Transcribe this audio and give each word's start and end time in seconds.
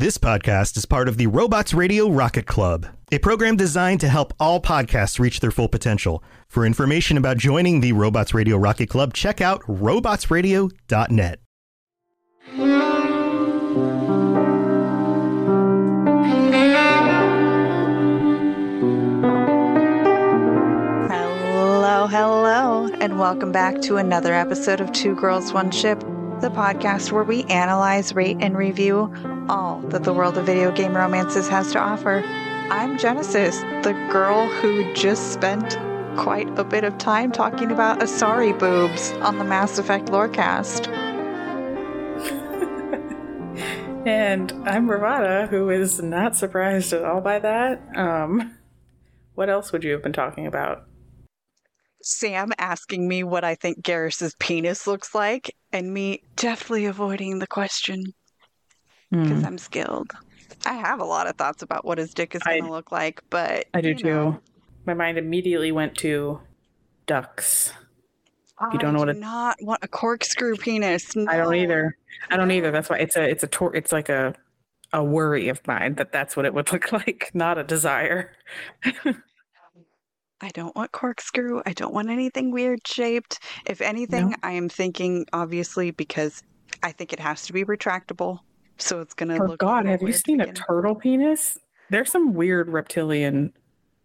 This 0.00 0.16
podcast 0.16 0.78
is 0.78 0.86
part 0.86 1.08
of 1.08 1.18
the 1.18 1.26
Robots 1.26 1.74
Radio 1.74 2.08
Rocket 2.08 2.46
Club, 2.46 2.86
a 3.12 3.18
program 3.18 3.54
designed 3.54 4.00
to 4.00 4.08
help 4.08 4.32
all 4.40 4.58
podcasts 4.58 5.18
reach 5.18 5.40
their 5.40 5.50
full 5.50 5.68
potential. 5.68 6.24
For 6.48 6.64
information 6.64 7.18
about 7.18 7.36
joining 7.36 7.82
the 7.82 7.92
Robots 7.92 8.32
Radio 8.32 8.56
Rocket 8.56 8.88
Club, 8.88 9.12
check 9.12 9.42
out 9.42 9.60
robotsradio.net. 9.64 11.40
Hello, 21.10 22.06
hello, 22.06 22.90
and 23.02 23.18
welcome 23.18 23.52
back 23.52 23.82
to 23.82 23.98
another 23.98 24.32
episode 24.32 24.80
of 24.80 24.90
Two 24.92 25.14
Girls, 25.14 25.52
One 25.52 25.70
Ship, 25.70 26.02
the 26.40 26.50
podcast 26.50 27.12
where 27.12 27.24
we 27.24 27.44
analyze, 27.44 28.14
rate, 28.14 28.38
and 28.40 28.56
review 28.56 29.12
all 29.48 29.80
that 29.88 30.04
the 30.04 30.12
world 30.12 30.38
of 30.38 30.46
video 30.46 30.72
game 30.72 30.96
romances 30.96 31.48
has 31.48 31.72
to 31.72 31.78
offer. 31.78 32.22
I'm 32.70 32.96
Jennasis, 32.96 33.60
the 33.82 33.92
girl 34.10 34.48
who 34.48 34.92
just 34.94 35.32
spent 35.32 35.78
quite 36.16 36.48
a 36.58 36.64
bit 36.64 36.84
of 36.84 36.96
time 36.98 37.30
talking 37.30 37.70
about 37.70 38.00
Asari 38.00 38.58
boobs 38.58 39.12
on 39.20 39.38
the 39.38 39.44
Mass 39.44 39.78
Effect 39.78 40.06
Lorecast. 40.06 40.88
And 44.06 44.50
I'm 44.64 44.88
Virvada, 44.88 45.46
who 45.46 45.68
is 45.68 46.02
not 46.02 46.34
surprised 46.34 46.94
at 46.94 47.04
all 47.04 47.20
by 47.20 47.38
that. 47.38 47.82
Um, 47.94 48.56
what 49.34 49.50
else 49.50 49.72
would 49.72 49.84
you 49.84 49.92
have 49.92 50.02
been 50.02 50.14
talking 50.14 50.46
about? 50.46 50.84
Sam 52.02 52.50
asking 52.56 53.06
me 53.06 53.24
what 53.24 53.44
I 53.44 53.54
think 53.54 53.82
Garrus's 53.82 54.34
penis 54.38 54.86
looks 54.86 55.14
like, 55.14 55.54
and 55.72 55.92
me 55.92 56.22
deftly 56.36 56.86
avoiding 56.86 57.38
the 57.38 57.46
question 57.46 58.04
because 59.10 59.40
Hmm. 59.40 59.44
I'm 59.46 59.58
skilled. 59.58 60.10
I 60.66 60.74
have 60.74 61.00
a 61.00 61.04
lot 61.04 61.26
of 61.26 61.36
thoughts 61.36 61.62
about 61.62 61.84
what 61.84 61.98
his 61.98 62.12
dick 62.14 62.34
is 62.34 62.42
going 62.42 62.64
to 62.64 62.70
look 62.70 62.92
like, 62.92 63.22
but 63.30 63.66
I 63.74 63.80
do 63.80 63.94
too. 63.94 64.04
know, 64.04 64.40
My 64.86 64.94
mind 64.94 65.18
immediately 65.18 65.72
went 65.72 65.96
to 65.98 66.40
ducks. 67.06 67.72
you 68.72 68.78
don't 68.78 68.90
I 68.90 68.92
know 68.92 68.98
what 69.00 69.04
do 69.06 69.10
it- 69.12 69.16
not 69.18 69.56
want 69.62 69.82
a 69.82 69.88
corkscrew 69.88 70.56
penis. 70.56 71.16
I 71.16 71.36
don't 71.38 71.54
either. 71.54 71.96
I 72.30 72.36
don't 72.36 72.50
either. 72.50 72.70
That's 72.70 72.90
why 72.90 72.98
it's 72.98 73.16
a 73.16 73.22
it's 73.22 73.42
a 73.42 73.46
tor- 73.46 73.74
it's 73.74 73.90
like 73.92 74.08
a 74.08 74.34
a 74.92 75.02
worry 75.02 75.48
of 75.48 75.64
mine 75.66 75.94
that 75.94 76.12
that's 76.12 76.36
what 76.36 76.44
it 76.44 76.52
would 76.52 76.70
look 76.72 76.92
like, 76.92 77.30
not 77.32 77.56
a 77.58 77.64
desire. 77.64 78.32
I 80.40 80.48
don't 80.50 80.74
want 80.74 80.92
corkscrew. 80.92 81.62
I 81.66 81.72
don't 81.72 81.92
want 81.92 82.08
anything 82.10 82.50
weird 82.50 82.86
shaped. 82.86 83.40
If 83.66 83.80
anything, 83.80 84.30
No. 84.30 84.36
I 84.42 84.52
am 84.52 84.68
thinking 84.68 85.26
obviously 85.32 85.90
because 85.90 86.42
I 86.82 86.92
think 86.92 87.12
it 87.12 87.20
has 87.20 87.42
to 87.46 87.52
be 87.52 87.64
retractable, 87.64 88.38
so 88.78 89.00
it's 89.00 89.12
going 89.14 89.28
to 89.30 89.42
Oh 89.42 89.46
look. 89.48 89.60
God, 89.60 89.84
have 89.86 90.00
you 90.02 90.12
seen 90.12 90.40
a 90.40 90.52
turtle 90.52 90.94
penis? 90.94 91.58
There's 91.90 92.10
some 92.10 92.34
weird 92.34 92.68
reptilian 92.68 93.52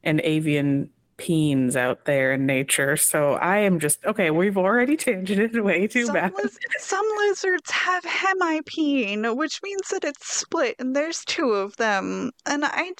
and 0.03 0.19
avian 0.22 0.90
peens 1.18 1.78
out 1.78 2.03
there 2.03 2.34
in 2.34 2.46
nature. 2.46 2.97
So 2.97 3.35
I 3.35 3.59
am 3.59 3.79
just 3.79 4.03
okay. 4.06 4.31
We've 4.31 4.57
already 4.57 4.97
tangented 4.97 5.56
it 5.56 5.63
way 5.63 5.88
too 5.88 6.07
some, 6.07 6.16
bad. 6.16 6.34
liz- 6.35 6.59
some 6.79 7.06
lizards 7.19 7.72
have 7.72 8.03
hemipene, 8.03 9.38
which 9.38 9.62
means 9.63 9.88
that 9.90 10.03
it's 10.03 10.28
split, 10.35 10.75
and 10.79 10.94
there's 10.96 11.23
two 11.23 11.52
of 11.52 11.78
them. 11.78 12.31
And 12.46 12.66
I, 12.66 12.91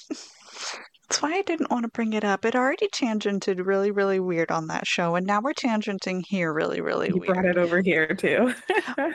that's 1.08 1.22
why 1.22 1.34
I 1.34 1.42
didn't 1.42 1.70
want 1.70 1.84
to 1.84 1.88
bring 1.88 2.12
it 2.12 2.24
up. 2.24 2.44
It 2.44 2.54
already 2.56 2.88
tangented 2.88 3.64
really, 3.64 3.90
really 3.90 4.20
weird 4.20 4.50
on 4.50 4.66
that 4.68 4.86
show, 4.86 5.14
and 5.14 5.26
now 5.26 5.40
we're 5.40 5.52
tangenting 5.54 6.22
here 6.26 6.52
really, 6.52 6.80
really 6.80 7.08
You 7.08 7.18
weird. 7.18 7.32
brought 7.34 7.44
it 7.46 7.58
over 7.58 7.80
here 7.80 8.06
too. 8.14 8.54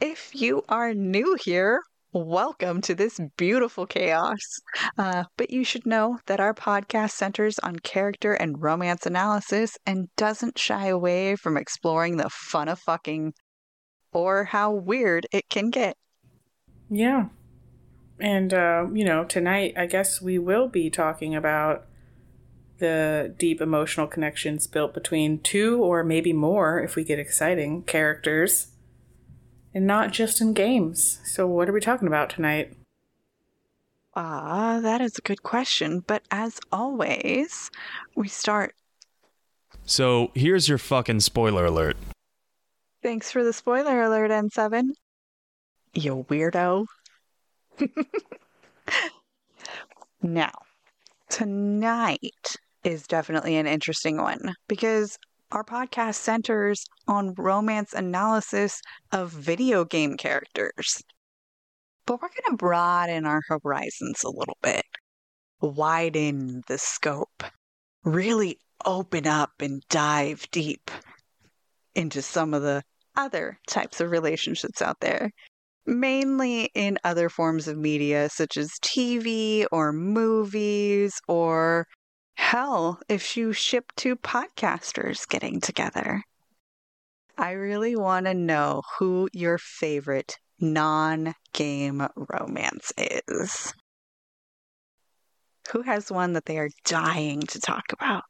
If 0.00 0.32
you 0.32 0.62
are 0.68 0.94
new 0.94 1.36
here, 1.42 1.80
welcome 2.12 2.80
to 2.82 2.94
this 2.94 3.18
beautiful 3.36 3.84
chaos. 3.84 4.38
Uh, 4.96 5.24
but 5.36 5.50
you 5.50 5.64
should 5.64 5.86
know 5.86 6.18
that 6.26 6.38
our 6.38 6.54
podcast 6.54 7.10
centers 7.10 7.58
on 7.58 7.80
character 7.80 8.32
and 8.32 8.62
romance 8.62 9.06
analysis 9.06 9.76
and 9.86 10.06
doesn't 10.16 10.56
shy 10.56 10.86
away 10.86 11.34
from 11.34 11.56
exploring 11.56 12.16
the 12.16 12.30
fun 12.30 12.68
of 12.68 12.78
fucking 12.78 13.32
or 14.12 14.44
how 14.44 14.70
weird 14.72 15.26
it 15.32 15.48
can 15.48 15.70
get. 15.70 15.96
Yeah. 16.88 17.26
And, 18.20 18.52
uh, 18.52 18.86
you 18.92 19.04
know, 19.04 19.24
tonight, 19.24 19.74
I 19.76 19.86
guess 19.86 20.20
we 20.20 20.38
will 20.38 20.68
be 20.68 20.90
talking 20.90 21.34
about 21.34 21.86
the 22.78 23.34
deep 23.38 23.60
emotional 23.60 24.06
connections 24.06 24.66
built 24.66 24.94
between 24.94 25.40
two 25.40 25.82
or 25.82 26.02
maybe 26.04 26.32
more, 26.32 26.80
if 26.80 26.96
we 26.96 27.04
get 27.04 27.18
exciting, 27.18 27.82
characters. 27.82 28.68
And 29.74 29.86
not 29.86 30.12
just 30.12 30.40
in 30.40 30.54
games. 30.54 31.20
So, 31.24 31.46
what 31.46 31.68
are 31.68 31.72
we 31.72 31.80
talking 31.80 32.08
about 32.08 32.30
tonight? 32.30 32.76
Ah, 34.14 34.80
that 34.82 35.00
is 35.00 35.16
a 35.18 35.22
good 35.22 35.42
question. 35.42 36.00
But 36.00 36.24
as 36.30 36.58
always, 36.72 37.70
we 38.16 38.26
start. 38.26 38.74
So 39.84 40.30
here's 40.34 40.68
your 40.68 40.78
fucking 40.78 41.20
spoiler 41.20 41.64
alert. 41.64 41.96
Thanks 43.02 43.30
for 43.30 43.44
the 43.44 43.52
spoiler 43.52 44.02
alert, 44.02 44.30
N7. 44.30 44.90
You 45.94 46.26
weirdo. 46.28 46.86
now, 50.22 50.52
tonight 51.28 52.56
is 52.84 53.06
definitely 53.06 53.56
an 53.56 53.66
interesting 53.66 54.18
one 54.18 54.54
because 54.68 55.18
our 55.50 55.64
podcast 55.64 56.16
centers 56.16 56.84
on 57.06 57.34
romance 57.34 57.92
analysis 57.92 58.80
of 59.12 59.30
video 59.30 59.84
game 59.84 60.16
characters. 60.16 61.02
But 62.06 62.22
we're 62.22 62.28
going 62.28 62.50
to 62.50 62.56
broaden 62.56 63.26
our 63.26 63.42
horizons 63.48 64.22
a 64.24 64.30
little 64.30 64.56
bit, 64.62 64.84
widen 65.60 66.62
the 66.68 66.78
scope, 66.78 67.44
really 68.04 68.58
open 68.84 69.26
up 69.26 69.50
and 69.60 69.82
dive 69.88 70.46
deep 70.50 70.90
into 71.94 72.22
some 72.22 72.54
of 72.54 72.62
the 72.62 72.82
other 73.16 73.58
types 73.66 74.00
of 74.00 74.10
relationships 74.10 74.80
out 74.80 75.00
there, 75.00 75.32
mainly 75.88 76.70
in 76.74 76.98
other 77.02 77.28
forms 77.28 77.66
of 77.66 77.78
media 77.78 78.28
such 78.28 78.56
as 78.56 78.78
TV 78.80 79.66
or 79.72 79.92
movies 79.92 81.20
or 81.26 81.86
hell, 82.34 83.00
if 83.08 83.36
you 83.36 83.52
ship 83.52 83.90
two 83.96 84.14
podcasters 84.16 85.26
getting 85.26 85.60
together. 85.60 86.22
I 87.36 87.52
really 87.52 87.96
want 87.96 88.26
to 88.26 88.34
know 88.34 88.82
who 88.98 89.28
your 89.32 89.58
favorite 89.58 90.38
non 90.60 91.34
game 91.52 92.06
romance 92.16 92.92
is. 92.96 93.72
Who 95.70 95.82
has 95.82 96.10
one 96.10 96.32
that 96.34 96.46
they 96.46 96.58
are 96.58 96.70
dying 96.84 97.40
to 97.42 97.60
talk 97.60 97.92
about? 97.92 98.24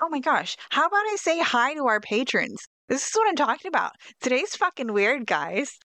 Oh 0.00 0.08
my 0.08 0.20
gosh, 0.20 0.56
how 0.70 0.86
about 0.86 1.06
I 1.06 1.16
say 1.18 1.40
hi 1.40 1.74
to 1.74 1.86
our 1.86 2.00
patrons? 2.00 2.66
This 2.88 3.06
is 3.06 3.12
what 3.14 3.28
I'm 3.28 3.36
talking 3.36 3.68
about. 3.68 3.92
Today's 4.22 4.56
fucking 4.56 4.92
weird, 4.92 5.26
guys. 5.26 5.78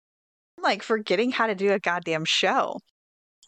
I'm 0.57 0.63
like 0.63 0.81
forgetting 0.81 1.31
how 1.31 1.47
to 1.47 1.55
do 1.55 1.73
a 1.73 1.79
goddamn 1.79 2.23
show. 2.23 2.79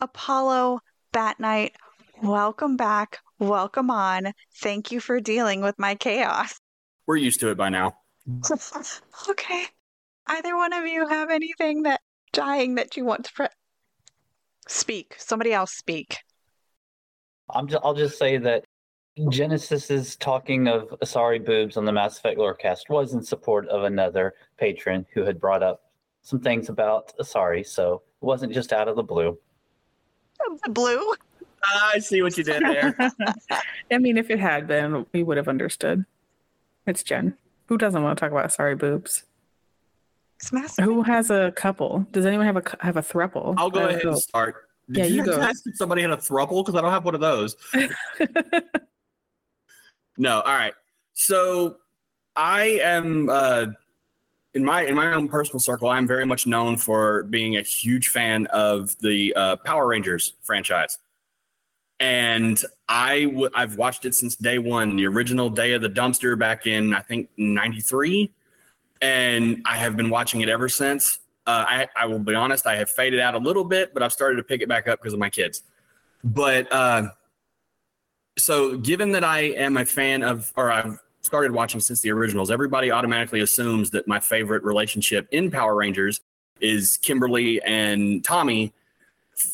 Apollo, 0.02 0.80
Bat 1.14 1.40
Knight, 1.40 1.76
welcome 2.22 2.76
back. 2.76 3.20
Welcome 3.40 3.90
on. 3.90 4.34
Thank 4.62 4.92
you 4.92 5.00
for 5.00 5.22
dealing 5.22 5.62
with 5.62 5.80
my 5.80 5.96
chaos. 5.96 6.60
We're 7.08 7.16
used 7.16 7.40
to 7.40 7.50
it 7.50 7.56
by 7.56 7.70
now. 7.70 7.96
okay. 9.30 9.66
Either 10.28 10.58
one 10.58 10.74
of 10.74 10.86
you 10.86 11.08
have 11.08 11.30
anything 11.30 11.84
that 11.84 12.02
dying 12.34 12.76
that 12.76 12.98
you 12.98 13.06
want 13.06 13.26
to 13.26 13.34
pre- 13.34 13.48
Speak. 14.68 15.16
Somebody 15.18 15.54
else 15.54 15.72
speak. 15.72 16.18
I'm 17.50 17.68
just, 17.68 17.82
I'll 17.86 17.94
just 17.94 18.18
say 18.18 18.38
that 18.38 18.65
Jennasis's 19.30 20.16
talking 20.18 20.68
of 20.68 20.90
Asari 21.02 21.44
boobs 21.44 21.78
on 21.78 21.86
the 21.86 21.92
Mass 21.92 22.18
Effect 22.18 22.38
Lorecast 22.38 22.90
was 22.90 23.14
in 23.14 23.24
support 23.24 23.68
of 23.70 23.84
another 23.84 24.34
patron 24.58 25.06
who 25.14 25.24
had 25.24 25.40
brought 25.40 25.64
up 25.64 25.84
some 26.22 26.40
things 26.40 26.70
about 26.70 27.14
Asari, 27.18 27.66
so 27.66 28.02
it 28.22 28.26
wasn't 28.26 28.52
just 28.54 28.74
out 28.74 28.88
of 28.88 28.96
the 28.96 29.04
blue. 29.04 29.38
Blue. 30.70 31.14
I 31.92 32.00
see 32.00 32.22
what 32.22 32.38
you 32.38 32.44
did 32.44 32.62
there. 32.62 32.96
I 33.92 33.98
mean, 33.98 34.18
if 34.18 34.30
it 34.30 34.40
had 34.40 34.68
been, 34.68 35.06
we 35.14 35.24
would 35.24 35.38
have 35.38 35.48
understood. 35.48 36.06
It's 36.86 37.02
Jen. 37.02 37.38
Who 37.68 37.78
doesn't 37.78 38.04
want 38.04 38.18
to 38.18 38.22
talk 38.22 38.32
about 38.32 38.52
sorry 38.52 38.76
boobs? 38.76 39.24
It's 40.40 40.52
Mass 40.52 40.76
Who 40.78 41.02
has 41.04 41.32
a 41.32 41.54
couple? 41.56 42.06
Does 42.12 42.26
anyone 42.26 42.46
have 42.46 42.58
a 42.58 42.64
have 42.82 42.98
a 42.98 43.02
thruple? 43.02 43.56
I'll 43.58 43.70
go 43.72 43.86
Uh, 43.86 43.88
ahead 43.88 44.04
and 44.04 44.18
start. 44.20 44.68
Did 44.92 44.98
Yeah, 44.98 45.06
you, 45.06 45.16
you 45.16 45.26
go. 45.26 45.42
ask 45.42 45.66
if 45.66 45.78
somebody 45.78 46.02
had 46.02 46.12
a 46.12 46.18
thruple? 46.18 46.64
Because 46.64 46.78
I 46.78 46.82
don't 46.82 46.92
have 46.92 47.06
one 47.06 47.16
of 47.16 47.22
those. 47.22 47.56
No, 50.18 50.42
all 50.42 50.54
right. 50.56 50.74
So 51.14 51.78
I 52.36 52.80
am 52.82 53.30
uh 53.30 53.68
in 54.56 54.64
my 54.64 54.84
in 54.84 54.96
my 54.96 55.14
own 55.14 55.28
personal 55.28 55.60
circle, 55.60 55.90
I'm 55.90 56.08
very 56.08 56.26
much 56.26 56.48
known 56.48 56.78
for 56.78 57.24
being 57.24 57.58
a 57.58 57.62
huge 57.62 58.08
fan 58.08 58.48
of 58.48 58.98
the 59.00 59.34
uh, 59.36 59.58
Power 59.58 59.88
Rangers 59.88 60.34
franchise. 60.44 60.98
And 62.00 62.62
I 62.88 63.26
w- 63.26 63.50
I've 63.54 63.76
watched 63.78 64.06
it 64.06 64.16
since 64.16 64.36
day 64.36 64.58
one, 64.58 64.96
the 64.96 65.06
original 65.08 65.50
Day 65.50 65.74
of 65.74 65.82
the 65.82 65.90
Dumpster 65.90 66.40
back 66.40 66.68
in 66.68 66.94
I 66.94 67.02
think 67.02 67.30
'93, 67.38 68.32
and 69.02 69.62
I 69.66 69.78
have 69.78 69.98
been 69.98 70.10
watching 70.10 70.42
it 70.42 70.50
ever 70.50 70.70
since. 70.70 71.20
Uh, 71.48 71.64
I, 71.68 71.88
I 71.96 72.06
will 72.08 72.20
be 72.20 72.34
honest, 72.34 72.66
I 72.66 72.76
have 72.78 72.90
faded 72.90 73.20
out 73.20 73.36
a 73.36 73.38
little 73.38 73.64
bit, 73.64 73.94
but 73.94 74.02
I've 74.02 74.14
started 74.14 74.38
to 74.38 74.44
pick 74.44 74.62
it 74.62 74.70
back 74.70 74.88
up 74.88 75.00
because 75.00 75.14
of 75.14 75.20
my 75.20 75.30
kids. 75.30 75.64
But 76.24 76.72
uh, 76.72 77.10
so 78.38 78.78
given 78.78 79.12
that 79.12 79.24
I 79.24 79.42
am 79.42 79.78
a 79.78 79.86
fan 79.86 80.24
of, 80.24 80.52
or 80.56 80.72
I've 80.72 81.00
started 81.22 81.52
watching 81.52 81.80
since 81.80 82.02
the 82.02 82.12
originals, 82.12 82.52
everybody 82.52 82.92
automatically 82.92 83.42
assumes 83.42 83.90
that 83.92 84.08
my 84.08 84.20
favorite 84.20 84.64
relationship 84.64 85.28
in 85.32 85.50
Power 85.50 85.76
Rangers 85.76 86.22
is 86.62 86.98
Kimberly 86.98 87.62
and 87.64 88.24
Tommy 88.24 88.74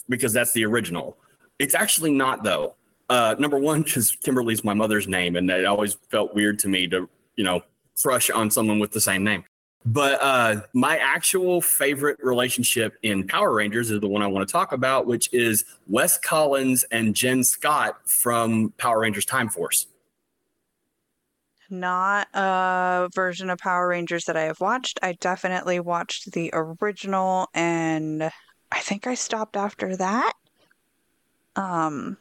because 0.10 0.34
that's 0.34 0.52
the 0.54 0.66
original. 0.66 1.18
It's 1.60 1.76
actually 1.76 2.12
not 2.12 2.44
though. 2.44 2.76
Uh, 3.10 3.36
number 3.40 3.60
one, 3.60 3.82
because 3.82 4.12
Kimberly's 4.12 4.64
my 4.64 4.74
mother's 4.74 5.08
name, 5.08 5.36
and 5.36 5.50
it 5.50 5.66
always 5.66 5.98
felt 6.10 6.34
weird 6.34 6.58
to 6.60 6.70
me 6.70 6.88
to, 6.88 7.10
you 7.36 7.44
know, 7.44 7.62
crush 8.02 8.30
on 8.30 8.50
someone 8.50 8.80
with 8.80 8.92
the 8.92 9.02
same 9.02 9.24
name. 9.24 9.44
But 9.84 10.22
uh, 10.22 10.62
my 10.74 10.98
actual 10.98 11.60
favorite 11.62 12.20
relationship 12.22 12.98
in 13.02 13.28
Power 13.28 13.54
Rangers 13.54 13.90
is 13.90 14.00
the 14.00 14.08
one 14.08 14.22
I 14.22 14.28
want 14.28 14.48
to 14.48 14.52
talk 14.52 14.72
about, 14.72 15.08
which 15.08 15.34
is 15.34 15.66
Wes 15.88 16.18
Collins 16.18 16.84
and 16.92 17.16
Jen 17.16 17.44
Scott 17.44 17.98
from 18.06 18.74
Power 18.78 19.00
Rangers 19.00 19.26
Time 19.26 19.50
Force. 19.50 19.88
Not 21.70 22.28
a 22.34 23.10
version 23.16 23.50
of 23.50 23.58
Power 23.58 23.88
Rangers 23.88 24.26
that 24.26 24.38
I 24.38 24.44
have 24.44 24.60
watched. 24.60 25.00
I 25.02 25.14
definitely 25.14 25.80
watched 25.80 26.34
the 26.34 26.52
original 26.54 27.48
and 27.54 28.30
I 28.72 28.80
think 28.80 29.08
I 29.08 29.16
stopped 29.16 29.56
after 29.56 29.96
that. 29.96 30.34
Um 31.56 32.18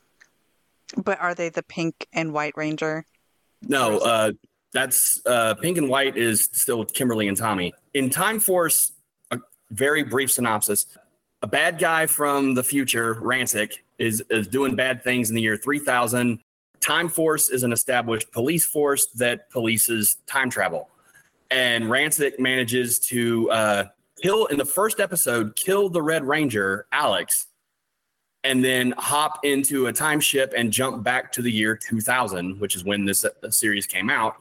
but 0.96 1.20
are 1.20 1.34
they 1.34 1.48
the 1.48 1.62
pink 1.62 2.06
and 2.12 2.32
white 2.32 2.56
ranger? 2.56 3.04
No, 3.62 3.98
uh, 3.98 4.32
that's 4.72 5.20
uh, 5.26 5.54
Pink 5.54 5.78
and 5.78 5.88
White 5.88 6.16
is 6.16 6.48
still 6.52 6.78
with 6.78 6.92
Kimberly 6.92 7.28
and 7.28 7.36
Tommy. 7.36 7.72
In 7.94 8.10
Time 8.10 8.38
Force, 8.38 8.92
a 9.30 9.38
very 9.70 10.02
brief 10.02 10.30
synopsis. 10.30 10.86
A 11.42 11.46
bad 11.46 11.78
guy 11.78 12.06
from 12.06 12.54
the 12.54 12.62
future, 12.62 13.14
Ransik, 13.16 13.78
is, 13.98 14.22
is 14.30 14.46
doing 14.46 14.76
bad 14.76 15.02
things 15.02 15.30
in 15.30 15.36
the 15.36 15.42
year 15.42 15.56
3000. 15.56 16.38
Time 16.80 17.08
Force 17.08 17.50
is 17.50 17.62
an 17.62 17.72
established 17.72 18.30
police 18.30 18.64
force 18.64 19.06
that 19.16 19.50
polices 19.50 20.16
time 20.26 20.50
travel. 20.50 20.88
And 21.50 21.84
Ransik 21.84 22.38
manages 22.38 22.98
to 23.00 23.50
uh, 23.50 23.84
kill, 24.22 24.46
in 24.46 24.58
the 24.58 24.64
first 24.64 25.00
episode, 25.00 25.56
kill 25.56 25.88
the 25.88 26.02
Red 26.02 26.24
Ranger, 26.24 26.86
Alex, 26.92 27.48
and 28.44 28.64
then 28.64 28.94
hop 28.96 29.40
into 29.44 29.88
a 29.88 29.92
time 29.92 30.20
ship 30.20 30.52
and 30.56 30.72
jump 30.72 31.02
back 31.02 31.32
to 31.32 31.42
the 31.42 31.50
year 31.50 31.76
2000, 31.76 32.58
which 32.60 32.76
is 32.76 32.84
when 32.84 33.04
this 33.04 33.24
uh, 33.24 33.50
series 33.50 33.86
came 33.86 34.08
out. 34.08 34.36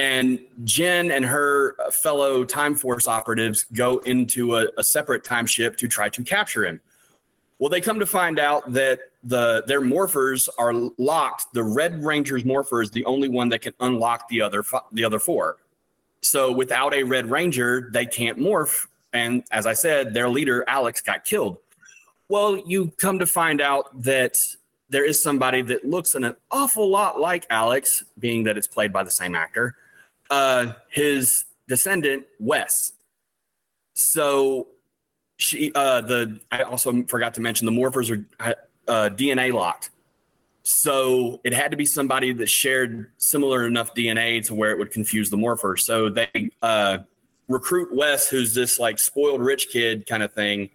And 0.00 0.38
Jen 0.64 1.10
and 1.10 1.26
her 1.26 1.76
fellow 1.92 2.42
Time 2.42 2.74
Force 2.74 3.06
operatives 3.06 3.66
go 3.74 3.98
into 3.98 4.56
a, 4.56 4.66
a 4.78 4.82
separate 4.82 5.24
time 5.24 5.44
ship 5.44 5.76
to 5.76 5.88
try 5.88 6.08
to 6.08 6.24
capture 6.24 6.64
him. 6.64 6.80
Well, 7.58 7.68
they 7.68 7.82
come 7.82 8.00
to 8.00 8.06
find 8.06 8.38
out 8.38 8.72
that 8.72 9.00
the 9.24 9.62
their 9.66 9.82
morphers 9.82 10.48
are 10.58 10.72
locked. 10.96 11.52
The 11.52 11.62
Red 11.62 12.02
Ranger's 12.02 12.46
morpher 12.46 12.80
is 12.80 12.90
the 12.90 13.04
only 13.04 13.28
one 13.28 13.50
that 13.50 13.60
can 13.60 13.74
unlock 13.80 14.26
the 14.30 14.40
other 14.40 14.64
the 14.90 15.04
other 15.04 15.18
four. 15.18 15.58
So 16.22 16.50
without 16.50 16.94
a 16.94 17.02
Red 17.02 17.30
Ranger, 17.30 17.90
they 17.92 18.06
can't 18.06 18.38
morph. 18.38 18.86
And 19.12 19.44
as 19.50 19.66
I 19.66 19.74
said, 19.74 20.14
their 20.14 20.30
leader 20.30 20.64
Alex 20.66 21.02
got 21.02 21.26
killed. 21.26 21.58
Well, 22.30 22.56
you 22.56 22.90
come 22.96 23.18
to 23.18 23.26
find 23.26 23.60
out 23.60 24.02
that 24.02 24.38
there 24.88 25.04
is 25.04 25.22
somebody 25.22 25.60
that 25.60 25.84
looks 25.84 26.14
an 26.14 26.34
awful 26.50 26.88
lot 26.88 27.20
like 27.20 27.44
Alex, 27.50 28.02
being 28.18 28.44
that 28.44 28.56
it's 28.56 28.66
played 28.66 28.94
by 28.94 29.04
the 29.04 29.10
same 29.10 29.34
actor. 29.34 29.76
Uh, 30.30 30.72
his 30.88 31.44
descendant, 31.68 32.24
Wes. 32.38 32.92
So 33.94 34.68
she, 35.36 35.72
uh, 35.74 36.00
the 36.02 36.40
I 36.50 36.62
also 36.62 37.02
forgot 37.04 37.34
to 37.34 37.40
mention 37.40 37.66
the 37.66 37.72
morphers 37.72 38.10
are 38.10 38.54
uh, 38.86 39.10
DNA 39.10 39.52
locked. 39.52 39.90
So 40.62 41.40
it 41.42 41.52
had 41.52 41.70
to 41.70 41.76
be 41.76 41.86
somebody 41.86 42.32
that 42.34 42.48
shared 42.48 43.10
similar 43.16 43.66
enough 43.66 43.94
DNA 43.94 44.44
to 44.46 44.54
where 44.54 44.70
it 44.70 44.78
would 44.78 44.90
confuse 44.90 45.30
the 45.30 45.36
morpher. 45.36 45.76
So 45.76 46.08
they 46.10 46.50
uh, 46.62 46.98
recruit 47.48 47.94
Wes, 47.94 48.28
who's 48.28 48.54
this 48.54 48.78
like 48.78 48.98
spoiled 48.98 49.40
rich 49.40 49.68
kid 49.70 50.06
kind 50.06 50.22
of 50.22 50.32
thing, 50.32 50.70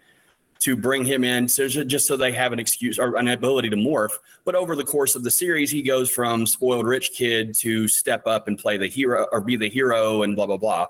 to 0.59 0.75
bring 0.75 1.03
him 1.05 1.23
in 1.23 1.47
so 1.47 1.67
just 1.67 2.07
so 2.07 2.15
they 2.15 2.31
have 2.31 2.53
an 2.53 2.59
excuse 2.59 2.97
or 2.97 3.17
an 3.17 3.27
ability 3.27 3.69
to 3.69 3.75
morph. 3.75 4.13
But 4.45 4.55
over 4.55 4.75
the 4.75 4.83
course 4.83 5.15
of 5.15 5.23
the 5.23 5.31
series, 5.31 5.71
he 5.71 5.81
goes 5.81 6.09
from 6.09 6.45
spoiled 6.45 6.87
rich 6.87 7.11
kid 7.11 7.53
to 7.55 7.87
step 7.87 8.25
up 8.25 8.47
and 8.47 8.57
play 8.57 8.77
the 8.77 8.87
hero 8.87 9.27
or 9.31 9.41
be 9.41 9.57
the 9.57 9.69
hero 9.69 10.23
and 10.23 10.35
blah 10.35 10.45
blah 10.45 10.57
blah. 10.57 10.87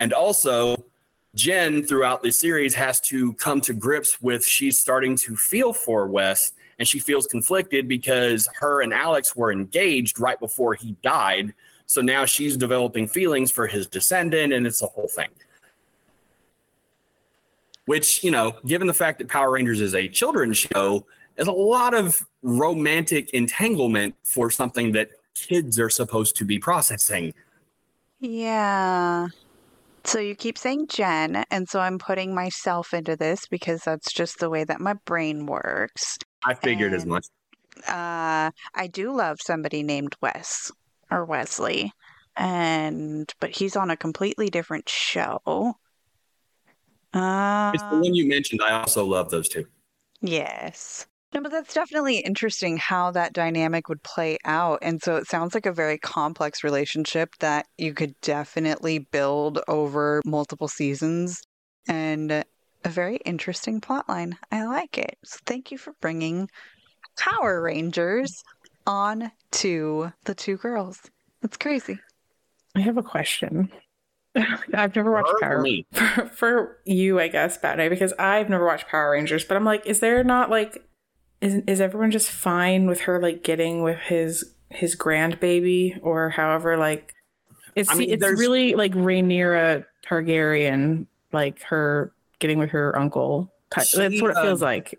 And 0.00 0.12
also, 0.12 0.76
Jen 1.34 1.84
throughout 1.84 2.22
the 2.22 2.32
series 2.32 2.74
has 2.74 3.00
to 3.02 3.32
come 3.34 3.60
to 3.62 3.72
grips 3.72 4.20
with 4.20 4.44
she's 4.44 4.80
starting 4.80 5.16
to 5.16 5.36
feel 5.36 5.72
for 5.72 6.06
Wes 6.06 6.52
and 6.78 6.88
she 6.88 6.98
feels 6.98 7.26
conflicted 7.26 7.86
because 7.86 8.48
her 8.58 8.82
and 8.82 8.92
Alex 8.92 9.36
were 9.36 9.52
engaged 9.52 10.18
right 10.18 10.40
before 10.40 10.74
he 10.74 10.96
died. 11.02 11.54
So 11.86 12.00
now 12.00 12.24
she's 12.24 12.56
developing 12.56 13.06
feelings 13.06 13.50
for 13.50 13.66
his 13.66 13.86
descendant 13.86 14.52
and 14.52 14.66
it's 14.66 14.82
a 14.82 14.86
whole 14.86 15.08
thing 15.08 15.28
which 17.90 18.22
you 18.22 18.30
know 18.30 18.54
given 18.64 18.86
the 18.86 18.94
fact 18.94 19.18
that 19.18 19.28
power 19.28 19.50
rangers 19.50 19.80
is 19.80 19.96
a 19.96 20.06
children's 20.06 20.56
show 20.56 21.04
is 21.36 21.48
a 21.48 21.52
lot 21.52 21.92
of 21.92 22.24
romantic 22.42 23.28
entanglement 23.30 24.14
for 24.22 24.48
something 24.48 24.92
that 24.92 25.08
kids 25.34 25.76
are 25.76 25.90
supposed 25.90 26.36
to 26.36 26.44
be 26.44 26.56
processing 26.56 27.34
Yeah. 28.20 29.26
So 30.04 30.18
you 30.18 30.34
keep 30.34 30.56
saying 30.56 30.86
Jen, 30.88 31.44
and 31.50 31.68
so 31.68 31.80
I'm 31.80 31.98
putting 31.98 32.34
myself 32.34 32.94
into 32.94 33.16
this 33.16 33.46
because 33.46 33.82
that's 33.82 34.12
just 34.12 34.38
the 34.38 34.48
way 34.48 34.64
that 34.64 34.80
my 34.80 34.94
brain 35.04 35.44
works. 35.46 36.16
i 36.44 36.54
figured 36.54 36.94
as 36.94 37.04
much 37.04 37.26
Uh, 37.88 38.50
I 38.82 38.86
do 38.92 39.12
love 39.12 39.38
somebody 39.40 39.82
named 39.82 40.14
Wes 40.22 40.70
or 41.10 41.24
Wesley, 41.24 41.92
and 42.36 43.28
but 43.40 43.50
he's 43.50 43.76
on 43.76 43.90
a 43.90 43.96
completely 43.96 44.48
different 44.48 44.88
show. 44.88 45.74
Uh, 47.12 47.72
it's 47.74 47.84
the 47.90 47.96
one 47.96 48.14
you 48.14 48.28
mentioned 48.28 48.60
i 48.62 48.70
also 48.80 49.04
love 49.04 49.30
those 49.30 49.48
two 49.48 49.66
Yes. 50.20 51.06
No, 51.32 51.40
but 51.40 51.52
that's 51.52 51.74
definitely 51.74 52.18
interesting 52.18 52.76
how 52.76 53.12
that 53.12 53.32
dynamic 53.32 53.88
would 53.88 54.02
play 54.02 54.36
out. 54.44 54.80
And 54.82 55.00
so 55.00 55.16
it 55.16 55.28
sounds 55.28 55.54
like 55.54 55.66
a 55.66 55.72
very 55.72 55.96
complex 55.96 56.64
relationship 56.64 57.30
that 57.38 57.66
you 57.78 57.94
could 57.94 58.14
definitely 58.20 58.98
build 58.98 59.60
over 59.68 60.20
multiple 60.24 60.66
seasons 60.66 61.40
and 61.86 62.32
a 62.32 62.44
very 62.88 63.16
interesting 63.18 63.80
plot 63.80 64.08
line. 64.08 64.36
I 64.50 64.64
like 64.64 64.98
it. 64.98 65.18
So 65.24 65.38
thank 65.46 65.70
you 65.70 65.78
for 65.78 65.92
bringing 66.00 66.48
Power 67.16 67.62
Rangers 67.62 68.42
on 68.86 69.30
to 69.52 70.12
the 70.24 70.34
two 70.34 70.56
girls. 70.56 71.00
That's 71.42 71.56
crazy. 71.56 71.98
I 72.74 72.80
have 72.80 72.98
a 72.98 73.02
question. 73.02 73.70
I've 74.74 74.94
never 74.94 75.10
watched 75.10 75.32
Her 75.40 75.40
Power 75.40 75.60
me? 75.60 75.86
for, 75.92 76.30
for 76.34 76.78
you, 76.84 77.18
I 77.18 77.28
guess, 77.28 77.58
Batman, 77.58 77.90
because 77.90 78.12
I've 78.18 78.48
never 78.48 78.64
watched 78.64 78.88
Power 78.88 79.12
Rangers. 79.12 79.44
But 79.44 79.56
I'm 79.56 79.64
like, 79.64 79.86
is 79.86 80.00
there 80.00 80.22
not 80.22 80.50
like, 80.50 80.84
is 81.40 81.62
is 81.66 81.80
everyone 81.80 82.10
just 82.10 82.30
fine 82.30 82.86
with 82.86 83.02
her 83.02 83.20
like 83.20 83.42
getting 83.42 83.82
with 83.82 83.98
his 83.98 84.54
his 84.68 84.94
grandbaby 84.94 85.98
or 86.02 86.30
however 86.30 86.76
like? 86.76 87.14
It's 87.74 87.90
I 87.90 87.94
mean, 87.94 88.10
it's 88.10 88.22
really 88.22 88.74
like 88.74 88.92
Rhaenyra 88.92 89.84
Targaryen, 90.06 91.06
like 91.32 91.62
her 91.62 92.12
getting 92.38 92.58
with 92.58 92.70
her 92.70 92.96
uncle. 92.98 93.52
That's 93.74 93.96
what 93.96 94.12
it 94.12 94.18
feels 94.18 94.62
um, 94.62 94.66
like. 94.66 94.98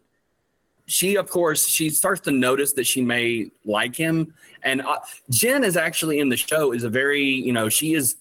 she 0.86 1.16
of 1.16 1.30
course 1.30 1.68
she 1.68 1.90
starts 1.90 2.22
to 2.22 2.32
notice 2.32 2.74
that 2.74 2.86
she 2.86 3.02
may 3.02 3.52
like 3.66 3.96
him 3.96 4.34
and 4.64 4.82
uh, 4.82 4.98
jen 5.30 5.64
is 5.64 5.78
actually 5.78 6.20
in 6.20 6.30
the 6.30 6.38
show 6.38 6.72
is 6.72 6.84
a 6.84 6.90
very 6.90 7.24
you 7.24 7.52
know 7.54 7.70
she 7.70 7.94
is 7.94 8.16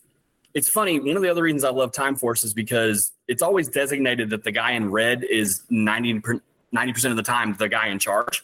it's 0.54 0.68
funny 0.68 0.98
one 0.98 1.16
of 1.16 1.22
the 1.22 1.28
other 1.28 1.42
reasons 1.42 1.64
i 1.64 1.70
love 1.70 1.92
time 1.92 2.16
force 2.16 2.44
is 2.44 2.54
because 2.54 3.12
it's 3.28 3.42
always 3.42 3.68
designated 3.68 4.30
that 4.30 4.44
the 4.44 4.52
guy 4.52 4.72
in 4.72 4.90
red 4.90 5.24
is 5.24 5.62
90 5.70 6.20
percent 6.20 7.10
of 7.10 7.16
the 7.16 7.22
time 7.22 7.54
the 7.56 7.68
guy 7.68 7.88
in 7.88 7.98
charge. 7.98 8.42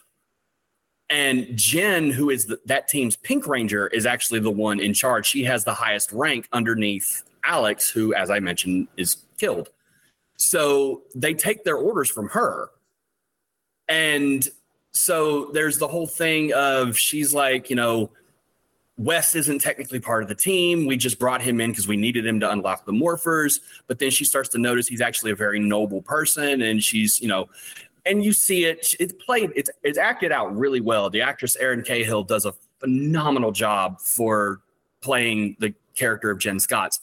And 1.09 1.57
jen 1.57 2.11
who 2.11 2.31
is 2.31 2.47
the, 2.47 2.59
that 2.67 2.89
team's 2.89 3.17
pink 3.17 3.47
ranger 3.47 3.87
is 3.89 4.07
actually 4.07 4.41
the 4.41 4.51
one 4.51 4.81
in 4.81 4.93
charge. 4.93 5.27
She 5.27 5.45
has 5.45 5.65
the 5.65 5.75
highest 5.75 6.13
rank 6.13 6.49
underneath 6.53 7.23
alex 7.45 7.89
who 7.89 8.13
as 8.15 8.31
i 8.31 8.41
mentioned 8.41 8.89
is 8.97 9.19
killed. 9.39 9.71
So 10.37 11.03
they 11.15 11.35
take 11.35 11.65
their 11.65 11.77
orders 11.77 12.11
from 12.11 12.29
her. 12.31 12.71
And 13.89 14.47
so 14.93 15.47
there's 15.53 15.79
the 15.79 15.89
whole 15.89 16.07
thing 16.07 16.53
of 16.53 16.99
she's 16.99 17.33
like, 17.33 17.71
you 17.71 17.77
know, 17.77 18.11
Wes 18.99 19.35
isn't 19.35 19.59
technically 19.59 20.01
part 20.01 20.23
of 20.23 20.29
the 20.29 20.35
team. 20.35 20.87
We 20.87 20.97
just 20.97 21.19
brought 21.19 21.43
him 21.43 21.61
in 21.61 21.71
because 21.71 21.87
we 21.87 21.97
needed 21.97 22.27
him 22.27 22.41
to 22.41 22.51
unlock 22.51 22.87
the 22.87 22.93
morphers. 22.93 23.61
But 23.87 23.99
then 23.99 24.11
she 24.11 24.25
starts 24.25 24.49
to 24.51 24.59
notice 24.59 24.89
he's 24.89 25.03
actually 25.03 25.33
a 25.33 25.37
very 25.37 25.59
noble 25.59 26.01
person, 26.01 26.63
and 26.63 26.83
she's, 26.83 27.21
you 27.21 27.29
know, 27.29 27.49
and 28.07 28.25
you 28.25 28.33
see 28.33 28.65
it. 28.65 28.95
It's 28.99 29.13
played. 29.13 29.53
It's 29.55 29.71
it's 29.83 29.99
acted 29.99 30.33
out 30.33 30.57
really 30.57 30.81
well. 30.81 31.11
The 31.11 31.21
actress 31.21 31.57
Erin 31.57 31.83
Cahill 31.83 32.23
does 32.23 32.47
a 32.47 32.55
phenomenal 32.81 33.53
job 33.53 34.01
for 34.01 34.61
playing 35.03 35.57
the 35.61 35.75
character 35.95 36.31
of 36.31 36.39
Jen 36.39 36.59
Scotts. 36.59 37.01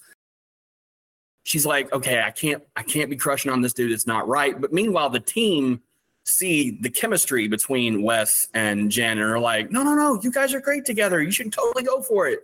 She's 1.43 1.65
like, 1.65 1.91
okay, 1.91 2.21
I 2.21 2.31
can't, 2.31 2.63
I 2.75 2.83
can't 2.83 3.09
be 3.09 3.17
crushing 3.17 3.51
on 3.51 3.61
this 3.61 3.73
dude. 3.73 3.91
It's 3.91 4.07
not 4.07 4.27
right. 4.27 4.59
But 4.59 4.71
meanwhile, 4.71 5.09
the 5.09 5.19
team 5.19 5.81
see 6.23 6.77
the 6.81 6.89
chemistry 6.89 7.47
between 7.47 8.01
Wes 8.01 8.47
and 8.53 8.89
Jen 8.89 9.17
and 9.17 9.29
are 9.29 9.39
like, 9.39 9.71
no, 9.71 9.83
no, 9.83 9.93
no, 9.93 10.19
you 10.21 10.31
guys 10.31 10.53
are 10.53 10.61
great 10.61 10.85
together. 10.85 11.21
You 11.21 11.31
should 11.31 11.51
totally 11.51 11.83
go 11.83 12.01
for 12.01 12.27
it. 12.27 12.39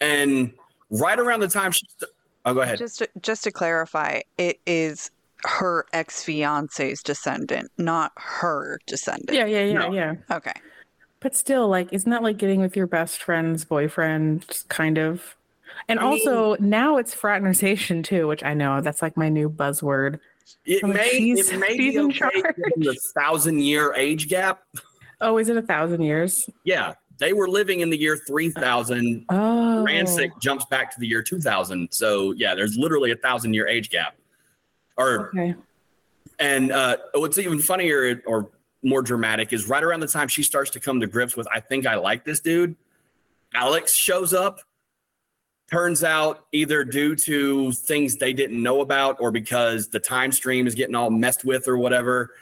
And 0.00 0.52
right 0.90 1.18
around 1.18 1.40
the 1.40 1.48
time 1.48 1.72
she, 1.72 1.86
st- 1.98 2.10
oh, 2.44 2.54
go 2.54 2.60
ahead. 2.60 2.78
Just 2.78 2.98
to, 2.98 3.08
just 3.20 3.44
to 3.44 3.50
clarify, 3.50 4.20
it 4.38 4.58
is 4.66 5.10
her 5.44 5.86
ex 5.92 6.22
fiance's 6.24 7.02
descendant, 7.02 7.70
not 7.78 8.12
her 8.16 8.80
descendant. 8.86 9.32
Yeah, 9.32 9.44
yeah, 9.46 9.64
yeah, 9.64 9.72
No. 9.74 9.92
yeah. 9.92 10.14
Okay. 10.30 10.52
But 11.20 11.36
still, 11.36 11.68
like, 11.68 11.92
isn't 11.92 12.10
that 12.10 12.22
like 12.22 12.38
getting 12.38 12.60
with 12.60 12.76
your 12.76 12.86
best 12.86 13.22
friend's 13.22 13.64
boyfriend, 13.64 14.64
kind 14.68 14.98
of? 14.98 15.36
And 15.88 16.00
I 16.00 16.10
mean- 16.10 16.28
also, 16.28 16.56
now 16.62 16.96
it's 16.96 17.14
fraternization 17.14 18.02
too, 18.02 18.26
which 18.26 18.42
I 18.42 18.54
know 18.54 18.80
that's 18.80 19.02
like 19.02 19.16
my 19.16 19.28
new 19.28 19.48
buzzword. 19.50 20.18
It 20.64 20.82
Like, 20.82 20.94
may, 20.94 21.10
it 21.10 21.58
may 21.58 21.76
be 21.76 21.98
okay 21.98 22.42
the 22.76 22.96
thousand 23.14 23.60
year 23.60 23.94
age 23.94 24.28
gap. 24.28 24.62
Oh, 25.20 25.38
is 25.38 25.48
it 25.48 25.56
a 25.56 25.62
thousand 25.62 26.02
years? 26.02 26.48
Yeah, 26.64 26.94
they 27.18 27.32
were 27.32 27.48
living 27.48 27.80
in 27.80 27.90
the 27.90 27.96
year 27.96 28.16
3000. 28.16 29.26
Oh, 29.28 29.84
Ransik 29.86 30.30
jumps 30.40 30.64
back 30.66 30.92
to 30.92 31.00
the 31.00 31.06
year 31.06 31.22
2000. 31.22 31.88
So 31.92 32.32
yeah, 32.32 32.54
there's 32.54 32.76
literally 32.76 33.12
a 33.12 33.16
thousand 33.16 33.54
year 33.54 33.68
age 33.68 33.90
gap. 33.90 34.16
Or 34.96 35.28
okay. 35.28 35.54
and 36.38 36.70
uh, 36.72 36.96
what's 37.14 37.38
even 37.38 37.58
funnier 37.60 38.20
or 38.26 38.50
more 38.82 39.02
dramatic 39.02 39.52
is 39.52 39.68
right 39.68 39.82
around 39.82 40.00
the 40.00 40.08
time 40.08 40.28
she 40.28 40.42
starts 40.42 40.70
to 40.72 40.80
come 40.80 41.00
to 41.00 41.06
grips 41.06 41.36
with, 41.36 41.46
I 41.54 41.60
think 41.60 41.86
I 41.86 41.94
like 41.94 42.24
this 42.24 42.40
dude. 42.40 42.76
Alex 43.54 43.94
shows 43.94 44.34
up. 44.34 44.60
Turns 45.72 46.04
out, 46.04 46.44
either 46.52 46.84
due 46.84 47.16
to 47.16 47.72
things 47.72 48.16
they 48.16 48.34
didn't 48.34 48.62
know 48.62 48.82
about 48.82 49.16
or 49.20 49.30
because 49.30 49.88
the 49.88 49.98
time 49.98 50.30
stream 50.30 50.66
is 50.66 50.74
getting 50.74 50.94
all 50.94 51.08
messed 51.08 51.46
with 51.46 51.66
or 51.66 51.78
whatever, 51.78 52.34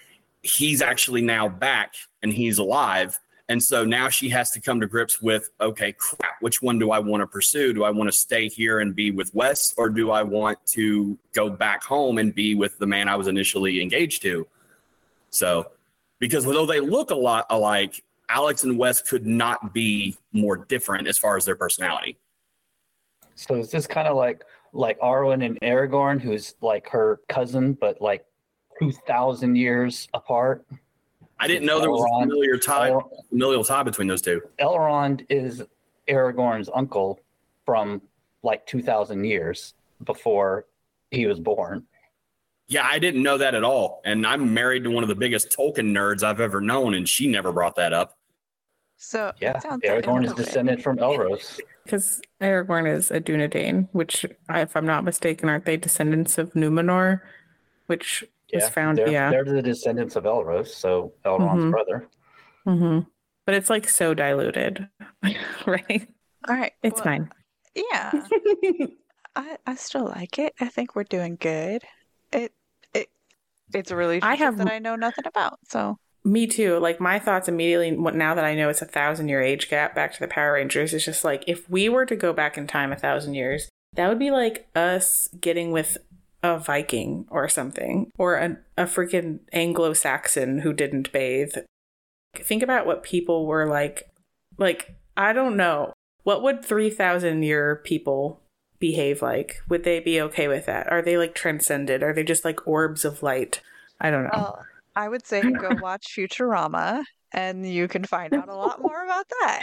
he's 0.42 0.82
actually 0.82 1.22
now 1.22 1.48
back 1.48 1.94
and 2.24 2.32
he's 2.32 2.58
alive. 2.58 3.16
And 3.48 3.62
so 3.62 3.84
now 3.84 4.08
she 4.08 4.28
has 4.30 4.50
to 4.50 4.60
come 4.60 4.80
to 4.80 4.86
grips 4.88 5.22
with 5.22 5.48
okay, 5.60 5.92
crap, 5.92 6.32
which 6.40 6.60
one 6.60 6.80
do 6.80 6.90
I 6.90 6.98
want 6.98 7.20
to 7.20 7.26
pursue? 7.28 7.72
Do 7.72 7.84
I 7.84 7.90
want 7.90 8.08
to 8.08 8.12
stay 8.12 8.48
here 8.48 8.80
and 8.80 8.96
be 8.96 9.12
with 9.12 9.32
Wes 9.32 9.74
or 9.76 9.90
do 9.90 10.10
I 10.10 10.24
want 10.24 10.58
to 10.72 11.16
go 11.32 11.48
back 11.48 11.84
home 11.84 12.18
and 12.18 12.34
be 12.34 12.56
with 12.56 12.78
the 12.78 12.86
man 12.86 13.08
I 13.08 13.14
was 13.14 13.28
initially 13.28 13.80
engaged 13.80 14.22
to? 14.22 14.44
So, 15.30 15.70
because 16.18 16.44
though 16.44 16.66
they 16.66 16.80
look 16.80 17.12
a 17.12 17.14
lot 17.14 17.46
alike, 17.48 18.02
Alex 18.28 18.64
and 18.64 18.76
Wes 18.76 19.00
could 19.00 19.24
not 19.24 19.72
be 19.72 20.16
more 20.32 20.56
different 20.56 21.06
as 21.06 21.16
far 21.16 21.36
as 21.36 21.44
their 21.44 21.54
personality. 21.54 22.18
So 23.40 23.54
is 23.54 23.70
this 23.70 23.86
kind 23.86 24.06
of 24.06 24.16
like 24.16 24.44
like 24.72 25.00
Arwen 25.00 25.44
and 25.44 25.58
Aragorn, 25.60 26.20
who's 26.20 26.54
like 26.60 26.88
her 26.90 27.20
cousin, 27.28 27.72
but 27.72 28.00
like 28.00 28.24
two 28.78 28.92
thousand 28.92 29.56
years 29.56 30.08
apart? 30.12 30.66
I 31.38 31.48
didn't 31.48 31.64
know 31.64 31.80
there 31.80 31.90
was 31.90 32.02
a 32.02 32.04
Elrond. 32.04 32.22
familiar 32.24 32.58
tie, 32.58 32.90
El- 32.90 33.24
familial 33.30 33.64
tie 33.64 33.82
between 33.82 34.08
those 34.08 34.20
two. 34.20 34.42
Elrond 34.60 35.24
is 35.30 35.62
Aragorn's 36.06 36.68
uncle 36.74 37.18
from 37.64 38.02
like 38.42 38.66
two 38.66 38.82
thousand 38.82 39.24
years 39.24 39.72
before 40.04 40.66
he 41.10 41.26
was 41.26 41.40
born. 41.40 41.84
Yeah, 42.68 42.86
I 42.86 42.98
didn't 42.98 43.22
know 43.22 43.38
that 43.38 43.54
at 43.54 43.64
all. 43.64 44.02
And 44.04 44.26
I'm 44.26 44.52
married 44.52 44.84
to 44.84 44.90
one 44.90 45.02
of 45.02 45.08
the 45.08 45.14
biggest 45.14 45.48
Tolkien 45.50 45.92
nerds 45.92 46.22
I've 46.22 46.40
ever 46.40 46.60
known, 46.60 46.92
and 46.92 47.08
she 47.08 47.26
never 47.26 47.52
brought 47.52 47.76
that 47.76 47.94
up. 47.94 48.18
So 48.98 49.32
Yeah, 49.40 49.58
Aragorn 49.58 50.26
is 50.26 50.34
descended 50.34 50.82
from 50.82 50.98
Elros. 50.98 51.58
Because 51.90 52.20
Aragorn 52.40 52.88
is 52.88 53.10
a 53.10 53.20
Dunedain, 53.20 53.88
which, 53.90 54.24
if 54.48 54.76
I'm 54.76 54.86
not 54.86 55.02
mistaken, 55.02 55.48
aren't 55.48 55.64
they 55.64 55.76
descendants 55.76 56.38
of 56.38 56.52
Numenor? 56.52 57.22
Which 57.86 58.22
is 58.50 58.68
found, 58.68 58.98
they're, 58.98 59.08
yeah. 59.10 59.28
they're 59.28 59.44
the 59.44 59.60
descendants 59.60 60.14
of 60.14 60.22
Elros, 60.22 60.68
so 60.68 61.12
Elrond's 61.24 61.64
Mhm. 61.64 61.70
brother. 61.72 62.08
hmm 62.64 63.00
But 63.44 63.56
it's 63.56 63.68
like 63.68 63.88
so 63.88 64.14
diluted, 64.14 64.88
right? 65.66 66.06
All 66.48 66.54
right. 66.54 66.72
It's 66.84 67.00
well, 67.00 67.04
fine. 67.04 67.30
Yeah. 67.74 68.12
I, 69.34 69.56
I 69.66 69.74
still 69.74 70.04
like 70.04 70.38
it. 70.38 70.54
I 70.60 70.68
think 70.68 70.94
we're 70.94 71.02
doing 71.02 71.38
good. 71.40 71.82
It 72.32 72.52
it 72.94 73.08
it's 73.74 73.90
a 73.90 73.96
relationship 73.96 74.38
have- 74.38 74.58
that 74.58 74.70
I 74.70 74.78
know 74.78 74.94
nothing 74.94 75.26
about. 75.26 75.58
So 75.68 75.98
Me 76.22 76.46
too. 76.46 76.78
Like 76.78 77.00
my 77.00 77.18
thoughts 77.18 77.48
immediately 77.48 77.90
now 77.92 78.34
that 78.34 78.44
I 78.44 78.54
know 78.54 78.68
it's 78.68 78.82
a 78.82 78.86
thousand 78.86 79.28
year 79.28 79.40
age 79.40 79.70
gap 79.70 79.94
back 79.94 80.12
to 80.12 80.20
the 80.20 80.28
Power 80.28 80.54
Rangers 80.54 80.92
is 80.92 81.04
just 81.04 81.24
like 81.24 81.44
if 81.46 81.68
we 81.70 81.88
were 81.88 82.04
to 82.06 82.16
go 82.16 82.32
back 82.32 82.58
in 82.58 82.66
time 82.66 82.92
a 82.92 82.96
thousand 82.96 83.34
years, 83.34 83.68
that 83.94 84.08
would 84.08 84.18
be 84.18 84.30
like 84.30 84.68
us 84.76 85.28
getting 85.40 85.72
with 85.72 85.96
a 86.42 86.58
Viking 86.58 87.26
or 87.30 87.48
something, 87.48 88.10
or 88.18 88.36
a, 88.36 88.58
a 88.76 88.84
freaking 88.84 89.40
Anglo 89.52 89.92
Saxon 89.94 90.60
who 90.60 90.72
didn't 90.72 91.12
bathe. 91.12 91.54
Think 92.36 92.62
about 92.62 92.86
what 92.86 93.02
people 93.02 93.46
were 93.46 93.66
like. 93.66 94.10
Like 94.58 94.96
I 95.16 95.32
don't 95.32 95.56
know. 95.56 95.92
What 96.22 96.42
would 96.42 96.62
three 96.64 96.90
thousand 96.90 97.44
year 97.44 97.76
people 97.76 98.40
behave 98.78 99.22
like? 99.22 99.62
Would 99.70 99.84
they 99.84 100.00
be 100.00 100.20
okay 100.20 100.48
with 100.48 100.66
that? 100.66 100.90
Are 100.92 101.00
they 101.00 101.16
like 101.16 101.34
transcended? 101.34 102.02
Are 102.02 102.12
they 102.12 102.24
just 102.24 102.44
like 102.44 102.66
orbs 102.66 103.06
of 103.06 103.22
light? 103.22 103.62
I 104.00 104.10
don't 104.10 104.24
know. 104.24 104.30
well, 104.32 104.66
I 105.00 105.08
would 105.08 105.26
say 105.26 105.40
go 105.40 105.70
watch 105.80 106.14
Futurama 106.14 107.02
and 107.32 107.66
you 107.66 107.88
can 107.88 108.04
find 108.04 108.34
out 108.34 108.50
a 108.50 108.54
lot 108.54 108.82
more 108.82 109.02
about 109.02 109.26
that. 109.28 109.62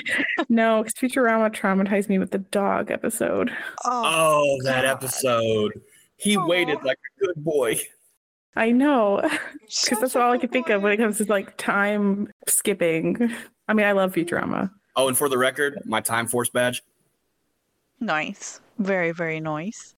No, 0.50 0.82
because 0.82 0.96
Futurama 0.96 1.54
traumatized 1.54 2.10
me 2.10 2.18
with 2.18 2.32
the 2.32 2.40
dog 2.40 2.90
episode. 2.90 3.52
Oh, 3.86 4.04
oh 4.06 4.58
that 4.64 4.84
episode. 4.84 5.80
He 6.16 6.36
Aw. 6.36 6.48
waited 6.48 6.84
like 6.84 6.98
a 6.98 7.26
good 7.26 7.44
boy. 7.44 7.80
I 8.56 8.72
know, 8.72 9.22
because 9.62 10.00
that's 10.00 10.16
all 10.16 10.32
I 10.32 10.40
can 10.40 10.50
think 10.50 10.70
of 10.70 10.82
when 10.82 10.92
it 10.92 10.98
comes 10.98 11.20
to 11.20 11.26
like 11.26 11.56
time 11.58 12.32
skipping. 12.48 13.32
I 13.68 13.74
mean, 13.74 13.86
I 13.86 13.92
love 13.92 14.14
Futurama. 14.14 14.72
Oh, 14.96 15.08
and 15.08 15.16
for 15.16 15.30
the 15.30 15.38
record, 15.38 15.80
my 15.86 16.02
Time 16.02 16.26
Force 16.26 16.50
badge 16.50 16.82
Nice. 18.00 18.60
Very, 18.80 19.12
very 19.12 19.40
nice. 19.40 19.94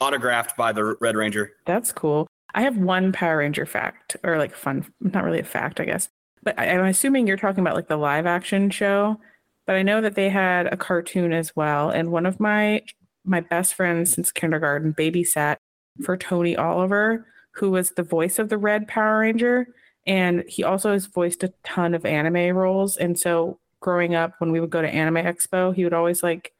autographed 0.00 0.56
by 0.56 0.72
the 0.72 0.96
Red 1.02 1.14
Ranger. 1.16 1.52
That's 1.66 1.92
cool. 1.92 2.26
I 2.54 2.62
have 2.62 2.76
one 2.76 3.12
Power 3.12 3.38
Ranger 3.38 3.66
fact, 3.66 4.16
or 4.24 4.38
like 4.38 4.54
fun, 4.54 4.86
not 5.00 5.24
really 5.24 5.40
a 5.40 5.44
fact, 5.44 5.80
I 5.80 5.84
guess. 5.84 6.08
But 6.42 6.58
I, 6.58 6.68
I'm 6.68 6.86
assuming 6.86 7.26
you're 7.26 7.36
talking 7.36 7.60
about 7.60 7.74
like 7.74 7.88
the 7.88 7.96
live 7.96 8.26
action 8.26 8.70
show. 8.70 9.20
But 9.66 9.76
I 9.76 9.82
know 9.82 10.00
that 10.00 10.14
they 10.14 10.30
had 10.30 10.66
a 10.66 10.76
cartoon 10.76 11.32
as 11.32 11.54
well, 11.54 11.90
and 11.90 12.10
one 12.10 12.26
of 12.26 12.40
my 12.40 12.82
my 13.24 13.40
best 13.40 13.74
friends 13.74 14.14
since 14.14 14.32
kindergarten 14.32 14.94
babysat 14.94 15.58
for 16.02 16.16
Tony 16.16 16.56
Oliver, 16.56 17.26
who 17.52 17.70
was 17.70 17.90
the 17.90 18.02
voice 18.02 18.38
of 18.38 18.48
the 18.48 18.56
Red 18.56 18.88
Power 18.88 19.20
Ranger, 19.20 19.66
and 20.06 20.44
he 20.48 20.64
also 20.64 20.92
has 20.92 21.06
voiced 21.06 21.42
a 21.44 21.52
ton 21.64 21.94
of 21.94 22.06
anime 22.06 22.56
roles. 22.56 22.96
And 22.96 23.18
so 23.18 23.58
growing 23.80 24.14
up, 24.14 24.32
when 24.38 24.52
we 24.52 24.60
would 24.60 24.70
go 24.70 24.80
to 24.80 24.88
Anime 24.88 25.16
Expo, 25.16 25.74
he 25.74 25.84
would 25.84 25.92
always 25.92 26.22
like 26.22 26.52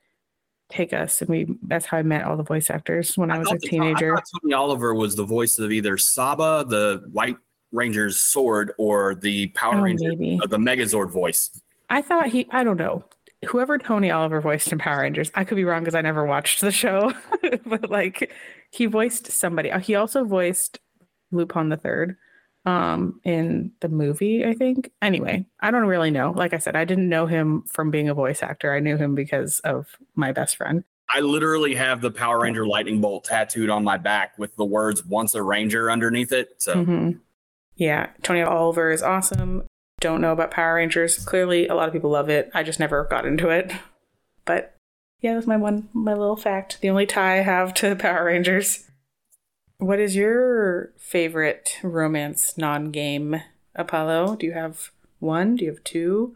take 0.70 0.92
us, 0.92 1.20
and 1.20 1.30
we 1.30 1.46
that's 1.62 1.86
how 1.86 1.98
I 1.98 2.02
met 2.02 2.24
all 2.24 2.36
the 2.36 2.42
voice 2.42 2.70
actors 2.70 3.16
when 3.16 3.30
I, 3.30 3.38
was 3.38 3.50
a 3.50 3.54
the- 3.54 3.68
teenager. 3.68 4.16
I 4.16 4.20
Tony 4.42 4.54
Oliver 4.54 4.94
was 4.94 5.16
the 5.16 5.24
voice 5.24 5.58
of 5.58 5.72
either 5.72 5.96
Saba, 5.98 6.64
the 6.68 7.02
White 7.12 7.36
Ranger's 7.72 8.18
sword, 8.18 8.72
or 8.78 9.14
the 9.14 9.48
Power 9.48 9.76
Oh, 9.76 9.80
Ranger, 9.82 10.10
uh, 10.42 10.46
the 10.46 10.58
Megazord 10.58 11.10
voice. 11.10 11.50
I 11.90 12.02
thought 12.02 12.28
he, 12.28 12.46
I 12.50 12.64
don't 12.64 12.76
know, 12.76 13.04
whoever 13.46 13.78
Tony 13.78 14.10
Oliver 14.10 14.40
voiced 14.40 14.70
in 14.72 14.78
Power 14.78 15.00
Rangers. 15.02 15.30
I 15.34 15.44
could 15.44 15.56
be 15.56 15.64
wrong 15.64 15.82
because 15.82 15.94
I 15.94 16.02
never 16.02 16.24
watched 16.26 16.60
the 16.60 16.72
show, 16.72 17.12
but 17.66 17.90
like 17.90 18.30
he 18.70 18.86
voiced 18.86 19.30
somebody. 19.30 19.70
Uh, 19.70 19.78
He 19.80 19.94
also 19.94 20.24
voiced 20.24 20.80
Lupin 21.30 21.68
the 21.70 21.76
Third. 21.76 22.16
Um 22.68 23.20
in 23.24 23.72
the 23.80 23.88
movie, 23.88 24.44
I 24.44 24.52
think. 24.52 24.90
Anyway, 25.00 25.46
I 25.60 25.70
don't 25.70 25.86
really 25.86 26.10
know. 26.10 26.32
Like 26.36 26.52
I 26.52 26.58
said, 26.58 26.76
I 26.76 26.84
didn't 26.84 27.08
know 27.08 27.26
him 27.26 27.62
from 27.62 27.90
being 27.90 28.08
a 28.08 28.14
voice 28.14 28.42
actor. 28.42 28.74
I 28.74 28.80
knew 28.80 28.96
him 28.96 29.14
because 29.14 29.60
of 29.60 29.96
my 30.14 30.32
best 30.32 30.56
friend. 30.56 30.84
I 31.12 31.20
literally 31.20 31.74
have 31.74 32.02
the 32.02 32.10
Power 32.10 32.40
Ranger 32.40 32.66
lightning 32.66 33.00
bolt 33.00 33.24
tattooed 33.24 33.70
on 33.70 33.82
my 33.82 33.96
back 33.96 34.38
with 34.38 34.54
the 34.56 34.64
words 34.64 35.04
"Once 35.06 35.34
a 35.34 35.42
Ranger" 35.42 35.90
underneath 35.90 36.32
it. 36.32 36.50
So 36.58 36.74
Mhm. 36.74 37.20
Yeah, 37.76 38.08
Tony 38.22 38.42
Oliver 38.42 38.90
is 38.90 39.02
awesome. 39.02 39.62
Don't 40.00 40.20
know 40.20 40.32
about 40.32 40.50
Power 40.50 40.74
Rangers. 40.74 41.24
Clearly, 41.24 41.66
a 41.68 41.74
lot 41.74 41.88
of 41.88 41.94
people 41.94 42.10
love 42.10 42.28
it. 42.28 42.50
I 42.52 42.62
just 42.62 42.78
never 42.80 43.04
got 43.04 43.24
into 43.24 43.48
it. 43.48 43.72
But 44.44 44.74
yeah, 45.20 45.34
that's 45.34 45.46
my 45.46 45.56
one, 45.56 45.88
my 45.92 46.12
little 46.12 46.36
fact. 46.36 46.80
The 46.80 46.90
only 46.90 47.06
tie 47.06 47.38
I 47.38 47.42
have 47.42 47.72
to 47.74 47.96
Power 47.96 48.24
Rangers. 48.24 48.87
What 49.78 50.00
is 50.00 50.16
your 50.16 50.92
favorite 50.98 51.78
romance 51.84 52.58
non-game, 52.58 53.40
Apollo? 53.76 54.34
Do 54.36 54.46
you 54.46 54.52
have 54.52 54.90
one? 55.20 55.54
Do 55.54 55.64
you 55.64 55.70
have 55.70 55.84
two? 55.84 56.34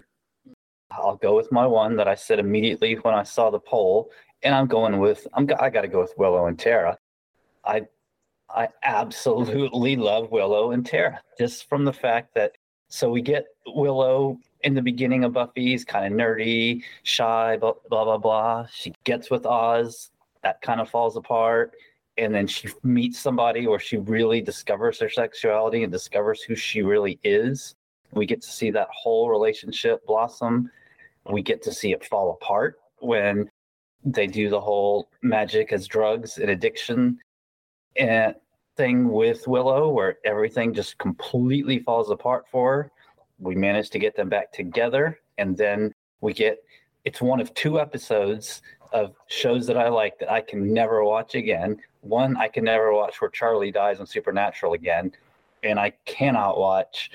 I'll 0.92 1.16
go 1.16 1.34
with 1.34 1.50
my 1.50 1.66
one 1.66 1.96
that 1.96 2.06
I 2.06 2.14
said 2.14 2.38
immediately 2.38 2.94
when 2.94 3.14
I 3.14 3.24
saw 3.24 3.50
the 3.50 3.58
poll, 3.58 4.10
and 4.44 4.54
I'm 4.54 4.68
going 4.68 5.00
with 5.00 5.26
I'm 5.34 5.48
I 5.58 5.70
got 5.70 5.80
to 5.80 5.88
go 5.88 6.00
with 6.00 6.14
Willow 6.16 6.46
and 6.46 6.56
Tara. 6.56 6.96
I 7.64 7.88
I 8.48 8.68
absolutely 8.84 9.96
love 9.96 10.30
Willow 10.30 10.70
and 10.70 10.86
Tara 10.86 11.20
just 11.36 11.68
from 11.68 11.84
the 11.84 11.92
fact 11.92 12.34
that 12.36 12.52
so 12.90 13.10
we 13.10 13.22
get 13.22 13.46
Willow 13.66 14.38
in 14.60 14.74
the 14.74 14.82
beginning 14.82 15.24
of 15.24 15.32
Buffy's 15.32 15.84
kind 15.84 16.06
of 16.06 16.16
nerdy, 16.16 16.84
shy, 17.02 17.56
blah 17.56 17.72
blah 17.88 18.04
blah 18.04 18.18
blah. 18.18 18.66
She 18.72 18.92
gets 19.02 19.32
with 19.32 19.46
Oz, 19.46 20.12
that 20.44 20.62
kind 20.62 20.80
of 20.80 20.88
falls 20.88 21.16
apart, 21.16 21.72
and 22.18 22.34
then 22.34 22.46
she 22.46 22.68
meets 22.82 23.18
somebody 23.18 23.66
or 23.66 23.78
she 23.78 23.96
really 23.96 24.40
discovers 24.40 25.00
her 25.00 25.08
sexuality 25.08 25.82
and 25.82 25.92
discovers 25.92 26.42
who 26.42 26.54
she 26.54 26.82
really 26.82 27.18
is. 27.24 27.74
We 28.12 28.26
get 28.26 28.42
to 28.42 28.48
see 28.48 28.70
that 28.70 28.88
whole 28.90 29.30
relationship 29.30 30.04
blossom. 30.06 30.70
We 31.30 31.42
get 31.42 31.62
to 31.62 31.72
see 31.72 31.92
it 31.92 32.04
fall 32.04 32.32
apart 32.32 32.78
when 32.98 33.50
they 34.04 34.26
do 34.26 34.50
the 34.50 34.60
whole 34.60 35.08
magic 35.22 35.72
as 35.72 35.86
drugs 35.86 36.38
and 36.38 36.50
addiction 36.50 37.18
and 37.96 38.34
thing 38.76 39.10
with 39.10 39.46
Willow, 39.46 39.90
where 39.90 40.18
everything 40.24 40.74
just 40.74 40.98
completely 40.98 41.78
falls 41.80 42.10
apart 42.10 42.46
for 42.50 42.72
her. 42.72 42.92
We 43.38 43.54
manage 43.54 43.90
to 43.90 43.98
get 43.98 44.16
them 44.16 44.28
back 44.28 44.52
together, 44.52 45.20
and 45.38 45.56
then 45.56 45.92
we 46.20 46.32
get 46.32 46.58
it's 47.04 47.20
one 47.20 47.40
of 47.40 47.52
two 47.54 47.80
episodes 47.80 48.62
of 48.92 49.14
shows 49.26 49.66
that 49.66 49.76
I 49.76 49.88
like 49.88 50.18
that 50.18 50.30
I 50.30 50.40
can 50.40 50.72
never 50.72 51.04
watch 51.04 51.34
again. 51.34 51.78
One, 52.02 52.36
I 52.36 52.48
can 52.48 52.64
never 52.64 52.92
watch 52.92 53.20
where 53.20 53.30
Charlie 53.30 53.70
dies 53.70 54.00
on 54.00 54.06
Supernatural 54.06 54.74
again, 54.74 55.12
and 55.62 55.78
I 55.78 55.90
cannot 56.04 56.58
watch 56.58 57.10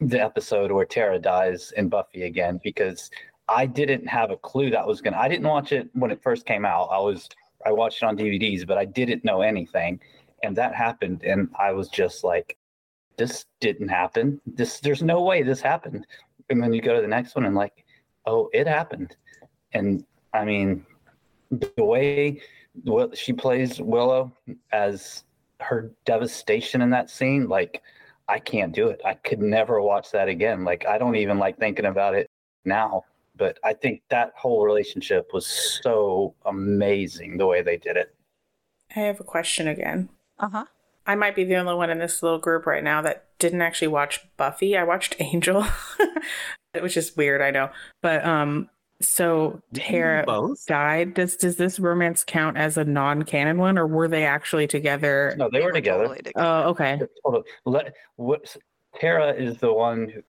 the 0.00 0.20
episode 0.20 0.70
where 0.70 0.84
Tara 0.84 1.18
dies 1.18 1.72
in 1.76 1.88
Buffy 1.88 2.24
again 2.24 2.60
because 2.62 3.10
I 3.48 3.66
didn't 3.66 4.06
have 4.06 4.30
a 4.30 4.36
clue 4.36 4.70
that 4.70 4.86
was 4.86 5.00
gonna. 5.00 5.18
I 5.18 5.28
didn't 5.28 5.46
watch 5.46 5.72
it 5.72 5.88
when 5.92 6.10
it 6.10 6.22
first 6.22 6.46
came 6.46 6.64
out. 6.64 6.88
I 6.90 6.98
was 6.98 7.28
I 7.66 7.72
watched 7.72 8.02
it 8.02 8.06
on 8.06 8.16
DVDs, 8.16 8.66
but 8.66 8.78
I 8.78 8.84
didn't 8.84 9.24
know 9.24 9.42
anything, 9.42 10.00
and 10.42 10.56
that 10.56 10.74
happened, 10.74 11.22
and 11.24 11.48
I 11.58 11.72
was 11.72 11.88
just 11.88 12.24
like, 12.24 12.56
"This 13.16 13.46
didn't 13.60 13.88
happen. 13.88 14.40
This 14.46 14.80
there's 14.80 15.02
no 15.02 15.22
way 15.22 15.42
this 15.42 15.60
happened." 15.60 16.06
And 16.50 16.62
then 16.62 16.72
you 16.72 16.82
go 16.82 16.94
to 16.94 17.00
the 17.00 17.08
next 17.08 17.34
one 17.34 17.44
and 17.44 17.54
like, 17.54 17.84
"Oh, 18.26 18.50
it 18.52 18.66
happened," 18.66 19.16
and 19.72 20.04
I 20.32 20.44
mean, 20.44 20.84
the 21.50 21.84
way 21.84 22.40
what 22.82 23.16
she 23.16 23.32
plays 23.32 23.80
Willow 23.80 24.32
as 24.72 25.24
her 25.60 25.90
devastation 26.04 26.82
in 26.82 26.90
that 26.90 27.10
scene, 27.10 27.48
like 27.48 27.82
I 28.28 28.38
can't 28.38 28.74
do 28.74 28.88
it. 28.88 29.00
I 29.04 29.14
could 29.14 29.40
never 29.40 29.80
watch 29.80 30.10
that 30.12 30.28
again. 30.28 30.64
Like 30.64 30.86
I 30.86 30.98
don't 30.98 31.16
even 31.16 31.38
like 31.38 31.58
thinking 31.58 31.86
about 31.86 32.14
it 32.14 32.28
now. 32.64 33.04
But 33.36 33.58
I 33.64 33.72
think 33.72 34.02
that 34.10 34.32
whole 34.36 34.64
relationship 34.64 35.30
was 35.32 35.46
so 35.46 36.34
amazing 36.46 37.36
the 37.36 37.46
way 37.46 37.62
they 37.62 37.76
did 37.76 37.96
it. 37.96 38.14
I 38.94 39.00
have 39.00 39.18
a 39.18 39.24
question 39.24 39.66
again. 39.66 40.08
Uh 40.38 40.48
huh. 40.48 40.64
I 41.06 41.16
might 41.16 41.34
be 41.34 41.44
the 41.44 41.56
only 41.56 41.74
one 41.74 41.90
in 41.90 41.98
this 41.98 42.22
little 42.22 42.38
group 42.38 42.64
right 42.64 42.82
now 42.82 43.02
that 43.02 43.26
didn't 43.38 43.60
actually 43.60 43.88
watch 43.88 44.20
Buffy. 44.36 44.76
I 44.76 44.84
watched 44.84 45.16
Angel, 45.18 45.66
which 46.80 46.96
is 46.96 47.16
weird, 47.16 47.42
I 47.42 47.50
know. 47.50 47.70
But 48.00 48.24
um, 48.24 48.70
so 49.08 49.60
Tara 49.72 50.24
both? 50.26 50.64
died. 50.66 51.14
Does 51.14 51.36
does 51.36 51.56
this 51.56 51.78
romance 51.78 52.24
count 52.24 52.56
as 52.56 52.76
a 52.76 52.84
non-canon 52.84 53.58
one, 53.58 53.78
or 53.78 53.86
were 53.86 54.08
they 54.08 54.24
actually 54.24 54.66
together? 54.66 55.34
No, 55.36 55.48
they 55.50 55.62
were 55.62 55.72
together. 55.72 56.02
totally 56.02 56.22
together. 56.22 56.46
Oh, 56.46 56.70
okay. 56.70 57.00
Hold 57.24 57.36
on. 57.36 57.42
Let 57.64 57.94
what 58.16 58.56
Tara 58.98 59.32
is 59.32 59.58
the 59.58 59.72
one 59.72 60.08
who, 60.08 60.22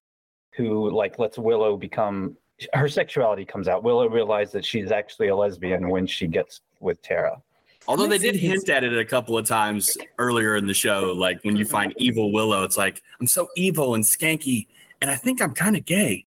who 0.56 0.90
like 0.90 1.18
lets 1.18 1.38
Willow 1.38 1.76
become 1.76 2.36
her 2.72 2.88
sexuality 2.88 3.44
comes 3.44 3.68
out. 3.68 3.82
Willow 3.82 4.08
realizes 4.08 4.52
that 4.52 4.64
she's 4.64 4.90
actually 4.90 5.28
a 5.28 5.36
lesbian 5.36 5.88
when 5.90 6.06
she 6.06 6.26
gets 6.26 6.62
with 6.80 7.02
Tara. 7.02 7.42
Although 7.88 8.08
they 8.08 8.18
did 8.18 8.34
hint 8.34 8.68
at 8.68 8.82
it 8.82 8.98
a 8.98 9.04
couple 9.04 9.38
of 9.38 9.46
times 9.46 9.96
earlier 10.18 10.56
in 10.56 10.66
the 10.66 10.74
show, 10.74 11.12
like 11.16 11.42
when 11.44 11.56
you 11.56 11.64
find 11.64 11.94
evil 11.98 12.32
Willow, 12.32 12.64
it's 12.64 12.76
like 12.76 13.02
I'm 13.20 13.26
so 13.26 13.48
evil 13.56 13.94
and 13.94 14.02
skanky, 14.02 14.66
and 15.00 15.10
I 15.10 15.14
think 15.14 15.40
I'm 15.40 15.52
kind 15.52 15.76
of 15.76 15.84
gay. 15.84 16.26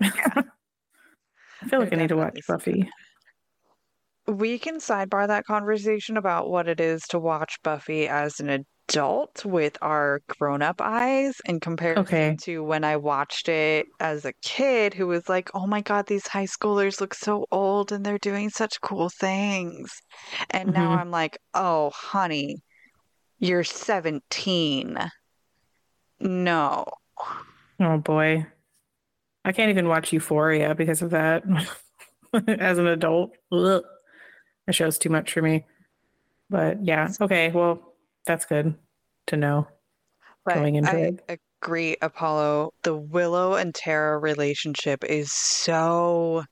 I 1.62 1.68
feel 1.68 1.80
like 1.80 1.88
I 1.92 1.96
They're 1.96 2.02
need 2.02 2.08
to 2.08 2.16
watch 2.16 2.38
Buffy. 2.46 2.90
We 4.26 4.58
can 4.58 4.76
sidebar 4.76 5.26
that 5.26 5.44
conversation 5.46 6.16
about 6.16 6.50
what 6.50 6.68
it 6.68 6.80
is 6.80 7.02
to 7.08 7.18
watch 7.18 7.56
Buffy 7.62 8.06
as 8.08 8.40
an 8.40 8.64
adult 8.88 9.44
with 9.44 9.76
our 9.82 10.20
grown 10.38 10.62
up 10.62 10.80
eyes 10.80 11.34
in 11.46 11.60
comparison 11.60 12.02
Okay. 12.04 12.36
to 12.42 12.62
when 12.62 12.84
I 12.84 12.96
watched 12.96 13.48
it 13.48 13.86
as 14.00 14.24
a 14.24 14.32
kid 14.42 14.94
who 14.94 15.06
was 15.06 15.28
like, 15.28 15.50
oh 15.54 15.66
my 15.66 15.80
God, 15.80 16.06
these 16.06 16.26
high 16.26 16.46
schoolers 16.46 17.00
look 17.00 17.14
so 17.14 17.46
old 17.50 17.90
and 17.90 18.04
they're 18.04 18.18
doing 18.18 18.50
such 18.50 18.80
cool 18.82 19.08
things. 19.08 19.90
And 20.50 20.72
now 20.72 20.90
Mhm. 20.90 20.98
I'm 21.00 21.10
like, 21.10 21.38
oh, 21.54 21.90
honey, 21.94 22.56
you're 23.38 23.64
17. 23.64 24.98
No. 26.20 26.84
Oh 27.80 27.98
boy, 27.98 28.46
I 29.48 29.52
can't 29.52 29.70
even 29.70 29.88
watch 29.88 30.12
Euphoria 30.12 30.74
because 30.74 31.00
of 31.00 31.10
that. 31.10 31.42
As 32.46 32.76
an 32.76 32.86
adult, 32.86 33.30
Ugh. 33.50 33.82
the 34.66 34.72
show's 34.74 34.98
too 34.98 35.08
much 35.08 35.32
for 35.32 35.40
me. 35.40 35.64
But 36.50 36.84
yeah, 36.84 37.08
okay, 37.18 37.50
well, 37.50 37.94
that's 38.26 38.44
good 38.44 38.74
to 39.28 39.36
know. 39.38 39.66
But 40.44 40.56
Going 40.56 40.74
into 40.74 40.90
I 40.90 40.96
it. 40.96 41.40
agree, 41.62 41.96
Apollo. 42.02 42.74
The 42.82 42.94
Willow 42.94 43.54
and 43.54 43.74
Tara 43.74 44.18
relationship 44.18 45.02
is 45.02 45.32
so. 45.32 46.44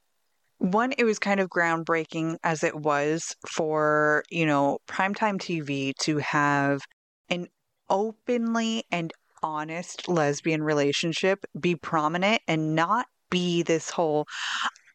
One, 0.59 0.95
it 0.97 1.05
was 1.05 1.19
kind 1.19 1.39
of 1.39 1.51
groundbreaking 1.51 2.39
as 2.43 2.65
it 2.65 2.75
was 2.75 3.37
for, 3.47 4.25
you 4.31 4.47
know, 4.47 4.79
primetime 4.89 5.37
TV 5.39 5.93
to 6.01 6.17
have 6.17 6.81
an 7.29 7.49
openly 7.91 8.85
and 8.91 9.13
honest 9.47 10.09
lesbian 10.09 10.61
relationship 10.63 11.45
be 11.61 11.77
prominent 11.77 12.43
and 12.49 12.75
not 12.75 13.07
be 13.31 13.63
this 13.63 13.91
whole 13.91 14.27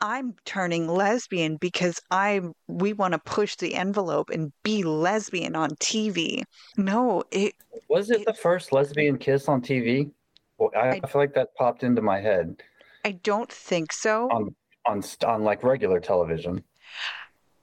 I'm 0.01 0.33
turning 0.45 0.87
lesbian 0.87 1.55
because 1.57 1.99
I 2.09 2.41
we 2.67 2.91
want 2.93 3.13
to 3.13 3.19
push 3.19 3.55
the 3.55 3.75
envelope 3.75 4.29
and 4.29 4.51
be 4.63 4.83
lesbian 4.83 5.55
on 5.55 5.69
TV. 5.75 6.43
No, 6.75 7.23
it 7.31 7.53
Was 7.87 8.09
it 8.09 8.25
the 8.25 8.33
first 8.33 8.73
lesbian 8.73 9.17
kiss 9.17 9.47
on 9.47 9.61
TV? 9.61 10.11
Well, 10.57 10.71
I, 10.75 10.79
I- 10.89 10.99
I 11.03 11.07
feel 11.07 11.21
like 11.21 11.33
that 11.35 11.55
popped 11.55 11.83
into 11.83 12.01
my 12.01 12.19
head 12.19 12.61
I 13.05 13.11
don't 13.11 13.51
think 13.51 13.93
so. 13.93 14.27
on 14.31 14.55
on 14.85 15.01
on 15.25 15.43
like 15.43 15.63
regular 15.63 15.99
television, 15.99 16.63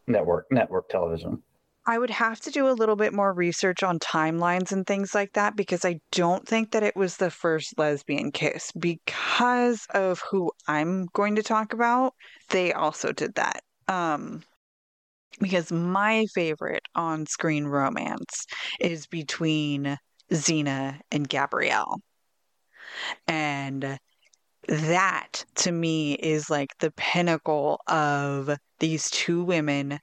network 0.06 0.46
network 0.50 0.88
television. 0.88 1.42
I 1.88 1.96
would 1.96 2.10
have 2.10 2.38
to 2.40 2.50
do 2.50 2.68
a 2.68 2.76
little 2.76 2.96
bit 2.96 3.14
more 3.14 3.32
research 3.32 3.82
on 3.82 3.98
timelines 3.98 4.72
and 4.72 4.86
things 4.86 5.14
like 5.14 5.32
that 5.32 5.56
because 5.56 5.86
I 5.86 6.00
don't 6.12 6.46
think 6.46 6.72
that 6.72 6.82
it 6.82 6.94
was 6.94 7.16
the 7.16 7.30
first 7.30 7.78
lesbian 7.78 8.30
kiss. 8.30 8.70
Because 8.78 9.86
of 9.94 10.20
who 10.30 10.52
I'm 10.66 11.06
going 11.14 11.36
to 11.36 11.42
talk 11.42 11.72
about, 11.72 12.12
they 12.50 12.74
also 12.74 13.12
did 13.12 13.36
that. 13.36 13.62
Um, 13.88 14.42
because 15.40 15.72
my 15.72 16.26
favorite 16.34 16.82
on 16.94 17.24
screen 17.24 17.64
romance 17.64 18.44
is 18.80 19.06
between 19.06 19.96
Xena 20.30 21.00
and 21.10 21.26
Gabrielle. 21.26 22.02
And 23.26 23.98
that 24.66 25.42
to 25.54 25.72
me 25.72 26.12
is 26.12 26.50
like 26.50 26.76
the 26.80 26.90
pinnacle 26.98 27.80
of 27.86 28.58
these 28.78 29.08
two 29.08 29.42
women 29.42 30.00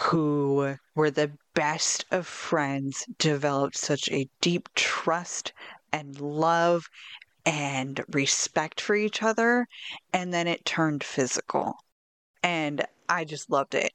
who 0.00 0.76
were 0.94 1.10
the 1.10 1.32
best 1.54 2.04
of 2.10 2.26
friends, 2.26 3.04
developed 3.18 3.78
such 3.78 4.10
a 4.10 4.28
deep 4.40 4.68
trust 4.74 5.52
and 5.92 6.20
love 6.20 6.88
and 7.44 8.04
respect 8.08 8.80
for 8.80 8.94
each 8.94 9.22
other, 9.22 9.66
and 10.12 10.34
then 10.34 10.46
it 10.46 10.64
turned 10.64 11.02
physical. 11.04 11.76
And 12.42 12.84
I 13.08 13.24
just 13.24 13.50
loved 13.50 13.74
it. 13.74 13.92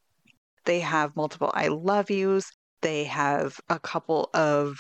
They 0.66 0.80
have 0.80 1.16
multiple 1.16 1.52
I 1.54 1.68
love 1.68 2.10
yous. 2.10 2.52
They 2.82 3.04
have 3.06 3.60
a 3.70 3.80
couple 3.80 4.30
of 4.34 4.78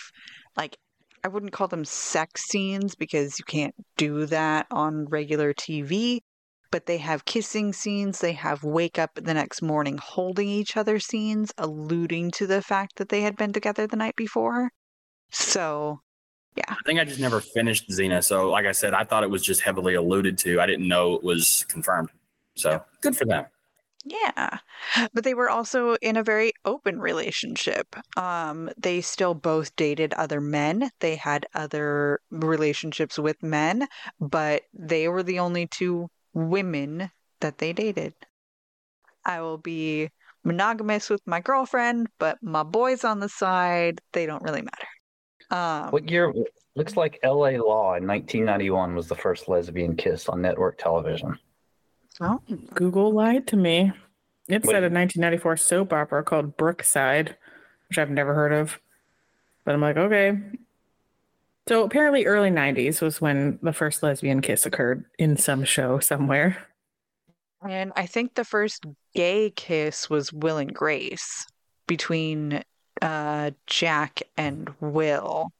like 0.58 0.78
I 1.24 1.28
wouldn't 1.28 1.52
call 1.52 1.68
them 1.68 1.86
sex 1.86 2.44
scenes 2.50 2.96
because 2.96 3.38
you 3.38 3.46
can't 3.46 3.76
do 3.98 4.26
that 4.28 4.66
on 4.72 5.06
regular 5.06 5.54
TV, 5.54 6.22
but 6.72 6.86
they 6.86 6.98
have 6.98 7.26
kissing 7.26 7.74
scenes. 7.74 8.20
They 8.20 8.34
have 8.34 8.64
wake 8.64 8.98
up 8.98 9.12
the 9.16 9.34
next 9.34 9.62
morning 9.62 10.00
holding 10.02 10.48
each 10.48 10.78
other 10.78 11.00
scenes, 11.00 11.52
alluding 11.58 12.32
to 12.32 12.48
the 12.48 12.62
fact 12.62 12.96
that 12.96 13.10
they 13.10 13.22
had 13.22 13.36
been 13.36 13.54
together 13.54 13.86
the 13.86 13.98
night 13.98 14.16
before. 14.16 14.72
So, 15.32 16.02
yeah. 16.56 16.64
I 16.70 16.78
think 16.86 17.00
I 17.00 17.04
just 17.04 17.20
never 17.20 17.42
finished 17.42 17.90
Xena. 17.90 18.24
So, 18.24 18.50
like 18.50 18.66
I 18.66 18.72
said, 18.72 18.94
I 18.94 19.04
thought 19.04 19.24
it 19.24 19.30
was 19.30 19.44
just 19.44 19.62
heavily 19.62 19.96
alluded 19.96 20.38
to. 20.40 20.60
I 20.60 20.66
didn't 20.66 20.88
know 20.88 21.16
it 21.16 21.24
was 21.24 21.66
confirmed. 21.68 22.10
So, 22.56 22.84
good 23.02 23.16
for 23.16 23.26
them. 23.26 23.46
Yeah. 24.04 24.58
But 25.14 25.24
they 25.24 25.34
were 25.34 25.50
also 25.50 25.96
in 26.02 26.18
a 26.18 26.24
very 26.24 26.54
open 26.66 27.00
relationship. 27.00 27.96
Um, 28.18 28.70
they 28.78 29.02
still 29.02 29.36
both 29.36 29.76
dated 29.76 30.14
other 30.14 30.42
men. 30.42 30.90
They 31.00 31.16
had 31.16 31.46
other 31.54 32.20
relationships 32.32 33.20
with 33.20 33.44
men, 33.44 33.88
but 34.20 34.64
they 34.74 35.08
were 35.08 35.24
the 35.24 35.40
only 35.40 35.68
two 35.68 36.10
women 36.34 37.12
that 37.40 37.58
they 37.58 37.74
dated. 37.74 38.14
I 39.26 39.42
will 39.42 39.58
be 39.58 40.10
monogamous 40.44 41.10
with 41.10 41.22
my 41.26 41.40
girlfriend, 41.40 42.08
but 42.20 42.38
my 42.42 42.64
boys 42.64 43.04
on 43.04 43.20
the 43.20 43.30
side, 43.30 44.02
they 44.14 44.26
don't 44.26 44.44
really 44.44 44.62
matter. 44.62 44.88
Um, 45.52 45.92
What 45.92 46.10
year? 46.10 46.34
Looks 46.76 46.96
like 46.96 47.20
L.A. 47.22 47.58
Law 47.58 47.96
in 47.96 48.08
1991 48.08 48.96
was 48.96 49.08
the 49.08 49.16
first 49.16 49.50
lesbian 49.50 49.96
kiss 49.98 50.30
on 50.30 50.42
network 50.42 50.78
television. 50.78 51.38
oh, 52.22 52.40
Google 52.74 53.12
lied 53.12 53.46
to 53.48 53.58
me. 53.58 53.92
It 54.48 54.64
Wait. 54.64 54.66
said 54.66 54.84
a 54.84 54.90
1994 54.90 55.58
soap 55.58 55.94
opera 55.94 56.24
called 56.24 56.56
Brookside, 56.56 57.36
which 57.90 57.98
I've 57.98 58.10
never 58.10 58.34
heard 58.34 58.54
of. 58.54 58.80
But 59.66 59.76
I'm 59.76 59.82
like, 59.82 59.98
okay. 59.98 60.38
So 61.68 61.84
apparently, 61.84 62.26
early 62.26 62.50
90s 62.50 63.02
was 63.02 63.22
when 63.22 63.60
the 63.62 63.74
first 63.74 64.04
lesbian 64.04 64.42
kiss 64.42 64.66
occurred 64.66 65.06
in 65.18 65.38
some 65.38 65.64
show 65.64 66.00
somewhere. 66.00 66.68
And 67.68 67.92
I 67.96 68.06
think 68.08 68.34
the 68.34 68.44
first 68.46 68.86
gay 69.14 69.52
kiss 69.52 70.10
was 70.10 70.34
Will 70.34 70.58
and 70.58 70.74
Grace 70.74 71.46
between 71.88 72.64
uh, 73.02 73.52
Jack 73.68 74.22
and 74.38 74.70
Will. 74.80 75.52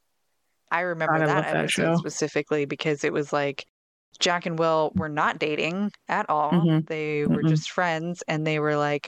I 0.72 0.82
remember 0.82 1.26
I 1.26 1.28
that 1.28 1.46
episode 1.48 1.70
show. 1.70 1.96
specifically 1.98 2.66
because 2.66 3.04
it 3.04 3.14
was 3.14 3.34
like 3.34 3.66
Jack 4.20 4.46
and 4.46 4.58
Will 4.60 4.92
were 4.96 5.10
not 5.10 5.40
dating 5.40 5.92
at 6.08 6.30
all. 6.30 6.52
Mhm. 6.52 6.88
They 6.88 7.26
were 7.26 7.44
Mm-mm. 7.44 7.50
just 7.50 7.72
friends 7.72 8.24
and 8.28 8.46
they 8.48 8.60
were 8.60 8.76
like 8.78 9.08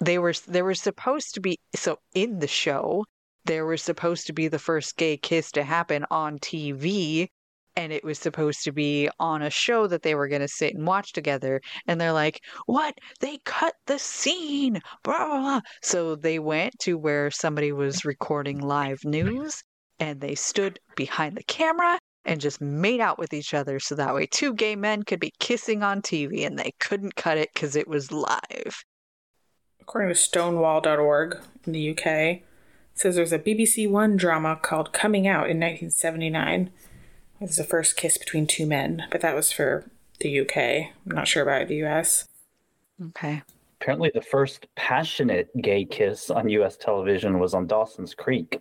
they 0.00 0.18
were 0.18 0.34
they 0.46 0.62
were 0.62 0.74
supposed 0.74 1.34
to 1.34 1.40
be 1.40 1.58
so 1.74 1.98
in 2.14 2.38
the 2.40 2.48
show 2.48 3.04
there 3.48 3.64
was 3.64 3.82
supposed 3.82 4.26
to 4.26 4.34
be 4.34 4.46
the 4.46 4.58
first 4.58 4.98
gay 4.98 5.16
kiss 5.16 5.50
to 5.52 5.62
happen 5.62 6.04
on 6.10 6.38
TV 6.38 7.28
and 7.76 7.92
it 7.94 8.04
was 8.04 8.18
supposed 8.18 8.62
to 8.64 8.72
be 8.72 9.08
on 9.18 9.40
a 9.40 9.48
show 9.48 9.86
that 9.86 10.02
they 10.02 10.14
were 10.14 10.28
going 10.28 10.42
to 10.42 10.48
sit 10.48 10.74
and 10.74 10.86
watch 10.86 11.14
together 11.14 11.58
and 11.86 11.98
they're 11.98 12.12
like 12.12 12.40
what 12.66 12.94
they 13.20 13.38
cut 13.46 13.72
the 13.86 13.98
scene 13.98 14.78
blah, 15.02 15.26
blah, 15.26 15.40
blah. 15.40 15.60
so 15.82 16.14
they 16.14 16.38
went 16.38 16.78
to 16.78 16.98
where 16.98 17.30
somebody 17.30 17.72
was 17.72 18.04
recording 18.04 18.60
live 18.60 18.98
news 19.04 19.62
and 19.98 20.20
they 20.20 20.34
stood 20.34 20.78
behind 20.94 21.34
the 21.34 21.42
camera 21.44 21.98
and 22.26 22.42
just 22.42 22.60
made 22.60 23.00
out 23.00 23.18
with 23.18 23.32
each 23.32 23.54
other 23.54 23.80
so 23.80 23.94
that 23.94 24.14
way 24.14 24.26
two 24.26 24.52
gay 24.52 24.76
men 24.76 25.02
could 25.02 25.20
be 25.20 25.32
kissing 25.40 25.82
on 25.82 26.02
TV 26.02 26.46
and 26.46 26.58
they 26.58 26.72
couldn't 26.80 27.16
cut 27.16 27.38
it 27.38 27.48
because 27.54 27.76
it 27.76 27.88
was 27.88 28.12
live. 28.12 28.84
According 29.80 30.10
to 30.10 30.14
stonewall.org 30.14 31.38
in 31.64 31.72
the 31.72 31.96
UK, 31.96 32.42
says 32.98 33.16
there's 33.16 33.32
a 33.32 33.38
BBC 33.38 33.88
One 33.88 34.16
drama 34.16 34.58
called 34.60 34.92
Coming 34.92 35.26
Out 35.26 35.48
in 35.48 35.58
1979. 35.60 36.70
It 37.40 37.44
was 37.44 37.56
the 37.56 37.64
first 37.64 37.96
kiss 37.96 38.18
between 38.18 38.46
two 38.46 38.66
men, 38.66 39.04
but 39.10 39.20
that 39.20 39.36
was 39.36 39.52
for 39.52 39.88
the 40.20 40.40
UK. 40.40 40.56
I'm 40.56 41.14
not 41.14 41.28
sure 41.28 41.42
about 41.42 41.68
the 41.68 41.84
US. 41.84 42.26
Okay. 43.00 43.42
Apparently, 43.80 44.10
the 44.12 44.22
first 44.22 44.66
passionate 44.74 45.50
gay 45.62 45.84
kiss 45.84 46.30
on 46.30 46.48
U.S. 46.48 46.76
television 46.76 47.38
was 47.38 47.54
on 47.54 47.68
Dawson's 47.68 48.14
Creek. 48.14 48.60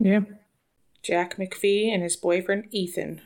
Yeah. 0.00 0.22
Jack 1.02 1.36
McPhee 1.36 1.92
and 1.92 2.02
his 2.02 2.16
boyfriend 2.16 2.66
Ethan. 2.72 3.20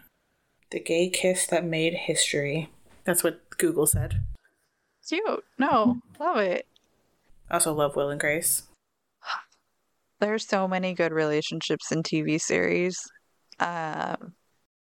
The 0.70 0.80
gay 0.80 1.08
kiss 1.08 1.46
that 1.46 1.64
made 1.64 1.94
history. 1.94 2.70
That's 3.04 3.24
what 3.24 3.40
Google 3.56 3.86
said. 3.86 4.20
Cute. 5.08 5.44
No, 5.58 6.00
love 6.20 6.36
it. 6.36 6.66
Also 7.50 7.72
love 7.72 7.96
Will 7.96 8.10
and 8.10 8.20
Grace. 8.20 8.64
There's 10.22 10.46
so 10.46 10.68
many 10.68 10.94
good 10.94 11.10
relationships 11.10 11.90
in 11.90 12.04
TV 12.04 12.40
series. 12.40 12.96
Um, 13.58 14.34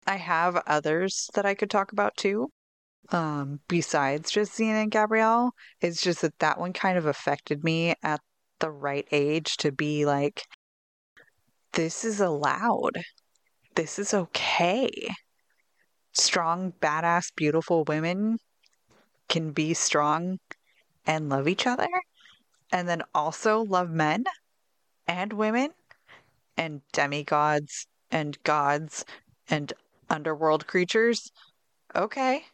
I 0.04 0.16
have 0.16 0.60
others 0.66 1.30
that 1.34 1.46
I 1.46 1.54
could 1.54 1.70
talk 1.70 1.92
about 1.92 2.16
too. 2.16 2.48
Um, 3.12 3.60
besides 3.68 4.32
just 4.32 4.58
Xena 4.58 4.82
and 4.82 4.90
Gabrielle, 4.90 5.52
it's 5.80 6.02
just 6.02 6.22
that 6.22 6.36
that 6.40 6.58
one 6.58 6.72
kind 6.72 6.98
of 6.98 7.06
affected 7.06 7.62
me 7.62 7.94
at 8.02 8.20
the 8.58 8.72
right 8.72 9.06
age 9.12 9.56
to 9.58 9.70
be 9.70 10.04
like, 10.04 10.42
this 11.74 12.04
is 12.04 12.18
allowed. 12.18 12.98
This 13.76 14.00
is 14.00 14.12
okay. 14.12 14.90
Strong, 16.14 16.72
badass, 16.80 17.26
beautiful 17.36 17.84
women 17.84 18.38
can 19.28 19.52
be 19.52 19.72
strong 19.72 20.40
and 21.06 21.28
love 21.28 21.46
each 21.46 21.64
other, 21.64 21.86
and 22.72 22.88
then 22.88 23.02
also 23.14 23.62
love 23.62 23.90
men 23.90 24.24
and 25.08 25.32
women 25.32 25.70
and 26.56 26.82
demigods 26.92 27.86
and 28.10 28.40
gods 28.44 29.04
and 29.50 29.72
underworld 30.10 30.66
creatures. 30.66 31.32
Okay. 31.96 32.44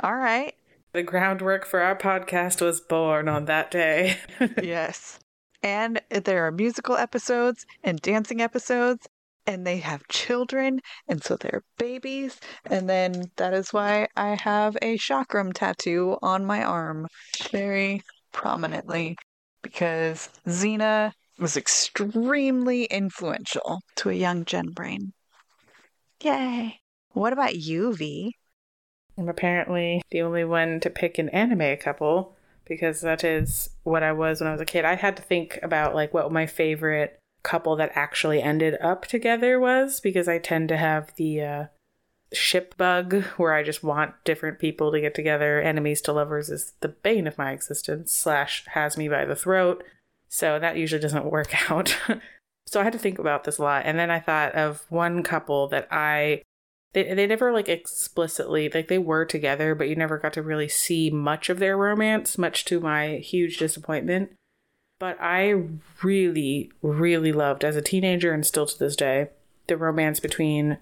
All 0.00 0.16
right. 0.16 0.54
The 0.92 1.02
groundwork 1.02 1.64
for 1.64 1.80
our 1.80 1.96
podcast 1.96 2.60
was 2.60 2.80
born 2.80 3.28
on 3.28 3.46
that 3.46 3.70
day. 3.70 4.18
yes. 4.62 5.18
And 5.62 6.00
there 6.10 6.46
are 6.46 6.52
musical 6.52 6.96
episodes 6.96 7.64
and 7.82 8.00
dancing 8.00 8.42
episodes, 8.42 9.08
and 9.46 9.66
they 9.66 9.78
have 9.78 10.06
children, 10.08 10.80
and 11.08 11.22
so 11.22 11.36
they're 11.36 11.62
babies. 11.78 12.38
And 12.66 12.88
then 12.88 13.30
that 13.36 13.54
is 13.54 13.72
why 13.72 14.08
I 14.16 14.36
have 14.40 14.76
a 14.82 14.98
chakram 14.98 15.52
tattoo 15.52 16.18
on 16.22 16.44
my 16.44 16.62
arm 16.62 17.08
very 17.50 18.02
prominently, 18.32 19.16
because 19.62 20.28
Xena 20.46 21.12
was 21.38 21.56
extremely 21.56 22.84
influential 22.84 23.80
to 23.96 24.10
a 24.10 24.14
young 24.14 24.44
Gen 24.44 24.70
brain. 24.70 25.12
Yay. 26.22 26.80
What 27.10 27.32
about 27.32 27.56
you, 27.56 27.94
V? 27.94 28.34
I'm 29.16 29.28
apparently 29.28 30.02
the 30.10 30.22
only 30.22 30.44
one 30.44 30.80
to 30.80 30.90
pick 30.90 31.18
an 31.18 31.28
anime 31.28 31.76
couple 31.78 32.36
because 32.64 33.00
that 33.02 33.22
is 33.22 33.70
what 33.82 34.02
I 34.02 34.12
was 34.12 34.40
when 34.40 34.48
I 34.48 34.52
was 34.52 34.60
a 34.60 34.66
kid. 34.66 34.84
I 34.84 34.96
had 34.96 35.16
to 35.16 35.22
think 35.22 35.58
about 35.62 35.94
like 35.94 36.14
what 36.14 36.32
my 36.32 36.46
favorite 36.46 37.18
couple 37.42 37.76
that 37.76 37.92
actually 37.94 38.42
ended 38.42 38.76
up 38.80 39.06
together 39.06 39.60
was 39.60 40.00
because 40.00 40.26
I 40.28 40.38
tend 40.38 40.68
to 40.70 40.76
have 40.76 41.14
the 41.16 41.42
uh, 41.42 41.64
ship 42.32 42.76
bug 42.76 43.22
where 43.36 43.52
I 43.52 43.62
just 43.62 43.84
want 43.84 44.14
different 44.24 44.58
people 44.58 44.90
to 44.90 45.00
get 45.00 45.14
together. 45.14 45.60
Enemies 45.60 46.00
to 46.02 46.12
lovers 46.12 46.50
is 46.50 46.72
the 46.80 46.88
bane 46.88 47.26
of 47.26 47.38
my 47.38 47.52
existence, 47.52 48.12
slash, 48.12 48.64
has 48.68 48.96
me 48.96 49.08
by 49.08 49.24
the 49.24 49.36
throat. 49.36 49.84
So 50.34 50.58
that 50.58 50.76
usually 50.76 51.00
doesn't 51.00 51.30
work 51.30 51.54
out. 51.70 51.96
so 52.66 52.80
I 52.80 52.84
had 52.84 52.92
to 52.92 52.98
think 52.98 53.20
about 53.20 53.44
this 53.44 53.58
a 53.58 53.62
lot. 53.62 53.86
And 53.86 53.96
then 53.96 54.10
I 54.10 54.18
thought 54.18 54.52
of 54.56 54.84
one 54.88 55.22
couple 55.22 55.68
that 55.68 55.86
I 55.92 56.42
they 56.92 57.14
they 57.14 57.28
never 57.28 57.52
like 57.52 57.68
explicitly 57.68 58.68
like 58.68 58.88
they 58.88 58.98
were 58.98 59.24
together, 59.24 59.76
but 59.76 59.88
you 59.88 59.94
never 59.94 60.18
got 60.18 60.32
to 60.32 60.42
really 60.42 60.66
see 60.66 61.08
much 61.08 61.48
of 61.48 61.60
their 61.60 61.76
romance, 61.76 62.36
much 62.36 62.64
to 62.64 62.80
my 62.80 63.18
huge 63.18 63.58
disappointment. 63.58 64.32
But 64.98 65.16
I 65.20 65.54
really, 66.02 66.72
really 66.82 67.32
loved 67.32 67.62
as 67.64 67.76
a 67.76 67.82
teenager 67.82 68.32
and 68.32 68.44
still 68.44 68.66
to 68.66 68.76
this 68.76 68.96
day 68.96 69.28
the 69.68 69.76
romance 69.76 70.18
between 70.18 70.78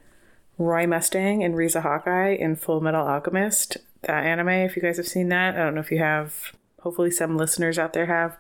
Roy 0.57 0.87
Mustang 0.87 1.45
and 1.45 1.55
Riza 1.55 1.83
Hawkeye 1.83 2.35
in 2.35 2.57
Full 2.57 2.81
Metal 2.81 3.07
Alchemist. 3.07 3.77
That 4.01 4.25
anime, 4.25 4.49
if 4.49 4.77
you 4.77 4.83
guys 4.83 4.97
have 4.97 5.07
seen 5.07 5.29
that, 5.29 5.57
I 5.57 5.59
don't 5.59 5.75
know 5.75 5.83
if 5.83 5.93
you 5.93 5.99
have. 5.99 6.53
Hopefully, 6.81 7.11
some 7.11 7.37
listeners 7.37 7.79
out 7.79 7.93
there 7.93 8.07
have. 8.07 8.39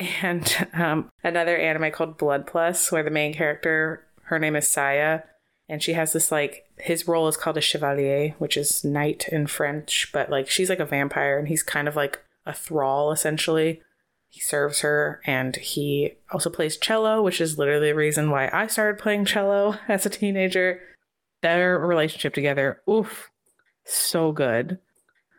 And 0.00 0.68
um, 0.74 1.10
another 1.22 1.56
anime 1.56 1.92
called 1.92 2.18
Blood 2.18 2.46
Plus, 2.46 2.90
where 2.90 3.02
the 3.02 3.10
main 3.10 3.34
character, 3.34 4.04
her 4.24 4.38
name 4.38 4.56
is 4.56 4.66
Saya, 4.66 5.20
and 5.68 5.82
she 5.82 5.92
has 5.92 6.12
this 6.12 6.32
like 6.32 6.64
his 6.78 7.06
role 7.06 7.28
is 7.28 7.36
called 7.36 7.56
a 7.56 7.60
chevalier, 7.60 8.34
which 8.38 8.56
is 8.56 8.84
knight 8.84 9.28
in 9.28 9.46
French, 9.46 10.10
but 10.12 10.28
like 10.28 10.50
she's 10.50 10.68
like 10.68 10.80
a 10.80 10.84
vampire 10.84 11.38
and 11.38 11.46
he's 11.46 11.62
kind 11.62 11.86
of 11.86 11.94
like 11.94 12.18
a 12.44 12.52
thrall 12.52 13.12
essentially. 13.12 13.80
He 14.28 14.40
serves 14.40 14.80
her 14.80 15.20
and 15.26 15.54
he 15.56 16.14
also 16.32 16.50
plays 16.50 16.76
cello, 16.76 17.22
which 17.22 17.40
is 17.40 17.58
literally 17.58 17.90
the 17.90 17.94
reason 17.94 18.30
why 18.30 18.50
I 18.52 18.66
started 18.66 19.00
playing 19.00 19.26
cello 19.26 19.76
as 19.88 20.04
a 20.04 20.10
teenager. 20.10 20.80
Their 21.40 21.78
relationship 21.78 22.34
together, 22.34 22.82
oof, 22.88 23.30
so 23.84 24.32
good. 24.32 24.78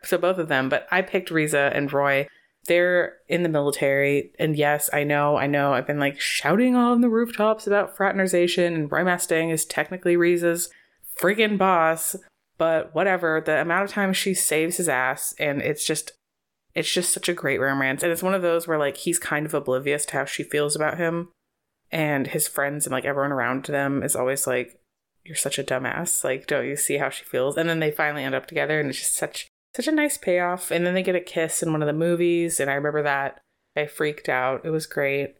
So 0.02 0.18
both 0.18 0.38
of 0.38 0.48
them, 0.48 0.68
but 0.68 0.88
I 0.90 1.02
picked 1.02 1.30
Riza 1.30 1.70
and 1.74 1.92
Roy 1.92 2.26
they're 2.66 3.16
in 3.28 3.42
the 3.42 3.48
military. 3.48 4.32
And 4.38 4.56
yes, 4.56 4.88
I 4.92 5.04
know, 5.04 5.36
I 5.36 5.46
know, 5.46 5.72
I've 5.74 5.86
been 5.86 5.98
like 5.98 6.20
shouting 6.20 6.76
on 6.76 7.00
the 7.00 7.08
rooftops 7.08 7.66
about 7.66 7.96
fraternization, 7.96 8.74
and 8.74 8.90
Roy 8.90 9.04
Mustang 9.04 9.50
is 9.50 9.64
technically 9.64 10.16
Riza's 10.16 10.70
friggin' 11.18 11.58
boss. 11.58 12.16
But 12.58 12.94
whatever, 12.94 13.42
the 13.44 13.60
amount 13.60 13.84
of 13.84 13.90
time 13.90 14.12
she 14.12 14.34
saves 14.34 14.76
his 14.76 14.88
ass, 14.88 15.34
and 15.38 15.60
it's 15.60 15.84
just, 15.84 16.12
it's 16.74 16.92
just 16.92 17.12
such 17.12 17.28
a 17.28 17.34
great 17.34 17.60
romance. 17.60 18.02
And 18.02 18.12
it's 18.12 18.22
one 18.22 18.34
of 18.34 18.42
those 18.42 18.68
where 18.68 18.78
like 18.78 18.98
he's 18.98 19.18
kind 19.18 19.46
of 19.46 19.54
oblivious 19.54 20.04
to 20.06 20.12
how 20.18 20.24
she 20.24 20.44
feels 20.44 20.76
about 20.76 20.98
him, 20.98 21.30
and 21.90 22.28
his 22.28 22.46
friends 22.46 22.86
and 22.86 22.92
like 22.92 23.04
everyone 23.04 23.32
around 23.32 23.64
them 23.64 24.02
is 24.04 24.14
always 24.14 24.46
like, 24.46 24.80
"You're 25.24 25.34
such 25.34 25.58
a 25.58 25.64
dumbass." 25.64 26.22
Like, 26.22 26.46
don't 26.46 26.66
you 26.66 26.76
see 26.76 26.98
how 26.98 27.10
she 27.10 27.24
feels? 27.24 27.56
And 27.56 27.68
then 27.68 27.80
they 27.80 27.90
finally 27.90 28.22
end 28.22 28.34
up 28.34 28.46
together, 28.46 28.78
and 28.78 28.88
it's 28.88 29.00
just 29.00 29.16
such 29.16 29.48
such 29.74 29.88
a 29.88 29.92
nice 29.92 30.18
payoff. 30.18 30.70
And 30.70 30.86
then 30.86 30.94
they 30.94 31.02
get 31.02 31.16
a 31.16 31.20
kiss 31.20 31.62
in 31.62 31.72
one 31.72 31.82
of 31.82 31.86
the 31.86 31.92
movies, 31.92 32.60
and 32.60 32.70
I 32.70 32.74
remember 32.74 33.02
that. 33.02 33.40
I 33.76 33.86
freaked 33.86 34.28
out. 34.28 34.64
It 34.64 34.70
was 34.70 34.86
great. 34.86 35.36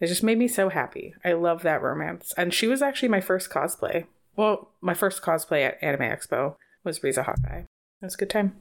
It 0.00 0.06
just 0.06 0.22
made 0.22 0.38
me 0.38 0.48
so 0.48 0.70
happy. 0.70 1.14
I 1.24 1.32
love 1.32 1.62
that 1.62 1.82
romance. 1.82 2.32
And 2.36 2.52
she 2.52 2.66
was 2.66 2.82
actually 2.82 3.10
my 3.10 3.20
first 3.20 3.50
cosplay. 3.50 4.06
Well, 4.34 4.70
my 4.80 4.94
first 4.94 5.22
cosplay 5.22 5.66
at 5.66 5.82
Anime 5.82 6.00
Expo 6.00 6.56
was 6.82 7.02
Riza 7.02 7.24
Hawkeye. 7.24 7.60
It 7.60 7.66
was 8.02 8.14
a 8.14 8.18
good 8.18 8.30
time. 8.30 8.56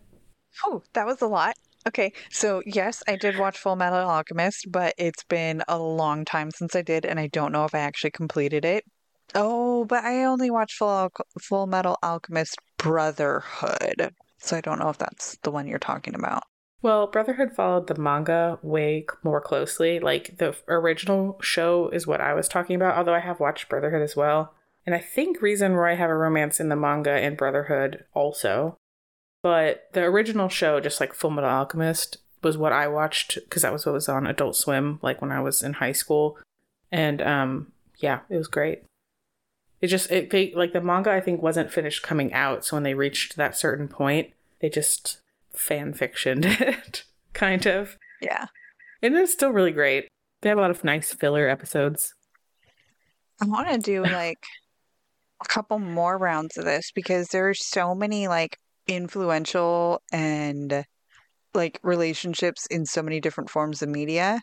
Oh, 0.66 0.84
that 0.94 1.06
was 1.06 1.22
a 1.22 1.28
lot. 1.28 1.56
Okay, 1.88 2.12
so 2.30 2.62
yes, 2.66 3.02
I 3.08 3.16
did 3.16 3.40
watch 3.40 3.58
Full 3.58 3.78
Metal 3.78 4.00
Alchemist, 4.00 4.68
but 4.70 4.94
it's 4.98 5.24
been 5.24 5.64
a 5.68 5.80
long 5.80 6.26
time 6.26 6.52
since 6.52 6.76
I 6.76 6.82
did, 6.82 7.06
and 7.06 7.20
I 7.20 7.28
don't 7.28 7.54
know 7.54 7.64
if 7.64 7.74
I 7.74 7.80
actually 7.80 8.12
completed 8.12 8.66
it. 8.66 8.84
Oh, 9.34 9.86
but 9.86 10.04
I 10.04 10.26
only 10.26 10.52
watched 10.52 10.76
Full, 10.76 10.90
Al- 10.90 11.12
Full 11.42 11.68
Metal 11.68 11.98
Alchemist 12.04 12.58
Brotherhood, 12.78 14.14
so 14.40 14.58
I 14.58 14.62
don't 14.62 14.80
know 14.80 14.90
if 14.90 14.98
that's 14.98 15.36
the 15.38 15.52
one 15.52 15.68
you're 15.68 15.80
talking 15.80 16.16
about. 16.16 16.44
Well, 16.82 17.08
Brotherhood 17.08 17.52
followed 17.52 17.88
the 17.88 18.00
manga 18.00 18.58
way 18.62 19.06
more 19.22 19.42
closely. 19.42 20.00
Like 20.00 20.38
the 20.38 20.56
original 20.68 21.38
show 21.42 21.90
is 21.90 22.08
what 22.08 22.22
I 22.22 22.34
was 22.34 22.48
talking 22.48 22.76
about, 22.76 22.98
although 22.98 23.14
I 23.14 23.20
have 23.20 23.40
watched 23.40 23.68
Brotherhood 23.68 24.02
as 24.02 24.16
well. 24.16 24.54
And 24.86 24.96
I 24.96 25.00
think 25.00 25.42
Reason 25.42 25.74
Roy 25.74 25.96
have 25.98 26.10
a 26.10 26.16
romance 26.16 26.60
in 26.60 26.70
the 26.70 26.76
manga 26.76 27.12
and 27.12 27.36
Brotherhood 27.36 28.06
also. 28.14 28.78
But 29.44 29.90
the 29.94 30.02
original 30.04 30.50
show, 30.50 30.80
just 30.80 31.00
like 31.00 31.14
Full 31.14 31.32
Metal 31.32 31.50
Alchemist, 31.50 32.18
was 32.42 32.58
what 32.58 32.72
I 32.72 32.88
watched 32.88 33.36
because 33.36 33.62
that 33.64 33.74
was 33.74 33.86
what 33.86 33.94
was 33.94 34.10
on 34.10 34.26
Adult 34.26 34.56
Swim, 34.56 35.00
like 35.02 35.22
when 35.22 35.32
I 35.32 35.42
was 35.42 35.62
in 35.62 35.74
high 35.74 35.92
school. 35.92 36.38
And 36.92 37.22
um, 37.22 37.72
yeah, 37.98 38.22
it 38.30 38.38
was 38.38 38.48
great. 38.48 38.84
It 39.82 39.88
just 39.88 40.12
it 40.12 40.30
they, 40.30 40.54
like 40.56 40.74
the 40.74 40.82
manga 40.82 41.12
I 41.12 41.22
think 41.22 41.42
wasn't 41.42 41.72
finished 41.72 42.04
coming 42.04 42.34
out, 42.34 42.66
so 42.66 42.76
when 42.76 42.84
they 42.84 42.94
reached 42.94 43.36
that 43.38 43.56
certain 43.56 43.88
point, 43.88 44.34
they 44.60 44.70
just 44.70 45.20
fan 45.54 45.94
fictioned 45.94 46.46
it, 46.62 47.04
kind 47.34 47.66
of. 47.66 47.98
Yeah. 48.22 48.48
And 49.02 49.16
it's 49.16 49.32
still 49.32 49.52
really 49.52 49.72
great. 49.72 50.08
They 50.42 50.50
have 50.50 50.58
a 50.58 50.62
lot 50.62 50.72
of 50.72 50.84
nice 50.84 51.14
filler 51.14 51.48
episodes. 51.48 52.14
I 53.42 53.46
want 53.46 53.70
to 53.70 53.78
do 53.78 54.04
like 54.12 54.44
a 55.42 55.48
couple 55.48 55.80
more 55.80 56.18
rounds 56.18 56.58
of 56.58 56.66
this 56.66 56.92
because 56.94 57.30
there 57.30 57.50
are 57.50 57.54
so 57.54 57.96
many 57.96 58.28
like 58.28 58.58
influential 58.88 60.02
and 60.12 60.84
like 61.54 61.80
relationships 61.84 62.66
in 62.68 62.86
so 62.86 63.02
many 63.02 63.20
different 63.20 63.50
forms 63.50 63.82
of 63.82 63.90
media. 63.90 64.42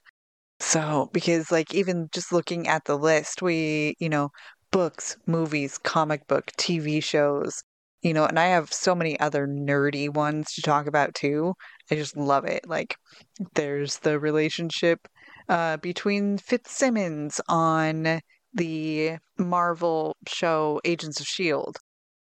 So, 0.58 1.10
because 1.12 1.50
like 1.52 1.74
even 1.74 2.08
just 2.12 2.32
looking 2.32 2.66
at 2.66 2.84
the 2.86 2.96
list, 2.96 3.42
we, 3.42 3.94
you 3.98 4.08
know, 4.08 4.30
books, 4.76 5.16
movies, 5.24 5.78
comic 5.78 6.26
book, 6.26 6.52
TV 6.58 7.02
shows, 7.02 7.62
you 8.02 8.12
know, 8.12 8.26
and 8.26 8.38
I 8.38 8.48
have 8.48 8.70
so 8.70 8.94
many 8.94 9.18
other 9.18 9.46
nerdy 9.46 10.12
ones 10.12 10.52
to 10.52 10.60
talk 10.60 10.86
about 10.86 11.14
too. 11.14 11.54
I 11.90 11.94
just 11.94 12.14
love 12.14 12.44
it. 12.44 12.68
Like 12.68 12.94
there's 13.54 14.00
the 14.00 14.18
relationship 14.18 15.08
uh, 15.48 15.78
between 15.78 16.36
Fitzsimmons 16.36 17.40
on 17.48 18.20
the 18.52 19.16
Marvel 19.38 20.14
show 20.28 20.78
Agents 20.84 21.20
of 21.20 21.24
S.H.I.E.L.D. 21.24 21.72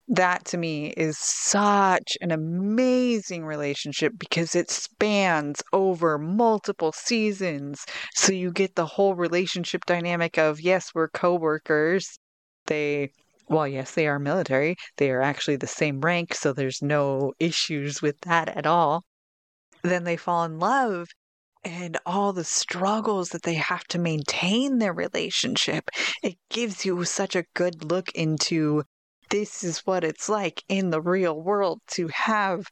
That 0.09 0.45
to 0.45 0.59
me 0.59 0.89
is 0.99 1.17
such 1.19 2.19
an 2.21 2.31
amazing 2.31 3.47
relationship 3.47 4.13
because 4.19 4.55
it 4.55 4.71
spans 4.71 5.63
over 5.73 6.19
multiple 6.19 6.93
seasons. 6.93 7.87
So 8.17 8.35
you 8.35 8.53
get 8.53 8.75
the 8.75 8.85
whole 8.85 9.15
relationship 9.15 9.87
dynamic 9.87 10.37
of 10.37 10.61
yes, 10.61 10.91
we're 10.95 11.09
coworkers. 11.09 12.19
They 12.67 13.11
well, 13.49 13.69
yes, 13.69 13.93
they 13.95 14.07
are 14.07 14.19
military. 14.19 14.77
They 14.97 15.11
are 15.11 15.21
actually 15.21 15.57
the 15.57 15.67
same 15.67 16.01
rank, 16.01 16.35
so 16.35 16.53
there's 16.53 16.81
no 16.81 17.35
issues 17.39 18.01
with 18.01 18.19
that 18.23 18.49
at 18.49 18.67
all. 18.67 19.05
Then 19.83 20.05
they 20.05 20.17
fall 20.17 20.45
in 20.45 20.59
love 20.59 21.09
and 21.63 21.99
all 22.07 22.33
the 22.33 22.45
struggles 22.45 23.31
that 23.31 23.43
they 23.43 23.55
have 23.55 23.85
to 23.85 23.99
maintain 23.99 24.79
their 24.79 24.93
relationship. 24.93 25.91
It 26.23 26.37
gives 26.51 26.85
you 26.85 27.05
such 27.05 27.37
a 27.37 27.45
good 27.55 27.91
look 27.91 28.11
into 28.13 28.85
this 29.31 29.65
is 29.65 29.81
what 29.81 30.05
it's 30.05 30.29
like 30.29 30.63
in 30.69 30.91
the 30.91 31.01
real 31.01 31.41
world 31.41 31.81
to 31.89 32.09
have 32.09 32.67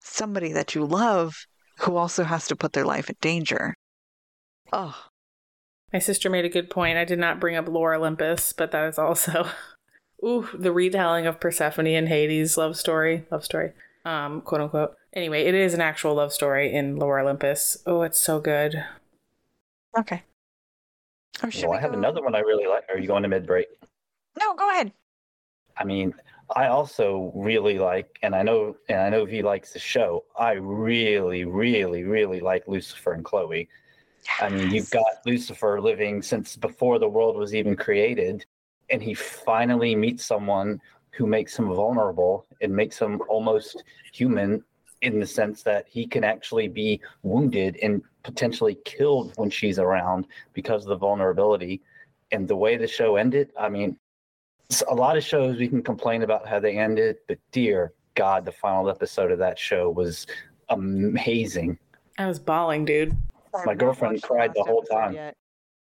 somebody 0.00 0.52
that 0.52 0.74
you 0.74 0.84
love 0.84 1.34
who 1.80 1.96
also 1.96 2.24
has 2.24 2.46
to 2.46 2.56
put 2.56 2.72
their 2.72 2.84
life 2.84 3.08
in 3.08 3.16
danger. 3.20 3.74
Oh, 4.72 4.96
My 5.94 6.00
sister 6.00 6.28
made 6.28 6.44
a 6.44 6.48
good 6.48 6.70
point. 6.70 6.98
I 6.98 7.04
did 7.04 7.20
not 7.20 7.38
bring 7.38 7.54
up 7.54 7.68
Lore 7.68 7.94
Olympus, 7.94 8.52
but 8.52 8.72
that 8.72 8.88
is 8.88 8.98
also 8.98 9.46
ooh, 10.24 10.48
the 10.52 10.72
retelling 10.72 11.24
of 11.24 11.38
Persephone 11.38 11.86
and 11.86 12.08
Hades 12.08 12.58
love 12.58 12.76
story. 12.76 13.24
Love 13.30 13.44
story. 13.44 13.70
Um, 14.04 14.40
quote 14.40 14.60
unquote. 14.60 14.96
Anyway, 15.12 15.44
it 15.44 15.54
is 15.54 15.72
an 15.72 15.80
actual 15.80 16.16
love 16.16 16.32
story 16.32 16.74
in 16.74 16.96
Lore 16.96 17.20
Olympus. 17.20 17.78
Oh, 17.86 18.02
it's 18.02 18.20
so 18.20 18.40
good. 18.40 18.84
okay. 19.96 20.24
Or 21.44 21.50
should 21.52 21.62
Well, 21.62 21.70
we 21.70 21.76
I 21.78 21.80
have 21.80 21.92
go- 21.92 21.98
another 21.98 22.22
one 22.24 22.34
I 22.34 22.40
really 22.40 22.66
like. 22.66 22.82
Are 22.88 22.98
you 22.98 23.06
going 23.06 23.22
to 23.22 23.28
mid 23.28 23.46
break? 23.46 23.68
No, 24.38 24.54
go 24.54 24.68
ahead. 24.70 24.92
I 25.76 25.84
mean, 25.84 26.12
I 26.56 26.66
also 26.66 27.30
really 27.36 27.78
like, 27.78 28.18
and 28.22 28.34
I 28.34 28.42
know, 28.42 28.74
and 28.88 29.00
I 29.00 29.10
know 29.10 29.24
V 29.24 29.42
likes 29.42 29.72
the 29.72 29.78
show. 29.78 30.24
I 30.36 30.52
really, 30.54 31.44
really, 31.44 32.02
really 32.02 32.40
like 32.40 32.66
Lucifer 32.66 33.12
and 33.12 33.24
Chloe. 33.24 33.68
I 34.40 34.48
mean, 34.48 34.70
you've 34.70 34.90
got 34.90 35.04
Lucifer 35.26 35.80
living 35.80 36.22
since 36.22 36.56
before 36.56 36.98
the 36.98 37.08
world 37.08 37.36
was 37.36 37.54
even 37.54 37.76
created, 37.76 38.44
and 38.90 39.02
he 39.02 39.14
finally 39.14 39.94
meets 39.94 40.24
someone 40.24 40.80
who 41.10 41.26
makes 41.26 41.56
him 41.58 41.72
vulnerable 41.72 42.46
and 42.60 42.74
makes 42.74 42.98
him 42.98 43.22
almost 43.28 43.84
human 44.12 44.62
in 45.02 45.20
the 45.20 45.26
sense 45.26 45.62
that 45.62 45.86
he 45.88 46.06
can 46.06 46.24
actually 46.24 46.66
be 46.66 47.00
wounded 47.22 47.76
and 47.82 48.02
potentially 48.22 48.76
killed 48.84 49.32
when 49.36 49.50
she's 49.50 49.78
around 49.78 50.26
because 50.54 50.82
of 50.82 50.88
the 50.88 50.96
vulnerability. 50.96 51.82
And 52.32 52.48
the 52.48 52.56
way 52.56 52.76
the 52.76 52.88
show 52.88 53.16
ended, 53.16 53.52
I 53.58 53.68
mean, 53.68 53.96
a 54.88 54.94
lot 54.94 55.16
of 55.16 55.22
shows 55.22 55.58
we 55.58 55.68
can 55.68 55.82
complain 55.82 56.22
about 56.22 56.48
how 56.48 56.58
they 56.58 56.78
ended, 56.78 57.16
but 57.28 57.38
dear 57.52 57.92
God, 58.14 58.44
the 58.44 58.52
final 58.52 58.88
episode 58.88 59.30
of 59.30 59.38
that 59.38 59.58
show 59.58 59.90
was 59.90 60.26
amazing. 60.70 61.78
I 62.18 62.26
was 62.26 62.38
bawling, 62.38 62.84
dude. 62.84 63.16
I've 63.54 63.66
My 63.66 63.74
girlfriend 63.74 64.22
cried 64.22 64.52
the 64.54 64.60
last 64.60 64.68
whole 64.68 64.82
time. 64.82 65.14
yet. 65.14 65.36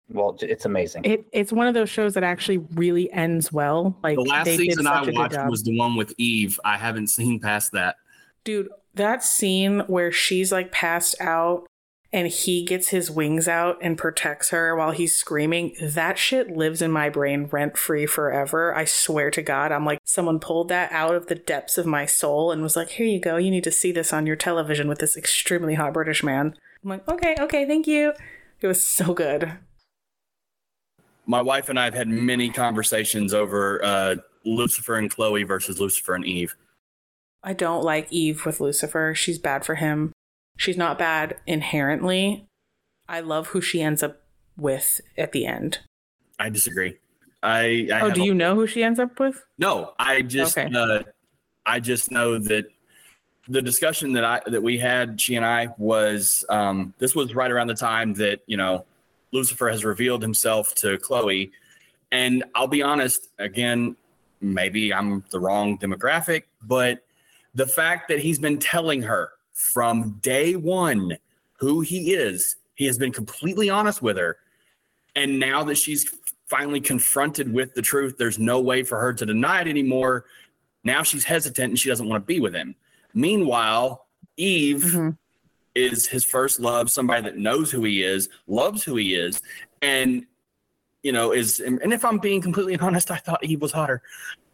Well, 0.09 0.37
it's 0.41 0.65
amazing. 0.65 1.03
It 1.03 1.25
it's 1.33 1.51
one 1.51 1.67
of 1.67 1.73
those 1.73 1.89
shows 1.89 2.13
that 2.13 2.23
actually 2.23 2.59
really 2.75 3.11
ends 3.11 3.51
well. 3.51 3.97
Like 4.03 4.15
The 4.15 4.21
last 4.21 4.45
they 4.45 4.57
did 4.57 4.67
season 4.67 4.85
such 4.85 5.07
I 5.07 5.11
a 5.11 5.13
watched 5.13 5.49
was 5.49 5.63
the 5.63 5.77
one 5.77 5.95
with 5.95 6.13
Eve. 6.17 6.59
I 6.63 6.77
haven't 6.77 7.07
seen 7.07 7.39
past 7.39 7.73
that. 7.73 7.97
Dude, 8.45 8.69
that 8.93 9.23
scene 9.23 9.81
where 9.87 10.11
she's 10.11 10.51
like 10.51 10.71
passed 10.71 11.15
out 11.19 11.67
and 12.13 12.29
he 12.29 12.63
gets 12.63 12.87
his 12.89 13.11
wings 13.11 13.49
out 13.49 13.77
and 13.81 13.97
protects 13.97 14.51
her 14.51 14.73
while 14.77 14.91
he's 14.91 15.13
screaming, 15.15 15.75
that 15.81 16.17
shit 16.17 16.49
lives 16.55 16.81
in 16.81 16.89
my 16.89 17.09
brain 17.09 17.47
rent 17.51 17.77
free 17.77 18.05
forever. 18.05 18.73
I 18.73 18.85
swear 18.85 19.29
to 19.31 19.41
God. 19.41 19.73
I'm 19.73 19.83
like, 19.83 19.99
someone 20.05 20.39
pulled 20.39 20.69
that 20.69 20.89
out 20.93 21.15
of 21.15 21.27
the 21.27 21.35
depths 21.35 21.77
of 21.77 21.85
my 21.85 22.05
soul 22.05 22.49
and 22.49 22.61
was 22.61 22.77
like, 22.77 22.91
here 22.91 23.05
you 23.05 23.19
go. 23.19 23.35
You 23.35 23.51
need 23.51 23.65
to 23.65 23.71
see 23.71 23.91
this 23.91 24.13
on 24.13 24.25
your 24.25 24.37
television 24.37 24.87
with 24.87 24.99
this 24.99 25.17
extremely 25.17 25.73
hot 25.75 25.93
British 25.93 26.23
man. 26.23 26.55
I'm 26.83 26.89
like, 26.89 27.07
okay, 27.07 27.35
okay, 27.39 27.65
thank 27.65 27.87
you. 27.87 28.13
It 28.61 28.67
was 28.67 28.83
so 28.83 29.13
good. 29.13 29.51
My 31.25 31.41
wife 31.41 31.69
and 31.69 31.79
I 31.79 31.85
have 31.85 31.93
had 31.93 32.07
many 32.07 32.49
conversations 32.49 33.33
over 33.33 33.83
uh, 33.83 34.15
Lucifer 34.45 34.95
and 34.95 35.09
Chloe 35.09 35.43
versus 35.43 35.79
Lucifer 35.79 36.15
and 36.15 36.25
Eve. 36.25 36.55
I 37.43 37.53
don't 37.53 37.83
like 37.83 38.11
Eve 38.11 38.45
with 38.45 38.59
Lucifer. 38.59 39.13
She's 39.15 39.37
bad 39.37 39.65
for 39.65 39.75
him. 39.75 40.13
She's 40.57 40.77
not 40.77 40.97
bad 40.97 41.37
inherently. 41.45 42.45
I 43.07 43.19
love 43.19 43.47
who 43.47 43.61
she 43.61 43.81
ends 43.81 44.01
up 44.01 44.21
with 44.57 45.01
at 45.17 45.31
the 45.33 45.45
end. 45.45 45.79
I 46.39 46.49
disagree. 46.49 46.97
I, 47.43 47.87
I 47.93 48.01
oh, 48.01 48.11
do 48.11 48.21
a- 48.21 48.25
you 48.25 48.33
know 48.33 48.55
who 48.55 48.65
she 48.67 48.83
ends 48.83 48.99
up 48.99 49.19
with? 49.19 49.45
No, 49.57 49.93
I 49.99 50.21
just 50.21 50.57
Okay. 50.57 50.71
uh, 50.73 51.03
I 51.65 51.79
just 51.79 52.09
know 52.11 52.39
that 52.39 52.65
the 53.47 53.61
discussion 53.61 54.13
that 54.13 54.23
I 54.23 54.41
that 54.47 54.61
we 54.61 54.77
had, 54.77 55.19
she 55.19 55.35
and 55.35 55.45
I, 55.45 55.69
was 55.77 56.45
um, 56.49 56.93
this 56.97 57.15
was 57.15 57.33
right 57.35 57.51
around 57.51 57.67
the 57.67 57.75
time 57.75 58.13
that 58.15 58.41
you 58.47 58.57
know 58.57 58.85
Lucifer 59.31 59.69
has 59.69 59.85
revealed 59.85 60.21
himself 60.21 60.73
to 60.75 60.97
Chloe, 60.97 61.51
and 62.11 62.43
I'll 62.55 62.67
be 62.67 62.81
honest, 62.81 63.29
again, 63.39 63.95
maybe 64.41 64.93
I'm 64.93 65.23
the 65.31 65.39
wrong 65.39 65.77
demographic, 65.77 66.43
but 66.63 67.03
the 67.55 67.67
fact 67.67 68.07
that 68.09 68.19
he's 68.19 68.39
been 68.39 68.59
telling 68.59 69.01
her 69.01 69.31
from 69.53 70.11
day 70.21 70.55
one 70.55 71.17
who 71.57 71.81
he 71.81 72.13
is. 72.13 72.55
He 72.75 72.85
has 72.85 72.97
been 72.97 73.11
completely 73.11 73.69
honest 73.69 74.01
with 74.01 74.17
her. 74.17 74.37
And 75.15 75.39
now 75.39 75.63
that 75.63 75.77
she's 75.77 76.13
finally 76.45 76.79
confronted 76.79 77.51
with 77.51 77.73
the 77.73 77.81
truth, 77.81 78.17
there's 78.17 78.39
no 78.39 78.59
way 78.59 78.83
for 78.83 78.99
her 78.99 79.13
to 79.13 79.25
deny 79.25 79.61
it 79.61 79.67
anymore. 79.67 80.25
Now 80.83 81.03
she's 81.03 81.23
hesitant 81.23 81.71
and 81.71 81.79
she 81.79 81.89
doesn't 81.89 82.07
want 82.07 82.23
to 82.23 82.25
be 82.25 82.39
with 82.39 82.53
him. 82.53 82.75
Meanwhile, 83.17 84.05
Eve 84.37 84.83
Mm-hmm. 84.83 85.09
is 85.73 86.07
his 86.07 86.23
first 86.23 86.59
love, 86.59 86.91
somebody 86.91 87.23
that 87.23 87.37
knows 87.37 87.71
who 87.71 87.83
he 87.83 88.03
is, 88.03 88.29
loves 88.45 88.83
who 88.83 88.95
he 88.95 89.15
is, 89.15 89.41
and 89.81 90.23
you 91.01 91.11
know, 91.11 91.31
is 91.31 91.59
and 91.59 91.91
if 91.91 92.05
I'm 92.05 92.19
being 92.19 92.41
completely 92.41 92.77
honest, 92.85 93.09
I 93.09 93.17
thought 93.17 93.43
Eve 93.43 93.61
was 93.61 93.71
hotter. 93.71 94.03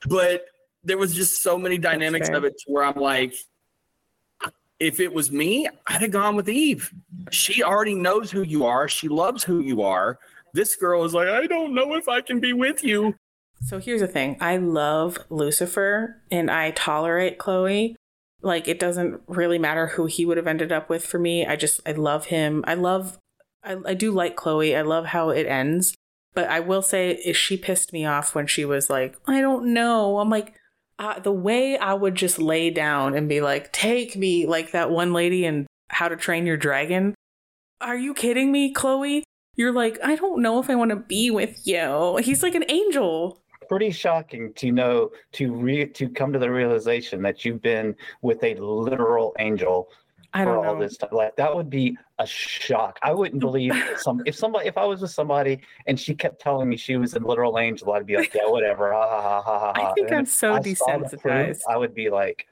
But 0.07 0.45
there 0.83 0.97
was 0.97 1.13
just 1.13 1.43
so 1.43 1.57
many 1.57 1.77
dynamics 1.77 2.29
of 2.29 2.45
it 2.45 2.57
to 2.59 2.71
where 2.71 2.85
I'm 2.85 2.95
like, 2.99 3.33
if 4.79 4.99
it 5.01 5.13
was 5.13 5.29
me, 5.31 5.67
I'd 5.87 6.01
have 6.01 6.11
gone 6.11 6.35
with 6.37 6.47
Eve. 6.47 6.93
She 7.31 7.63
already 7.63 7.95
knows 7.95 8.31
who 8.31 8.43
you 8.43 8.65
are. 8.65 8.87
She 8.87 9.07
loves 9.09 9.43
who 9.43 9.59
you 9.59 9.81
are. 9.81 10.19
This 10.53 10.75
girl 10.77 11.03
is 11.03 11.13
like, 11.13 11.27
I 11.27 11.47
don't 11.47 11.73
know 11.73 11.95
if 11.95 12.07
I 12.07 12.21
can 12.21 12.39
be 12.39 12.53
with 12.53 12.83
you. 12.83 13.15
So 13.65 13.79
here's 13.79 14.01
the 14.01 14.07
thing 14.07 14.37
I 14.41 14.57
love 14.57 15.17
Lucifer 15.29 16.21
and 16.31 16.49
I 16.51 16.71
tolerate 16.71 17.37
Chloe. 17.39 17.95
Like, 18.43 18.67
it 18.67 18.77
doesn't 18.77 19.21
really 19.27 19.57
matter 19.57 19.87
who 19.87 20.05
he 20.05 20.25
would 20.25 20.37
have 20.37 20.47
ended 20.47 20.71
up 20.71 20.89
with 20.89 21.05
for 21.05 21.17
me. 21.17 21.45
I 21.45 21.55
just, 21.55 21.79
I 21.85 21.93
love 21.93 22.25
him. 22.25 22.63
I 22.67 22.75
love, 22.75 23.17
I, 23.63 23.77
I 23.85 23.93
do 23.93 24.11
like 24.11 24.35
Chloe. 24.35 24.75
I 24.75 24.81
love 24.81 25.05
how 25.07 25.29
it 25.29 25.47
ends. 25.47 25.95
But 26.35 26.49
I 26.49 26.59
will 26.59 26.81
say, 26.81 27.31
she 27.33 27.57
pissed 27.57 27.93
me 27.93 28.05
off 28.05 28.35
when 28.35 28.47
she 28.47 28.65
was 28.65 28.89
like, 28.89 29.15
I 29.27 29.39
don't 29.39 29.73
know. 29.73 30.19
I'm 30.19 30.29
like, 30.29 30.55
uh, 30.99 31.19
the 31.19 31.31
way 31.31 31.77
I 31.77 31.93
would 31.93 32.15
just 32.15 32.37
lay 32.37 32.69
down 32.69 33.15
and 33.15 33.29
be 33.29 33.39
like, 33.41 33.71
take 33.71 34.15
me, 34.15 34.45
like 34.45 34.71
that 34.71 34.91
one 34.91 35.13
lady 35.13 35.45
in 35.45 35.67
How 35.89 36.09
to 36.09 36.15
Train 36.15 36.45
Your 36.45 36.57
Dragon. 36.57 37.15
Are 37.81 37.97
you 37.97 38.13
kidding 38.13 38.51
me, 38.51 38.73
Chloe? 38.73 39.23
You're 39.55 39.71
like, 39.71 39.99
I 40.03 40.15
don't 40.15 40.41
know 40.41 40.59
if 40.59 40.69
I 40.69 40.75
want 40.75 40.89
to 40.89 40.95
be 40.95 41.29
with 41.29 41.67
you. 41.67 42.17
He's 42.17 42.41
like 42.41 42.55
an 42.55 42.65
angel. 42.67 43.42
Pretty 43.73 43.91
shocking 43.91 44.53
to 44.53 44.71
know 44.71 45.09
to 45.31 45.51
re 45.51 45.87
to 45.87 46.07
come 46.07 46.31
to 46.31 46.37
the 46.37 46.51
realization 46.51 47.23
that 47.23 47.43
you've 47.43 47.61
been 47.61 47.95
with 48.21 48.43
a 48.43 48.53
literal 48.55 49.33
angel 49.39 49.89
I 50.31 50.43
for 50.43 50.53
don't 50.53 50.65
all 50.65 50.75
know. 50.75 50.81
this 50.81 50.97
time. 50.97 51.09
Like 51.11 51.35
that 51.37 51.55
would 51.55 51.71
be 51.71 51.97
a 52.19 52.25
shock. 52.27 52.99
I 53.01 53.13
wouldn't 53.13 53.39
believe 53.39 53.73
some 53.97 54.21
if 54.27 54.35
somebody 54.35 54.67
if 54.67 54.77
I 54.77 54.85
was 54.85 55.01
with 55.01 55.09
somebody 55.09 55.61
and 55.87 55.99
she 55.99 56.13
kept 56.13 56.39
telling 56.39 56.69
me 56.69 56.77
she 56.77 56.97
was 56.97 57.15
a 57.15 57.19
literal 57.19 57.57
angel, 57.57 57.91
I'd 57.93 58.05
be 58.05 58.15
like, 58.15 58.31
yeah, 58.35 58.45
whatever. 58.45 58.93
Ha 58.93 59.09
ha 59.09 59.21
ha 59.21 59.41
ha 59.41 59.59
ha. 59.59 59.89
I 59.89 59.93
think 59.93 60.09
And 60.09 60.17
I'm 60.19 60.25
so 60.27 60.53
I 60.53 60.61
saw 60.73 60.99
the 60.99 61.17
proof, 61.17 61.23
desensitized. 61.23 61.61
I 61.67 61.77
would 61.77 61.95
be 61.95 62.11
like, 62.11 62.45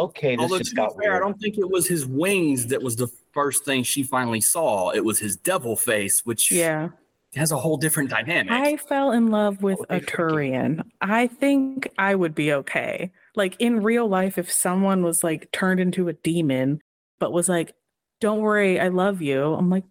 okay, 0.00 0.34
this 0.34 0.42
Although 0.42 0.58
to 0.58 0.64
just 0.64 0.74
be 0.74 0.82
got 0.82 0.96
fair, 1.00 1.14
I 1.14 1.20
don't 1.20 1.38
think 1.38 1.58
it 1.58 1.70
was 1.70 1.86
his 1.86 2.06
wings 2.06 2.66
that 2.66 2.82
was 2.82 2.96
the 2.96 3.08
first 3.32 3.64
thing 3.64 3.84
she 3.84 4.02
finally 4.02 4.40
saw. 4.40 4.90
It 4.90 5.04
was 5.04 5.20
his 5.20 5.36
devil 5.36 5.76
face, 5.76 6.26
which 6.26 6.50
Yeah. 6.50 6.88
Has 7.34 7.52
a 7.52 7.56
whole 7.56 7.76
different 7.76 8.10
dynamic. 8.10 8.52
I 8.52 8.76
fell 8.76 9.12
in 9.12 9.30
love 9.30 9.62
with 9.62 9.78
a. 9.90 10.00
Turian. 10.00 10.82
I 11.00 11.26
think 11.26 11.88
I 11.98 12.14
would 12.14 12.34
be 12.34 12.52
okay. 12.52 13.12
Like 13.34 13.56
in 13.58 13.82
real 13.82 14.08
life, 14.08 14.38
if 14.38 14.50
someone 14.50 15.02
was 15.02 15.22
like 15.22 15.50
turned 15.52 15.80
into 15.80 16.08
a 16.08 16.14
demon, 16.14 16.80
but 17.18 17.32
was 17.32 17.48
like, 17.48 17.74
don't 18.20 18.40
worry, 18.40 18.80
I 18.80 18.88
love 18.88 19.20
you, 19.20 19.54
I'm 19.54 19.68
like, 19.68 19.84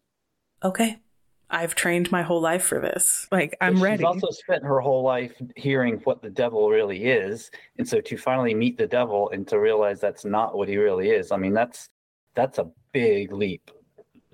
okay. 0.64 1.00
I've 1.48 1.76
trained 1.76 2.12
my 2.12 2.24
whole 2.24 2.42
life 2.42 2.64
for 2.64 2.80
this. 2.80 3.28
Like, 3.32 3.56
I'm 3.62 3.76
But 3.76 3.82
ready. 3.84 3.98
She's 3.98 4.06
also 4.06 4.32
spent 4.32 4.64
her 4.64 4.80
whole 4.80 5.04
life 5.04 5.34
hearing 5.56 6.02
what 6.04 6.24
the 6.24 6.30
devil 6.30 6.70
really 6.72 7.06
is, 7.06 7.52
and 7.78 7.88
so 7.88 8.02
to 8.02 8.18
finally 8.18 8.56
meet 8.56 8.78
the 8.80 8.88
devil 8.88 9.30
and 9.30 9.48
to 9.50 9.60
realize 9.60 10.02
that's 10.02 10.26
not 10.26 10.58
what 10.58 10.68
he 10.68 10.78
really 10.78 11.12
is. 11.12 11.32
I 11.32 11.38
mean, 11.38 11.54
that's 11.54 11.88
that's 12.34 12.58
a 12.58 12.72
big 12.94 13.32
leap. 13.32 13.70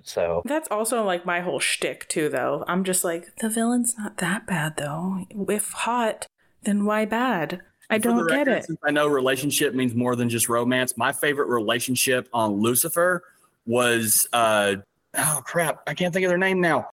So 0.04 0.42
That's 0.44 0.68
also 0.70 1.04
like 1.04 1.24
my 1.26 1.40
whole 1.40 1.60
shtick 1.60 2.08
too, 2.08 2.28
though. 2.28 2.64
I'm 2.66 2.84
just 2.84 3.04
like 3.04 3.36
the 3.36 3.48
villain's 3.48 3.96
not 3.98 4.18
that 4.18 4.46
bad, 4.46 4.76
though. 4.76 5.26
If 5.48 5.70
hot, 5.70 6.26
then 6.62 6.84
why 6.84 7.04
bad? 7.04 7.60
I 7.90 7.98
For 7.98 8.04
don't 8.08 8.26
get 8.28 8.46
record, 8.46 8.48
it. 8.58 8.64
Since 8.64 8.78
I 8.84 8.90
know 8.90 9.06
relationship 9.06 9.74
means 9.74 9.94
more 9.94 10.16
than 10.16 10.28
just 10.28 10.48
romance. 10.48 10.96
My 10.96 11.12
favorite 11.12 11.48
relationship 11.48 12.28
on 12.32 12.54
Lucifer 12.54 13.22
was 13.66 14.26
uh 14.32 14.76
oh 15.16 15.42
crap, 15.44 15.82
I 15.86 15.94
can't 15.94 16.12
think 16.12 16.24
of 16.24 16.30
their 16.30 16.38
name 16.38 16.60
now. 16.60 16.88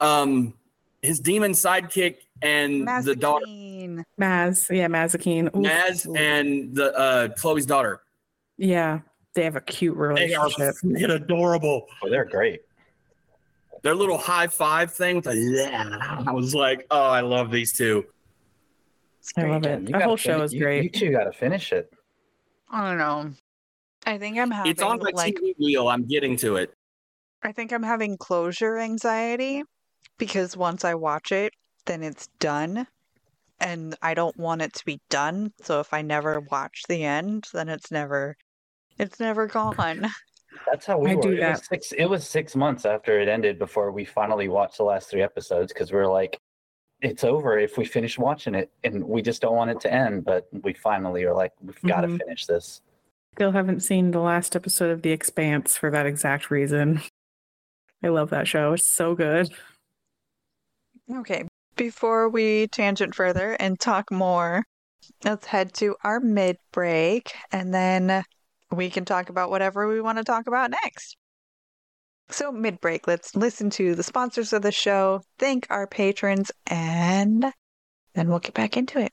Um 0.00 0.54
his 1.00 1.20
demon 1.20 1.52
sidekick 1.52 2.16
and 2.42 2.86
the 3.04 3.14
daughter 3.16 3.46
Mazikeen. 3.46 4.04
Maz, 4.20 4.76
yeah, 4.76 4.88
Mazikeen. 4.88 5.46
Oof. 5.46 5.64
Maz 5.64 6.06
and 6.18 6.74
the 6.74 6.92
uh 6.98 7.28
Chloe's 7.28 7.66
daughter. 7.66 8.02
yeah, 8.58 9.00
they 9.34 9.44
have 9.44 9.56
a 9.56 9.60
cute 9.60 9.96
relationship. 9.96 10.30
They 10.30 10.64
are 10.64 10.70
relationship. 10.70 10.74
freaking 11.10 11.14
adorable. 11.14 11.86
oh, 12.02 12.10
they're 12.10 12.24
great. 12.24 12.60
Their 13.82 13.94
little 13.94 14.18
high 14.18 14.46
five 14.46 14.92
thing 14.92 15.16
with 15.16 15.24
the 15.24 15.36
yeah. 15.36 16.22
I 16.26 16.30
was 16.32 16.54
like, 16.54 16.86
oh, 16.90 17.02
I 17.02 17.20
love 17.20 17.50
these 17.50 17.72
two. 17.72 18.04
I 19.36 19.42
love 19.44 19.64
it. 19.66 19.86
The 19.86 20.00
whole 20.00 20.16
show 20.16 20.42
is 20.42 20.52
you- 20.52 20.60
great. 20.60 20.84
You 20.84 20.90
two 20.90 21.10
got 21.10 21.24
to 21.24 21.32
finish 21.32 21.72
it. 21.72 21.92
I 22.70 22.88
don't 22.88 22.98
know. 22.98 23.32
I 24.06 24.18
think 24.18 24.38
I'm 24.38 24.50
having 24.50 24.70
It's 24.70 24.82
on 24.82 24.98
my 24.98 25.10
like 25.14 25.34
TV 25.34 25.54
wheel. 25.58 25.88
I'm 25.88 26.04
getting 26.06 26.36
to 26.38 26.56
it. 26.56 26.74
I 27.42 27.52
think 27.52 27.72
I'm 27.72 27.82
having 27.82 28.16
closure 28.16 28.78
anxiety 28.78 29.62
because 30.18 30.56
once 30.56 30.84
I 30.84 30.94
watch 30.94 31.32
it, 31.32 31.52
then 31.86 32.02
it's 32.02 32.28
done. 32.38 32.86
And 33.60 33.94
I 34.02 34.14
don't 34.14 34.36
want 34.36 34.62
it 34.62 34.72
to 34.74 34.84
be 34.84 35.00
done. 35.08 35.52
So 35.62 35.80
if 35.80 35.92
I 35.92 36.02
never 36.02 36.40
watch 36.40 36.82
the 36.88 37.04
end, 37.04 37.46
then 37.52 37.68
it's 37.68 37.90
never 37.90 38.36
it's 38.98 39.20
never 39.20 39.46
gone. 39.46 40.08
That's 40.70 40.86
how 40.86 40.98
we 40.98 41.10
I 41.10 41.14
were. 41.14 41.22
do 41.22 41.28
it, 41.30 41.32
was 41.32 41.40
that. 41.40 41.64
six, 41.64 41.92
it 41.92 42.06
was 42.06 42.28
six 42.28 42.54
months 42.54 42.84
after 42.84 43.20
it 43.20 43.28
ended 43.28 43.58
before 43.58 43.90
we 43.90 44.04
finally 44.04 44.48
watched 44.48 44.76
the 44.78 44.84
last 44.84 45.10
three 45.10 45.22
episodes 45.22 45.72
because 45.72 45.92
we 45.92 45.98
were 45.98 46.10
like, 46.10 46.38
it's 47.00 47.24
over 47.24 47.58
if 47.58 47.76
we 47.76 47.84
finish 47.84 48.18
watching 48.18 48.54
it, 48.54 48.70
and 48.84 49.02
we 49.04 49.22
just 49.22 49.42
don't 49.42 49.56
want 49.56 49.70
it 49.70 49.80
to 49.80 49.92
end. 49.92 50.24
But 50.24 50.46
we 50.62 50.72
finally 50.72 51.24
are 51.24 51.34
like, 51.34 51.52
we've 51.60 51.80
got 51.82 52.02
to 52.02 52.08
mm-hmm. 52.08 52.18
finish 52.18 52.46
this. 52.46 52.80
Still 53.34 53.52
haven't 53.52 53.80
seen 53.80 54.10
the 54.10 54.20
last 54.20 54.54
episode 54.54 54.90
of 54.90 55.02
The 55.02 55.10
Expanse 55.10 55.76
for 55.76 55.90
that 55.90 56.06
exact 56.06 56.50
reason. 56.50 57.02
I 58.02 58.08
love 58.08 58.30
that 58.30 58.46
show. 58.46 58.74
It's 58.74 58.86
so 58.86 59.14
good. 59.14 59.50
Okay, 61.12 61.44
before 61.76 62.28
we 62.28 62.68
tangent 62.68 63.14
further 63.14 63.56
and 63.58 63.78
talk 63.80 64.10
more, 64.10 64.64
let's 65.24 65.46
head 65.46 65.72
to 65.74 65.96
our 66.04 66.20
mid 66.20 66.56
break 66.72 67.32
and 67.50 67.72
then 67.72 68.24
we 68.72 68.90
can 68.90 69.04
talk 69.04 69.28
about 69.28 69.50
whatever 69.50 69.88
we 69.88 70.00
want 70.00 70.18
to 70.18 70.24
talk 70.24 70.46
about 70.46 70.70
next. 70.70 71.16
So, 72.30 72.50
mid 72.50 72.80
break, 72.80 73.06
let's 73.06 73.36
listen 73.36 73.70
to 73.70 73.94
the 73.94 74.02
sponsors 74.02 74.52
of 74.52 74.62
the 74.62 74.72
show, 74.72 75.22
thank 75.38 75.66
our 75.70 75.86
patrons, 75.86 76.50
and 76.66 77.52
then 78.14 78.28
we'll 78.28 78.38
get 78.38 78.54
back 78.54 78.76
into 78.76 78.98
it. 78.98 79.12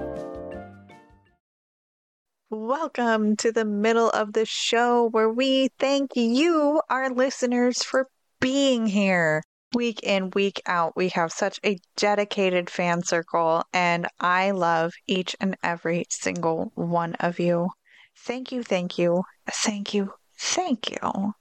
Welcome 2.53 3.37
to 3.37 3.53
the 3.53 3.63
middle 3.63 4.09
of 4.09 4.33
the 4.33 4.45
show 4.45 5.07
where 5.07 5.29
we 5.29 5.69
thank 5.79 6.17
you, 6.17 6.81
our 6.89 7.09
listeners, 7.09 7.81
for 7.81 8.09
being 8.41 8.87
here. 8.87 9.41
Week 9.73 10.03
in, 10.03 10.31
week 10.31 10.61
out, 10.65 10.91
we 10.97 11.07
have 11.09 11.31
such 11.31 11.61
a 11.65 11.77
dedicated 11.95 12.69
fan 12.69 13.03
circle, 13.03 13.63
and 13.71 14.05
I 14.19 14.51
love 14.51 14.91
each 15.07 15.33
and 15.39 15.55
every 15.63 16.03
single 16.09 16.73
one 16.75 17.15
of 17.21 17.39
you. 17.39 17.69
Thank 18.17 18.51
you, 18.51 18.63
thank 18.63 18.97
you, 18.97 19.23
thank 19.49 19.93
you, 19.93 20.11
thank 20.37 20.91
you. 20.91 21.33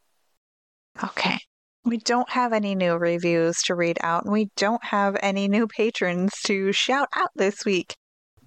Okay. 1.02 1.38
We 1.84 1.96
don't 1.96 2.30
have 2.30 2.52
any 2.52 2.76
new 2.76 2.94
reviews 2.94 3.62
to 3.62 3.74
read 3.74 3.98
out, 4.00 4.22
and 4.22 4.32
we 4.32 4.50
don't 4.56 4.84
have 4.84 5.16
any 5.20 5.48
new 5.48 5.66
patrons 5.66 6.34
to 6.44 6.70
shout 6.70 7.08
out 7.16 7.30
this 7.34 7.64
week. 7.64 7.96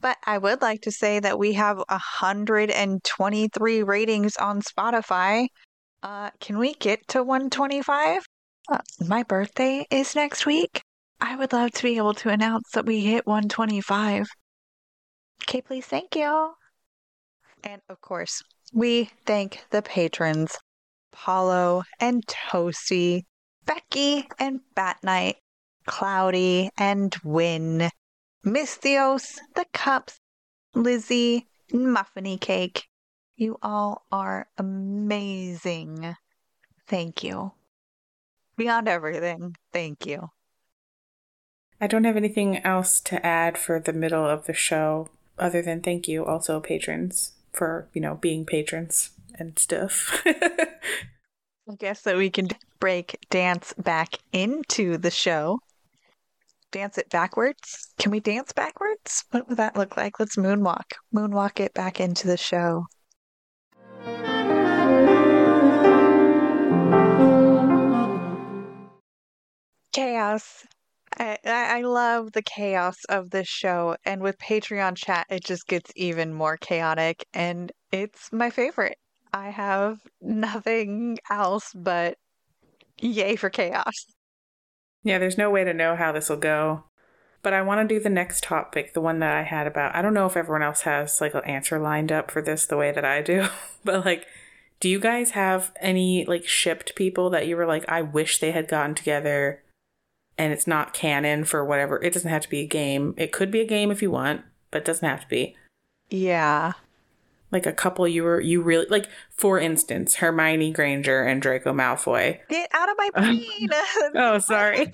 But 0.04 0.18
I 0.26 0.38
would 0.38 0.62
like 0.62 0.82
to 0.82 0.92
say 0.92 1.22
that 1.22 1.40
we 1.40 1.54
have 1.54 1.78
123 1.78 3.84
ratings 3.84 4.36
on 4.36 4.62
Spotify. 4.62 5.48
Uh, 6.04 6.30
can 6.42 6.60
we 6.60 6.74
get 6.74 7.08
to 7.08 7.24
125? 7.24 8.26
Uh, 8.70 8.80
my 9.08 9.24
birthday 9.24 9.88
is 9.90 10.14
next 10.14 10.46
week. 10.46 10.82
I 11.22 11.38
would 11.38 11.54
love 11.54 11.72
to 11.72 11.84
be 11.84 11.96
able 11.96 12.16
to 12.16 12.28
announce 12.28 12.72
that 12.74 12.86
we 12.86 13.00
hit 13.00 13.26
125. 13.26 14.28
Okay, 15.44 15.62
please, 15.62 15.86
thank 15.86 16.18
you. 16.18 16.52
And 17.64 17.82
of 17.88 18.02
course, 18.02 18.44
we 18.74 19.10
thank 19.26 19.64
the 19.70 19.82
patrons 19.82 20.58
Paulo 21.14 21.84
and 22.02 22.28
Toasty, 22.28 23.22
Becky 23.66 24.28
and 24.38 24.60
Bat 24.76 24.98
Knight, 25.02 25.38
Cloudy 25.86 26.72
and 26.78 27.16
Win, 27.24 27.90
Mystios, 28.46 29.38
The 29.56 29.66
Cups, 29.72 30.20
Lizzie, 30.76 31.48
Muffiny 31.72 32.40
Cake. 32.40 32.88
You 33.36 33.58
all 33.62 34.06
are 34.12 34.48
amazing. 34.58 36.16
Thank 36.88 37.24
you. 37.24 37.54
Beyond 38.58 38.88
everything, 38.88 39.56
thank 39.72 40.06
you. 40.06 40.30
I 41.82 41.88
don't 41.88 42.04
have 42.04 42.18
anything 42.18 42.58
else 42.60 43.00
to 43.02 43.26
add 43.26 43.58
for 43.58 43.80
the 43.80 43.94
middle 43.94 44.26
of 44.26 44.46
the 44.46 44.54
show 44.54 45.10
other 45.40 45.62
than 45.62 45.82
thank 45.82 46.08
you 46.08 46.26
also 46.26 46.60
patrons 46.60 47.34
for, 47.52 47.88
you 47.94 48.02
know, 48.02 48.16
being 48.16 48.46
patrons 48.46 49.12
and 49.40 49.58
stuff. 49.58 50.22
I 50.26 51.76
guess 51.78 52.02
that 52.02 52.18
we 52.18 52.30
can 52.30 52.50
break 52.80 53.26
dance 53.30 53.74
back 53.78 54.18
into 54.32 54.98
the 54.98 55.12
show. 55.12 55.60
Dance 56.74 56.98
it 56.98 57.12
backwards. 57.12 57.94
Can 58.00 58.10
we 58.10 58.20
dance 58.20 58.52
backwards? 58.52 59.26
What 59.30 59.48
would 59.48 59.58
that 59.58 59.78
look 59.78 59.96
like? 59.96 60.20
Let's 60.20 60.38
moonwalk. 60.38 60.94
Moonwalk 61.14 61.60
it 61.60 61.72
back 61.76 62.00
into 62.00 62.26
the 62.26 62.36
show. 62.36 62.88
Chaos. 69.92 70.66
I, 71.16 71.38
I 71.46 71.82
love 71.82 72.32
the 72.32 72.42
chaos 72.42 72.98
of 73.08 73.30
this 73.30 73.48
show, 73.48 73.96
and 74.04 74.24
with 74.24 74.40
Patreon 74.40 74.98
chat, 74.98 75.28
it 75.30 75.44
just 75.44 75.68
gets 75.68 75.92
even 75.96 76.34
more 76.34 76.58
chaotic, 76.58 77.24
and 77.36 77.72
it's 77.92 78.34
my 78.34 78.50
favorite. 78.50 78.98
I 79.32 79.50
have 79.52 80.00
nothing 80.20 81.20
else 81.30 81.72
but 81.76 82.18
yay 83.00 83.36
for 83.36 83.52
chaos. 83.52 84.08
Yeah, 85.04 85.20
there's 85.20 85.38
no 85.38 85.50
way 85.50 85.64
to 85.64 85.74
know 85.74 85.96
how 85.96 86.12
this 86.12 86.30
will 86.30 86.38
go. 86.38 86.86
But 87.42 87.54
I 87.54 87.62
want 87.62 87.88
to 87.88 87.96
do 87.96 88.02
the 88.02 88.10
next 88.10 88.44
topic, 88.44 88.94
the 88.94 89.02
one 89.02 89.20
that 89.20 89.36
I 89.36 89.44
had 89.44 89.68
about. 89.68 89.94
I 89.94 90.02
don't 90.02 90.14
know 90.14 90.26
if 90.26 90.38
everyone 90.38 90.62
else 90.62 90.82
has 90.82 91.20
like 91.20 91.34
an 91.34 91.44
answer 91.44 91.78
lined 91.78 92.12
up 92.12 92.32
for 92.32 92.42
this 92.42 92.66
the 92.66 92.78
way 92.78 92.92
that 92.94 93.04
I 93.04 93.22
do, 93.22 93.48
but 93.84 94.06
like, 94.06 94.26
do 94.80 94.88
you 94.88 95.00
guys 95.00 95.32
have 95.32 95.72
any 95.82 96.26
like 96.26 96.48
shipped 96.48 96.96
people 96.96 97.30
that 97.32 97.46
you 97.46 97.58
were 97.58 97.66
like, 97.66 97.88
I 97.90 98.02
wish 98.02 98.40
they 98.40 98.52
had 98.52 98.70
gotten 98.70 98.96
together 98.96 99.62
and 100.38 100.54
it's 100.54 100.68
not 100.68 100.94
canon 100.94 101.44
for 101.44 101.66
whatever? 101.66 102.02
It 102.02 102.14
doesn't 102.14 102.30
have 102.30 102.44
to 102.44 102.50
be 102.50 102.62
a 102.62 102.68
game. 102.68 103.14
It 103.18 103.34
could 103.34 103.52
be 103.52 103.60
a 103.60 103.68
game 103.68 103.92
if 103.92 104.02
you 104.02 104.10
want, 104.10 104.42
but 104.72 104.80
it 104.80 104.86
doesn't 104.86 105.08
have 105.08 105.22
to 105.22 105.28
be. 105.28 105.58
Yeah. 106.10 106.74
Like 107.54 107.66
a 107.66 107.72
couple 107.72 108.08
you 108.08 108.24
were, 108.24 108.42
you 108.42 108.62
really, 108.62 108.88
like, 108.90 109.08
for 109.30 109.60
instance, 109.60 110.16
Hermione 110.16 110.72
Granger 110.72 111.22
and 111.24 111.42
Draco 111.42 111.72
Malfoy. 111.72 112.40
Get 112.50 112.70
out 112.74 112.90
of 112.90 112.98
my 112.98 113.10
brain! 113.16 113.70
oh, 114.16 114.40
sorry. 114.40 114.92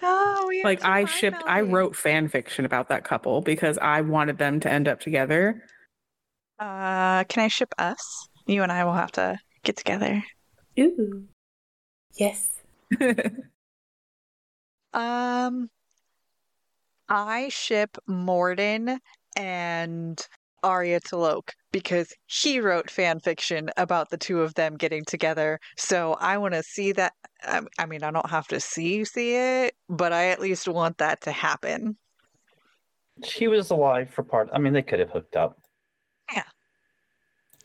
no, 0.00 0.44
we 0.48 0.62
like 0.64 0.84
I 0.84 1.04
shipped 1.04 1.42
I 1.44 1.60
wrote 1.62 1.96
fan 1.96 2.28
fiction 2.28 2.64
about 2.64 2.88
that 2.88 3.04
couple 3.04 3.42
because 3.42 3.76
I 3.78 4.00
wanted 4.00 4.38
them 4.38 4.60
to 4.60 4.70
end 4.70 4.88
up 4.88 5.00
together. 5.00 5.64
Uh, 6.58 7.24
can 7.24 7.42
I 7.42 7.48
ship 7.48 7.74
us? 7.78 8.28
You 8.46 8.62
and 8.62 8.72
I 8.72 8.84
will 8.84 8.94
have 8.94 9.12
to 9.12 9.38
get 9.64 9.76
together. 9.76 10.24
Ooh. 10.78 11.24
Yes. 12.14 12.50
Um, 14.92 15.70
I 17.08 17.48
ship 17.50 17.98
Mordin 18.08 18.98
and 19.36 20.26
Aria 20.62 21.00
T'Loak 21.00 21.50
because 21.72 22.12
he 22.26 22.60
wrote 22.60 22.90
fan 22.90 23.20
fiction 23.20 23.70
about 23.76 24.10
the 24.10 24.16
two 24.16 24.40
of 24.40 24.54
them 24.54 24.76
getting 24.76 25.04
together. 25.04 25.60
So 25.76 26.14
I 26.14 26.38
want 26.38 26.54
to 26.54 26.62
see 26.62 26.92
that. 26.92 27.12
I, 27.42 27.62
I 27.78 27.86
mean, 27.86 28.02
I 28.02 28.10
don't 28.10 28.30
have 28.30 28.48
to 28.48 28.60
see 28.60 28.96
you 28.96 29.04
see 29.04 29.36
it, 29.36 29.74
but 29.88 30.12
I 30.12 30.28
at 30.28 30.40
least 30.40 30.66
want 30.66 30.98
that 30.98 31.20
to 31.22 31.32
happen. 31.32 31.96
She 33.24 33.48
was 33.48 33.70
alive 33.70 34.10
for 34.10 34.22
part. 34.22 34.48
I 34.52 34.58
mean, 34.58 34.72
they 34.72 34.82
could 34.82 35.00
have 35.00 35.10
hooked 35.10 35.36
up. 35.36 35.58
Yeah. 36.32 36.44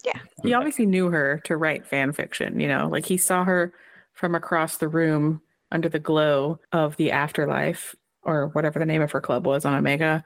Yeah. 0.03 0.19
He 0.41 0.53
obviously 0.53 0.85
knew 0.85 1.09
her 1.09 1.41
to 1.45 1.57
write 1.57 1.85
fan 1.85 2.11
fiction, 2.11 2.59
you 2.59 2.67
know, 2.67 2.87
like 2.87 3.05
he 3.05 3.17
saw 3.17 3.43
her 3.43 3.73
from 4.13 4.35
across 4.35 4.77
the 4.77 4.87
room 4.87 5.41
under 5.71 5.89
the 5.89 5.99
glow 5.99 6.59
of 6.71 6.97
the 6.97 7.11
afterlife 7.11 7.95
or 8.23 8.47
whatever 8.49 8.79
the 8.79 8.85
name 8.85 9.01
of 9.01 9.11
her 9.11 9.21
club 9.21 9.45
was 9.45 9.65
on 9.65 9.73
Omega. 9.73 10.23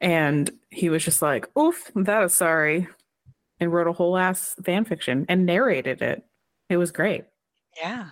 And 0.00 0.50
he 0.70 0.90
was 0.90 1.04
just 1.04 1.22
like, 1.22 1.48
oof, 1.56 1.90
that 1.94 2.22
is 2.24 2.34
sorry. 2.34 2.88
And 3.60 3.72
wrote 3.72 3.88
a 3.88 3.92
whole 3.92 4.16
ass 4.16 4.54
fan 4.64 4.84
fiction 4.84 5.26
and 5.28 5.44
narrated 5.44 6.00
it. 6.02 6.24
It 6.68 6.76
was 6.76 6.92
great. 6.92 7.24
Yeah. 7.80 8.10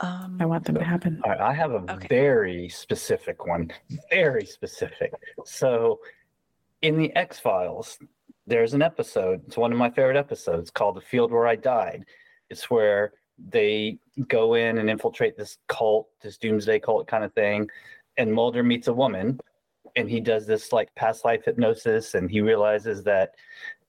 Um, 0.00 0.38
I 0.40 0.46
want 0.46 0.64
them 0.64 0.74
to 0.74 0.84
happen. 0.84 1.20
All 1.24 1.30
right, 1.30 1.40
I 1.40 1.52
have 1.52 1.72
a 1.72 1.98
very 2.08 2.68
specific 2.68 3.46
one. 3.46 3.72
Very 4.10 4.44
specific. 4.44 5.12
So, 5.44 6.00
in 6.82 6.98
the 6.98 7.14
X 7.14 7.38
Files, 7.38 7.98
there's 8.46 8.74
an 8.74 8.82
episode. 8.82 9.42
It's 9.46 9.56
one 9.56 9.70
of 9.70 9.78
my 9.78 9.90
favorite 9.90 10.16
episodes 10.16 10.70
called 10.70 10.96
"The 10.96 11.02
Field 11.02 11.30
Where 11.30 11.46
I 11.46 11.54
Died." 11.54 12.04
It's 12.50 12.68
where 12.68 13.12
they 13.38 13.98
go 14.26 14.54
in 14.54 14.78
and 14.78 14.90
infiltrate 14.90 15.36
this 15.36 15.58
cult, 15.68 16.08
this 16.20 16.36
doomsday 16.36 16.80
cult 16.80 17.06
kind 17.06 17.22
of 17.22 17.32
thing, 17.34 17.70
and 18.16 18.32
Mulder 18.32 18.64
meets 18.64 18.88
a 18.88 18.92
woman, 18.92 19.38
and 19.96 20.08
he 20.08 20.20
does 20.20 20.46
this 20.46 20.72
like 20.72 20.94
past 20.94 21.24
life 21.24 21.44
hypnosis, 21.44 22.14
and 22.14 22.30
he 22.30 22.40
realizes 22.40 23.02
that 23.04 23.34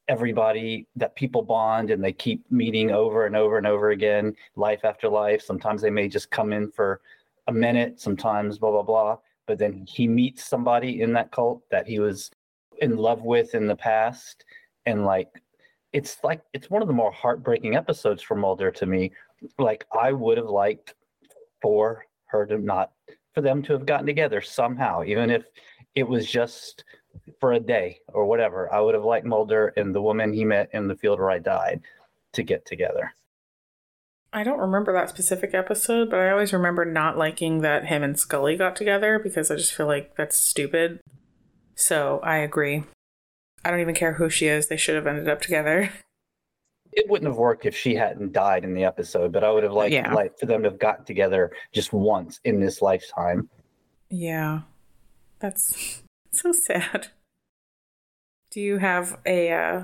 everybody 0.08 0.86
that 0.96 1.16
people 1.16 1.42
bond 1.42 1.90
and 1.90 2.04
they 2.04 2.12
keep 2.12 2.44
meeting 2.52 2.92
over 2.92 3.26
and 3.26 3.36
over 3.36 3.58
and 3.58 3.66
over 3.66 3.92
again 3.92 4.36
life 4.56 4.82
after 4.84 5.08
life. 5.08 5.42
Sometimes 5.42 5.82
they 5.82 5.90
may 5.90 6.08
just 6.10 6.30
come 6.30 6.52
in 6.52 6.70
for 6.72 7.02
a 7.48 7.54
minute 7.54 8.00
sometimes 8.00 8.58
blah 8.58 8.72
blah 8.72 8.84
blah. 8.84 9.18
But 9.46 9.60
then 9.60 9.86
he 9.88 10.08
meets 10.08 10.44
somebody 10.44 11.02
in 11.02 11.14
that 11.14 11.32
cult 11.32 11.64
that 11.70 11.88
he 11.88 12.00
was 12.00 12.32
in 12.80 12.96
love 12.98 13.22
with 13.24 13.56
in 13.56 13.68
the 13.68 13.76
past. 13.76 14.46
And 14.86 15.06
like 15.06 15.30
it's 15.94 16.18
like 16.24 16.42
it's 16.54 16.70
one 16.70 16.82
of 16.82 16.88
the 16.88 16.94
more 16.94 17.12
heartbreaking 17.12 17.76
episodes 17.76 18.22
for 18.22 18.36
Mulder 18.36 18.72
to 18.72 18.86
me. 18.86 19.12
Like 19.58 19.86
I 19.98 20.12
would 20.12 20.38
have 20.38 20.48
liked 20.48 20.96
for 21.62 22.06
her 22.26 22.46
to 22.46 22.58
not 22.58 22.92
for 23.34 23.42
them 23.42 23.62
to 23.64 23.74
have 23.74 23.86
gotten 23.86 24.06
together 24.06 24.42
somehow 24.42 25.04
even 25.04 25.30
if 25.30 25.46
it 25.96 26.08
was 26.08 26.30
just 26.30 26.84
for 27.40 27.54
a 27.54 27.60
day 27.60 28.00
or 28.08 28.26
whatever. 28.26 28.72
I 28.74 28.80
would 28.82 28.96
have 28.96 29.04
liked 29.04 29.26
Mulder 29.26 29.74
and 29.78 29.94
the 29.94 30.02
woman 30.02 30.34
he 30.34 30.46
met 30.46 30.70
in 30.74 30.88
the 30.88 30.96
field 30.96 31.20
where 31.20 31.32
I 31.32 31.40
died 31.40 31.82
to 32.34 32.44
get 32.44 32.66
together. 32.66 33.12
I 34.36 34.44
don't 34.44 34.60
remember 34.60 34.92
that 34.94 35.10
specific 35.10 35.54
episode, 35.54 36.10
but 36.10 36.20
I 36.20 36.32
always 36.32 36.54
remember 36.54 36.86
not 36.86 37.18
liking 37.18 37.62
that 37.62 37.86
him 37.86 38.02
and 38.02 38.20
Scully 38.20 38.58
got 38.58 38.76
together 38.76 39.20
because 39.20 39.52
I 39.52 39.56
just 39.56 39.74
feel 39.74 39.86
like 39.86 40.16
that's 40.16 40.36
stupid. 40.36 41.00
So 41.76 42.20
I 42.24 42.38
agree. 42.38 42.84
I 43.64 43.70
don't 43.70 43.80
even 43.80 43.94
care 43.96 44.14
who 44.14 44.30
she 44.32 44.48
is. 44.48 44.68
They 44.68 44.78
should 44.78 44.96
have 44.96 45.08
ended 45.08 45.30
up 45.30 45.42
together. 45.42 45.92
It 46.96 47.10
wouldn't 47.10 47.28
have 47.28 47.40
worked 47.40 47.66
if 47.66 47.76
she 47.76 47.96
hadn't 47.96 48.34
died 48.34 48.64
in 48.64 48.76
the 48.76 48.84
episode, 48.84 49.32
but 49.32 49.44
I 49.44 49.50
would 49.50 49.64
have 49.64 49.74
liked 49.74 49.94
Yeah. 49.94 50.14
like 50.14 50.38
for 50.38 50.46
them 50.46 50.62
to 50.62 50.70
have 50.70 50.78
gotten 50.78 51.04
together 51.06 51.52
just 51.74 51.92
once 51.92 52.40
in 52.44 52.60
this 52.60 52.84
lifetime. 52.84 53.50
Yeah. 54.12 54.60
That's 55.44 56.02
so 56.32 56.54
sad. 56.54 57.08
Do 58.50 58.62
you 58.62 58.78
have 58.78 59.20
a 59.26 59.52
uh, 59.52 59.84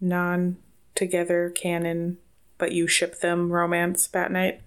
non 0.00 0.58
together 0.94 1.50
canon, 1.50 2.18
but 2.58 2.72
you 2.72 2.86
ship 2.86 3.20
them 3.20 3.50
romance, 3.50 4.06
Bat 4.06 4.32
Night? 4.32 4.60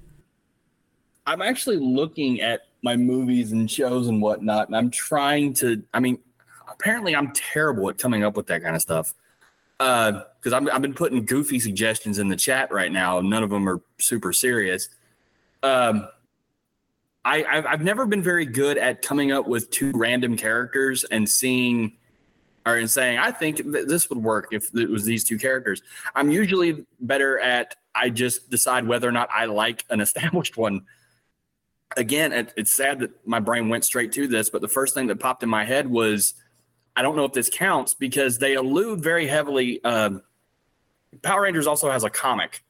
I'm 1.28 1.43
actually 1.43 1.78
looking 1.78 2.41
at 2.41 2.62
my 2.82 2.95
movies 2.95 3.51
and 3.51 3.70
shows 3.70 4.07
and 4.07 4.22
whatnot, 4.22 4.68
and 4.68 4.76
I'm 4.76 4.89
trying 4.89 5.53
to. 5.55 5.84
I 5.93 5.99
mean, 5.99 6.18
apparently, 6.68 7.16
I'm 7.16 7.32
terrible 7.34 7.89
at 7.89 7.99
coming 7.99 8.24
up 8.24 8.36
with 8.36 8.47
that 8.47 8.64
kind 8.64 8.76
of 8.76 8.82
stuff. 8.82 9.14
Uh 9.80 10.24
because 10.41 10.53
I've, 10.53 10.68
I've 10.74 10.82
been 10.82 10.93
putting 10.93 11.26
goofy 11.26 11.60
suggestions 11.60 12.18
in 12.18 12.30
the 12.30 12.36
chat 12.36 12.72
right 12.72 12.91
now. 12.91 13.20
None 13.20 13.43
of 13.43 13.49
them 13.49 13.68
are 13.68 13.82
super 13.97 14.32
serious. 14.32 14.88
Um, 15.64 16.07
I, 17.30 17.46
I've, 17.48 17.66
I've 17.68 17.82
never 17.82 18.08
been 18.08 18.24
very 18.24 18.48
good 18.48 18.80
at 18.80 19.04
coming 19.04 19.32
up 19.32 19.48
with 19.48 19.70
two 19.70 19.92
random 19.94 20.36
characters 20.36 21.04
and 21.04 21.30
seeing 21.30 21.96
or 22.66 22.78
in 22.78 22.88
saying 22.88 23.20
I 23.20 23.32
think 23.32 23.58
th- 23.58 23.88
this 23.88 24.10
would 24.10 24.18
work 24.18 24.48
if 24.52 24.74
it 24.76 24.90
was 24.90 25.06
these 25.06 25.24
two 25.24 25.38
characters. 25.38 25.84
I'm 26.16 26.32
usually 26.32 26.88
better 27.00 27.40
at 27.40 27.76
I 27.94 28.10
just 28.10 28.50
decide 28.50 28.88
whether 28.88 29.08
or 29.08 29.12
not 29.12 29.30
I 29.32 29.46
like 29.46 29.86
an 29.92 30.02
established 30.08 30.58
one. 30.58 30.86
Again, 31.96 32.34
it, 32.34 32.54
it's 32.58 32.74
sad 32.74 33.00
that 33.00 33.12
my 33.28 33.40
brain 33.40 33.70
went 33.70 33.86
straight 33.86 34.12
to 34.14 34.28
this, 34.28 34.50
but 34.50 34.62
the 34.62 34.68
first 34.68 34.96
thing 34.96 35.08
that 35.08 35.20
popped 35.20 35.44
in 35.44 35.50
my 35.50 35.66
head 35.66 35.88
was 35.88 36.34
I 36.96 37.04
don't 37.04 37.16
know 37.16 37.26
if 37.26 37.34
this 37.34 37.50
counts 37.50 37.94
because 37.94 38.40
they 38.40 38.56
allude 38.56 39.04
very 39.04 39.28
heavily. 39.28 39.84
Um, 39.84 40.24
Power 41.22 41.44
Rangers 41.44 41.68
also 41.68 41.92
has 41.92 42.04
a 42.04 42.10
comic 42.10 42.64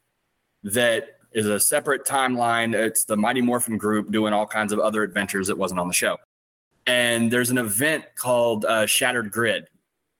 that 0.64 1.18
is 1.32 1.45
a 1.45 1.59
separate 1.59 2.05
timeline. 2.05 2.73
It's 2.73 3.05
the 3.05 3.17
Mighty 3.17 3.41
Morphin 3.41 3.77
Group 3.77 4.11
doing 4.11 4.34
all 4.34 4.47
kinds 4.47 4.73
of 4.73 4.80
other 4.80 5.03
adventures 5.03 5.47
that 5.47 5.57
wasn't 5.57 5.80
on 5.80 5.88
the 5.88 5.93
show. 5.93 6.17
And 6.88 7.32
there's 7.32 7.49
an 7.49 7.57
event 7.57 8.05
called 8.15 8.65
uh, 8.65 8.86
Shattered 8.86 9.32
Grid 9.32 9.67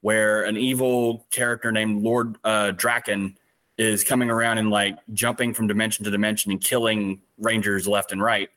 where 0.02 0.44
an 0.44 0.56
evil 0.56 1.26
character 1.32 1.72
named 1.72 2.04
Lord 2.04 2.38
uh, 2.44 2.72
Drakkon 2.74 3.36
is 3.78 4.04
coming 4.04 4.30
around 4.30 4.58
and 4.58 4.70
like 4.70 4.98
jumping 5.14 5.54
from 5.54 5.68
dimension 5.68 6.06
to 6.06 6.12
dimension 6.12 6.52
and 6.52 6.62
killing 6.62 7.22
rangers 7.38 7.88
left 7.88 8.12
and 8.12 8.22
right. 8.22 8.50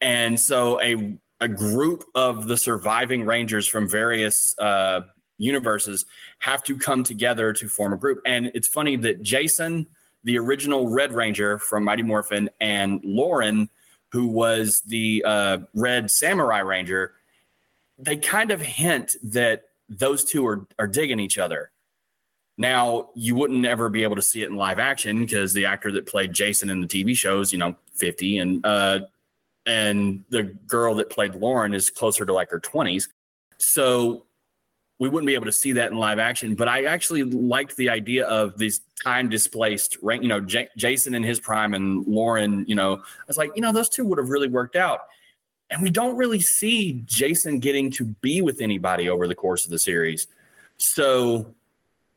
And 0.00 0.38
so 0.38 0.80
a 0.80 1.18
a 1.40 1.48
group 1.48 2.04
of 2.14 2.48
the 2.48 2.56
surviving 2.56 3.24
rangers 3.24 3.66
from 3.66 3.88
various 3.88 4.54
uh, 4.58 5.02
universes 5.38 6.06
have 6.38 6.62
to 6.64 6.76
come 6.78 7.04
together 7.04 7.52
to 7.52 7.68
form 7.68 7.92
a 7.92 7.96
group. 7.96 8.20
And 8.24 8.50
it's 8.54 8.68
funny 8.68 8.96
that 8.96 9.22
Jason, 9.22 9.86
the 10.26 10.38
original 10.38 10.88
Red 10.88 11.12
Ranger 11.12 11.56
from 11.56 11.84
Mighty 11.84 12.02
Morphin, 12.02 12.50
and 12.60 13.00
Lauren, 13.04 13.70
who 14.10 14.26
was 14.26 14.80
the 14.80 15.22
uh, 15.24 15.58
Red 15.72 16.10
Samurai 16.10 16.58
Ranger, 16.58 17.12
they 17.96 18.16
kind 18.16 18.50
of 18.50 18.60
hint 18.60 19.14
that 19.22 19.62
those 19.88 20.24
two 20.24 20.44
are 20.44 20.66
are 20.80 20.88
digging 20.88 21.20
each 21.20 21.38
other. 21.38 21.70
Now, 22.58 23.10
you 23.14 23.36
wouldn't 23.36 23.64
ever 23.66 23.88
be 23.88 24.02
able 24.02 24.16
to 24.16 24.22
see 24.22 24.42
it 24.42 24.50
in 24.50 24.56
live 24.56 24.80
action 24.80 25.20
because 25.20 25.52
the 25.52 25.66
actor 25.66 25.92
that 25.92 26.06
played 26.06 26.32
Jason 26.32 26.70
in 26.70 26.80
the 26.80 26.88
TV 26.88 27.16
shows, 27.16 27.52
you 27.52 27.58
know, 27.58 27.76
50 27.94 28.38
and 28.38 28.66
uh 28.66 29.00
and 29.64 30.24
the 30.30 30.42
girl 30.66 30.96
that 30.96 31.08
played 31.08 31.34
Lauren 31.36 31.72
is 31.72 31.88
closer 31.88 32.26
to 32.26 32.32
like 32.32 32.50
her 32.50 32.60
20s. 32.60 33.08
So 33.58 34.26
we 34.98 35.08
wouldn't 35.08 35.26
be 35.26 35.34
able 35.34 35.44
to 35.44 35.52
see 35.52 35.72
that 35.72 35.90
in 35.90 35.98
live 35.98 36.18
action, 36.18 36.54
but 36.54 36.68
I 36.68 36.84
actually 36.84 37.22
liked 37.22 37.76
the 37.76 37.90
idea 37.90 38.26
of 38.26 38.56
these 38.56 38.80
time 39.02 39.28
displaced, 39.28 39.98
right? 40.02 40.22
You 40.22 40.28
know, 40.28 40.40
J- 40.40 40.68
Jason 40.76 41.14
in 41.14 41.22
his 41.22 41.38
prime 41.38 41.74
and 41.74 42.06
Lauren, 42.06 42.64
you 42.66 42.74
know, 42.74 42.94
I 42.94 43.24
was 43.28 43.36
like, 43.36 43.50
you 43.54 43.60
know, 43.60 43.72
those 43.72 43.90
two 43.90 44.06
would 44.06 44.18
have 44.18 44.30
really 44.30 44.48
worked 44.48 44.74
out. 44.74 45.00
And 45.68 45.82
we 45.82 45.90
don't 45.90 46.16
really 46.16 46.40
see 46.40 47.02
Jason 47.04 47.58
getting 47.58 47.90
to 47.92 48.04
be 48.04 48.40
with 48.40 48.60
anybody 48.60 49.10
over 49.10 49.28
the 49.28 49.34
course 49.34 49.64
of 49.64 49.70
the 49.70 49.78
series. 49.78 50.28
So, 50.78 51.54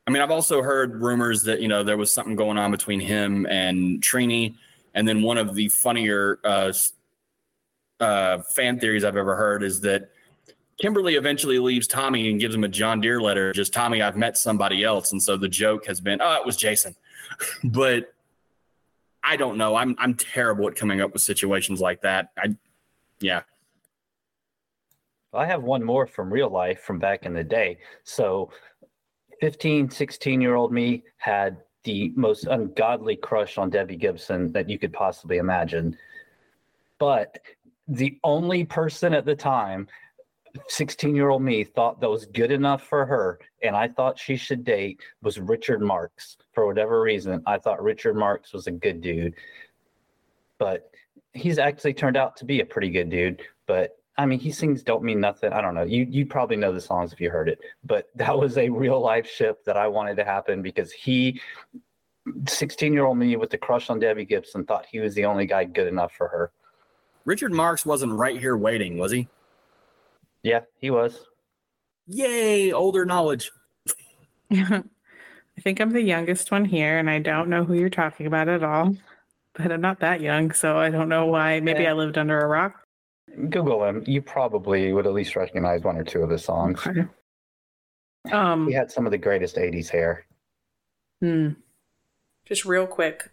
I 0.08 0.12
mean, 0.12 0.22
I've 0.22 0.32
also 0.32 0.62
heard 0.62 1.02
rumors 1.02 1.42
that, 1.44 1.62
you 1.62 1.68
know, 1.68 1.84
there 1.84 1.98
was 1.98 2.12
something 2.12 2.36
going 2.36 2.58
on 2.58 2.72
between 2.72 3.00
him 3.00 3.46
and 3.48 4.02
Trini. 4.02 4.56
And 4.94 5.08
then 5.08 5.22
one 5.22 5.38
of 5.38 5.54
the 5.54 5.68
funnier 5.70 6.40
uh, 6.44 6.72
uh, 8.00 8.38
fan 8.56 8.80
theories 8.80 9.04
I've 9.04 9.18
ever 9.18 9.36
heard 9.36 9.64
is 9.64 9.82
that 9.82 10.12
Kimberly 10.80 11.16
eventually 11.16 11.60
leaves 11.60 11.88
Tommy 11.88 12.30
and 12.30 12.40
gives 12.40 12.56
him 12.56 12.64
a 12.64 12.68
John 12.70 13.02
Deere 13.02 13.22
letter. 13.22 13.52
Just 13.52 13.74
Tommy, 13.74 14.02
I've 14.02 14.16
met 14.16 14.38
somebody 14.38 14.84
else, 14.84 15.12
and 15.12 15.22
so 15.22 15.36
the 15.36 15.50
joke 15.50 15.86
has 15.86 16.00
been, 16.00 16.22
oh, 16.22 16.36
it 16.36 16.46
was 16.46 16.56
Jason. 16.56 16.96
but 17.64 18.14
I 19.24 19.36
don't 19.36 19.58
know. 19.58 19.76
I'm 19.76 19.96
I'm 20.00 20.16
terrible 20.16 20.68
at 20.68 20.76
coming 20.76 21.02
up 21.02 21.14
with 21.14 21.22
situations 21.22 21.82
like 21.82 22.02
that. 22.02 22.32
I, 22.38 22.56
yeah. 23.20 23.42
I 25.34 25.46
have 25.46 25.62
one 25.62 25.84
more 25.84 26.08
from 26.08 26.32
real 26.32 26.50
life 26.50 26.82
from 26.82 26.98
back 26.98 27.26
in 27.26 27.34
the 27.34 27.44
day. 27.44 27.78
So 28.04 28.52
15, 29.42 29.90
16 29.90 30.42
year 30.42 30.56
old 30.56 30.72
me 30.72 31.04
had 31.18 31.58
the 31.84 32.12
most 32.16 32.46
ungodly 32.46 33.16
crush 33.16 33.58
on 33.58 33.70
Debbie 33.70 33.96
Gibson 33.96 34.52
that 34.54 34.70
you 34.70 34.80
could 34.80 34.94
possibly 34.94 35.38
imagine. 35.38 35.98
But 36.98 37.38
the 37.88 38.20
only 38.24 38.66
person 38.66 39.14
at 39.14 39.26
the 39.26 39.36
time 39.36 39.88
16 40.68 41.16
year 41.16 41.30
old 41.30 41.42
me 41.42 41.64
thought 41.64 42.00
that 42.02 42.10
was 42.10 42.26
good 42.26 42.52
enough 42.52 42.84
for 42.84 43.06
her 43.06 43.40
and 43.62 43.76
I 43.76 43.88
thought 43.88 44.18
she 44.18 44.36
should 44.36 44.64
date 44.64 45.02
was 45.22 45.40
Richard 45.40 45.82
Marx. 45.82 46.38
For 46.54 46.66
whatever 46.66 47.02
reason, 47.02 47.42
I 47.46 47.58
thought 47.58 47.82
Richard 47.82 48.16
Marx 48.16 48.54
was 48.54 48.68
a 48.68 48.72
good 48.72 49.02
dude. 49.02 49.36
But 50.58 50.92
he's 51.34 51.60
actually 51.60 51.94
turned 51.94 52.18
out 52.18 52.36
to 52.38 52.46
be 52.46 52.62
a 52.62 52.66
pretty 52.66 52.90
good 52.90 53.10
dude. 53.10 53.42
But 53.66 53.98
I 54.18 54.26
mean, 54.26 54.40
he 54.40 54.52
sings 54.52 54.84
"Don't 54.84 55.04
Mean 55.04 55.20
Nothing." 55.20 55.54
I 55.54 55.62
don't 55.62 55.76
know. 55.76 55.84
You 55.84 56.06
you 56.10 56.26
probably 56.26 56.58
know 56.58 56.74
the 56.74 56.82
songs 56.82 57.14
if 57.14 57.22
you 57.22 57.30
heard 57.30 57.48
it, 57.48 57.60
but 57.84 58.10
that 58.16 58.38
was 58.38 58.58
a 58.58 58.70
real 58.70 59.00
life 59.00 59.30
ship 59.30 59.64
that 59.66 59.78
I 59.78 59.88
wanted 59.88 60.18
to 60.18 60.26
happen 60.26 60.62
because 60.62 60.92
he, 60.92 61.40
sixteen 62.48 62.94
year 62.94 63.06
old 63.06 63.18
me 63.18 63.36
with 63.38 63.50
the 63.50 63.58
crush 63.58 63.90
on 63.90 64.00
Debbie 64.00 64.26
Gibson, 64.26 64.66
thought 64.66 64.86
he 64.92 65.00
was 65.00 65.16
the 65.16 65.26
only 65.26 65.46
guy 65.46 65.64
good 65.64 65.88
enough 65.88 66.12
for 66.14 66.28
her. 66.28 66.52
Richard 67.26 67.54
Marx 67.54 67.86
wasn't 67.86 68.14
right 68.14 68.40
here 68.40 68.58
waiting, 68.58 68.98
was 68.98 69.12
he? 69.12 69.28
Yeah, 70.44 70.62
he 70.80 70.90
was. 70.90 71.20
Yay, 72.08 72.72
older 72.72 73.06
knowledge. 73.06 73.52
I 74.52 75.62
think 75.62 75.80
I'm 75.80 75.92
the 75.92 76.02
youngest 76.02 76.52
one 76.52 76.66
here, 76.66 76.98
and 76.98 77.10
I 77.10 77.20
don't 77.20 77.50
know 77.50 77.64
who 77.64 77.74
you're 77.74 77.90
talking 77.90 78.26
about 78.26 78.48
at 78.48 78.64
all. 78.64 78.96
But 79.54 79.72
I'm 79.72 79.82
not 79.82 80.00
that 80.00 80.22
young, 80.22 80.52
so 80.52 80.78
I 80.78 80.90
don't 80.90 81.10
know 81.10 81.26
why. 81.26 81.60
Maybe 81.60 81.86
I 81.86 81.94
lived 81.94 82.18
under 82.18 82.40
a 82.40 82.48
rock. 82.48 82.82
Google 83.50 83.84
him. 83.84 84.04
You 84.08 84.22
probably 84.22 84.94
would 84.94 85.06
at 85.06 85.14
least 85.14 85.36
recognize 85.36 85.84
one 85.84 85.98
or 85.98 86.04
two 86.04 86.22
of 86.22 86.30
his 86.30 86.44
songs. 86.44 86.88
Um, 88.32 88.68
he 88.68 88.74
had 88.74 88.92
some 88.92 89.06
of 89.06 89.12
the 89.12 89.18
greatest 89.18 89.56
'80s 89.56 89.90
hair. 89.90 90.26
Hmm. 91.22 91.50
Just 92.46 92.66
real 92.66 92.88
quick, 92.88 93.30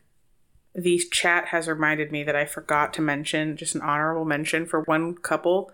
the 0.75 0.99
chat 1.11 1.47
has 1.47 1.69
reminded 1.69 2.13
me 2.13 2.23
that 2.25 2.37
I 2.37 2.45
forgot 2.45 2.93
to 2.95 3.03
mention 3.03 3.57
just 3.57 3.75
an 3.75 3.81
honorable 3.81 4.25
mention 4.25 4.67
for 4.67 4.83
one 4.83 5.15
couple 5.15 5.71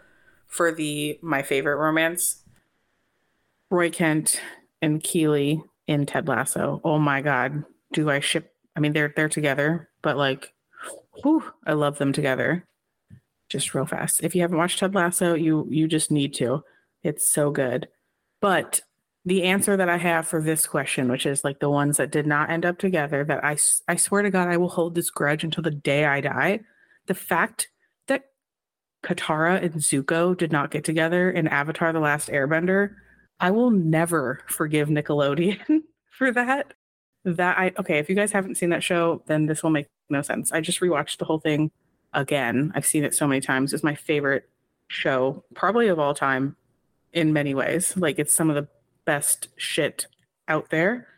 for 0.53 0.71
the 0.71 1.19
my 1.23 1.43
favorite 1.43 1.77
romance. 1.77 2.45
Roy 3.71 3.91
Kent 3.91 4.41
and 4.83 5.03
Keeley 5.03 5.63
in 5.87 6.07
Ted 6.07 6.29
Lasso. 6.29 6.81
Oh 6.85 6.99
my 6.99 7.23
god, 7.23 7.65
do 7.93 8.11
I 8.11 8.21
ship? 8.21 8.53
I 8.77 8.81
mean, 8.81 8.93
they're 8.93 9.13
they're 9.17 9.29
together, 9.29 9.89
but 10.03 10.17
like, 10.17 10.53
whew, 11.23 11.43
I 11.67 11.73
love 11.73 11.99
them 11.99 12.13
together. 12.13 12.67
Just 13.49 13.75
real 13.75 13.87
fast. 13.87 14.23
If 14.23 14.35
you 14.35 14.43
haven't 14.43 14.59
watched 14.59 14.79
Ted 14.79 14.95
Lasso, 14.95 15.35
you 15.35 15.67
you 15.71 15.89
just 15.89 16.11
need 16.11 16.35
to. 16.35 16.63
It's 17.03 17.29
so 17.29 17.51
good. 17.51 17.89
But 18.41 18.83
the 19.25 19.45
answer 19.45 19.77
that 19.77 19.89
I 19.89 19.97
have 19.99 20.27
for 20.27 20.43
this 20.43 20.67
question, 20.67 21.11
which 21.11 21.27
is 21.27 21.45
like 21.45 21.61
the 21.61 21.71
ones 21.71 21.97
that 21.97 22.11
did 22.11 22.27
not 22.27 22.51
end 22.51 22.67
up 22.67 22.79
together, 22.79 23.25
that 23.25 23.45
I, 23.45 23.57
I 23.87 23.97
swear 23.97 24.23
to 24.23 24.31
God, 24.31 24.49
I 24.49 24.57
will 24.57 24.69
hold 24.69 24.95
this 24.95 25.11
grudge 25.11 25.45
until 25.45 25.63
the 25.63 25.71
day 25.71 26.05
I 26.05 26.21
die. 26.21 26.61
The 27.07 27.15
fact 27.15 27.69
Katara 29.03 29.63
and 29.63 29.75
Zuko 29.75 30.37
did 30.37 30.53
not 30.53 30.71
get 30.71 30.85
together 30.85 31.31
in 31.31 31.49
Avatar 31.49 31.93
The 31.93 32.01
Last 32.01 32.29
Airbender, 32.29 32.95
I 33.41 33.51
will 33.51 33.71
never 33.71 34.41
forgive 34.47 34.89
Nickelodeon 34.89 35.83
for 36.11 36.31
that. 36.33 36.75
That 37.25 37.59
I, 37.59 37.73
okay, 37.79 37.99
if 37.99 38.09
you 38.09 38.17
guys 38.17 38.33
haven't 38.33 38.57
seen 38.57 38.71
that 38.71 38.83
show, 38.83 39.23
then 39.27 39.47
this 39.47 39.63
will 39.63 39.71
make 39.71 39.87
no 40.09 40.23
sense. 40.23 40.51
I 40.53 40.61
just 40.61 40.81
rewatched 40.81 41.19
the 41.19 41.25
whole 41.25 41.39
thing 41.39 41.71
again. 42.13 42.73
I've 42.75 42.87
seen 42.87 43.05
it 43.05 43.15
so 43.15 43.27
many 43.27 43.41
times. 43.41 43.73
It's 43.73 43.85
my 43.85 43.95
favorite 43.95 44.49
show, 44.89 45.45
probably 45.55 45.89
of 45.89 45.99
all 45.99 46.15
time 46.15 46.57
in 47.13 47.33
many 47.33 47.55
ways. 47.55 47.97
Like 47.97 48.19
it's 48.19 48.35
some 48.35 48.51
of 48.51 48.57
the 48.57 48.69
best 49.05 49.49
shit 49.57 50.07
out 50.49 50.71
there. 50.71 51.09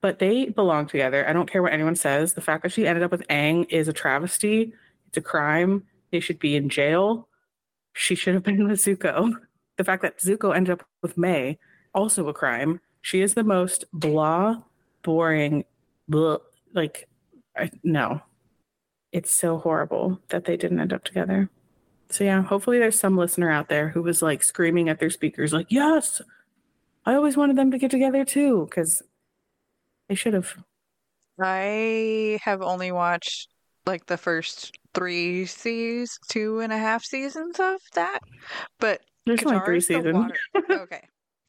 But 0.00 0.18
they 0.18 0.46
belong 0.46 0.86
together. 0.86 1.28
I 1.28 1.32
don't 1.32 1.50
care 1.50 1.62
what 1.62 1.72
anyone 1.72 1.96
says. 1.96 2.34
The 2.34 2.40
fact 2.40 2.62
that 2.62 2.72
she 2.72 2.86
ended 2.86 3.02
up 3.02 3.10
with 3.10 3.26
Aang 3.28 3.66
is 3.70 3.88
a 3.88 3.92
travesty. 3.92 4.72
It's 5.08 5.16
a 5.16 5.22
crime. 5.22 5.84
They 6.10 6.20
should 6.20 6.38
be 6.38 6.56
in 6.56 6.68
jail. 6.68 7.28
She 7.92 8.14
should 8.14 8.34
have 8.34 8.42
been 8.42 8.68
with 8.68 8.80
Zuko. 8.80 9.34
The 9.76 9.84
fact 9.84 10.02
that 10.02 10.18
Zuko 10.18 10.54
ended 10.54 10.72
up 10.72 10.86
with 11.02 11.16
Mai, 11.16 11.58
also 11.94 12.28
a 12.28 12.34
crime. 12.34 12.80
She 13.00 13.20
is 13.20 13.34
the 13.34 13.44
most 13.44 13.84
blah, 13.92 14.62
boring, 15.02 15.64
blah, 16.08 16.38
like, 16.74 17.08
I, 17.56 17.70
no. 17.82 18.22
It's 19.12 19.30
so 19.30 19.58
horrible 19.58 20.20
that 20.28 20.44
they 20.44 20.56
didn't 20.56 20.80
end 20.80 20.92
up 20.92 21.04
together. 21.04 21.48
So, 22.10 22.24
yeah, 22.24 22.42
hopefully 22.42 22.78
there's 22.78 22.98
some 22.98 23.16
listener 23.16 23.50
out 23.50 23.68
there 23.68 23.90
who 23.90 24.02
was 24.02 24.22
like 24.22 24.42
screaming 24.42 24.88
at 24.88 24.98
their 24.98 25.10
speakers, 25.10 25.52
like, 25.52 25.66
yes, 25.70 26.20
I 27.04 27.14
always 27.14 27.36
wanted 27.36 27.56
them 27.56 27.70
to 27.70 27.78
get 27.78 27.90
together 27.90 28.24
too, 28.24 28.66
because 28.68 29.02
they 30.08 30.14
should 30.14 30.34
have. 30.34 30.54
I 31.40 32.38
have 32.42 32.62
only 32.62 32.92
watched 32.92 33.48
like 33.86 34.06
the 34.06 34.16
first 34.16 34.76
three 34.98 35.46
seasons, 35.46 36.18
two 36.28 36.60
and 36.60 36.72
a 36.72 36.78
half 36.78 37.04
seasons 37.04 37.58
of 37.60 37.80
that. 37.94 38.20
But 38.80 39.00
There's 39.26 39.42
only 39.44 39.60
three 39.64 39.80
seasons. 39.80 40.32
okay. 40.70 41.02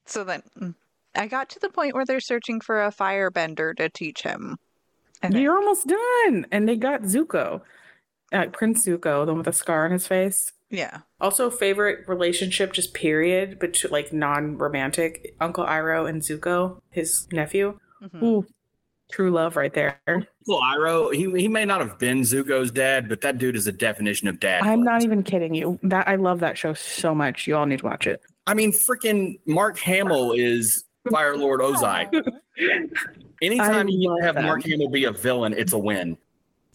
So 0.05 0.23
then 0.23 0.41
mm, 0.59 0.75
I 1.15 1.27
got 1.27 1.49
to 1.49 1.59
the 1.59 1.69
point 1.69 1.95
where 1.95 2.05
they're 2.05 2.19
searching 2.19 2.61
for 2.61 2.83
a 2.83 2.91
firebender 2.91 3.75
to 3.77 3.89
teach 3.89 4.21
him. 4.21 4.57
And 5.21 5.33
You're 5.33 5.57
almost 5.57 5.87
done. 5.87 6.45
And 6.51 6.67
they 6.67 6.75
got 6.77 7.01
Zuko, 7.01 7.61
uh, 8.31 8.45
Prince 8.53 8.85
Zuko, 8.85 9.25
the 9.25 9.31
one 9.33 9.37
with 9.37 9.45
the 9.45 9.53
scar 9.53 9.85
on 9.85 9.91
his 9.91 10.07
face. 10.07 10.53
Yeah. 10.69 10.99
Also, 11.19 11.49
favorite 11.49 12.07
relationship, 12.07 12.73
just 12.73 12.93
period, 12.93 13.57
but 13.59 13.83
like 13.89 14.13
non-romantic. 14.13 15.35
Uncle 15.41 15.65
Iroh 15.65 16.07
and 16.07 16.21
Zuko, 16.21 16.81
his 16.91 17.27
nephew. 17.31 17.79
Mhm. 18.01 18.23
Ooh, 18.23 18.45
true 19.11 19.31
love 19.31 19.55
right 19.55 19.73
there. 19.73 19.99
Well, 20.07 20.61
Iroh, 20.61 21.13
he 21.13 21.41
he 21.41 21.47
may 21.47 21.65
not 21.65 21.81
have 21.81 21.99
been 21.99 22.21
Zuko's 22.21 22.71
dad, 22.71 23.09
but 23.09 23.21
that 23.21 23.37
dude 23.37 23.55
is 23.55 23.67
a 23.67 23.71
definition 23.71 24.27
of 24.27 24.39
dad. 24.39 24.63
I'm 24.63 24.83
not 24.83 25.03
even 25.03 25.23
kidding 25.23 25.53
you. 25.53 25.79
That 25.83 26.07
I 26.07 26.15
love 26.15 26.39
that 26.39 26.57
show 26.57 26.73
so 26.73 27.13
much. 27.13 27.47
You 27.47 27.55
all 27.55 27.65
need 27.65 27.79
to 27.79 27.85
watch 27.85 28.07
it. 28.07 28.21
I 28.47 28.53
mean, 28.53 28.71
freaking 28.71 29.39
Mark 29.45 29.77
Hamill 29.79 30.33
is 30.33 30.85
Fire 31.09 31.37
Lord 31.37 31.61
Ozai. 31.61 32.07
Anytime 33.41 33.87
I 33.87 33.89
you 33.89 34.17
have 34.21 34.35
that. 34.35 34.43
Mark 34.43 34.63
Hamill 34.63 34.89
be 34.89 35.05
a 35.05 35.11
villain, 35.11 35.53
it's 35.53 35.73
a 35.73 35.77
win. 35.77 36.17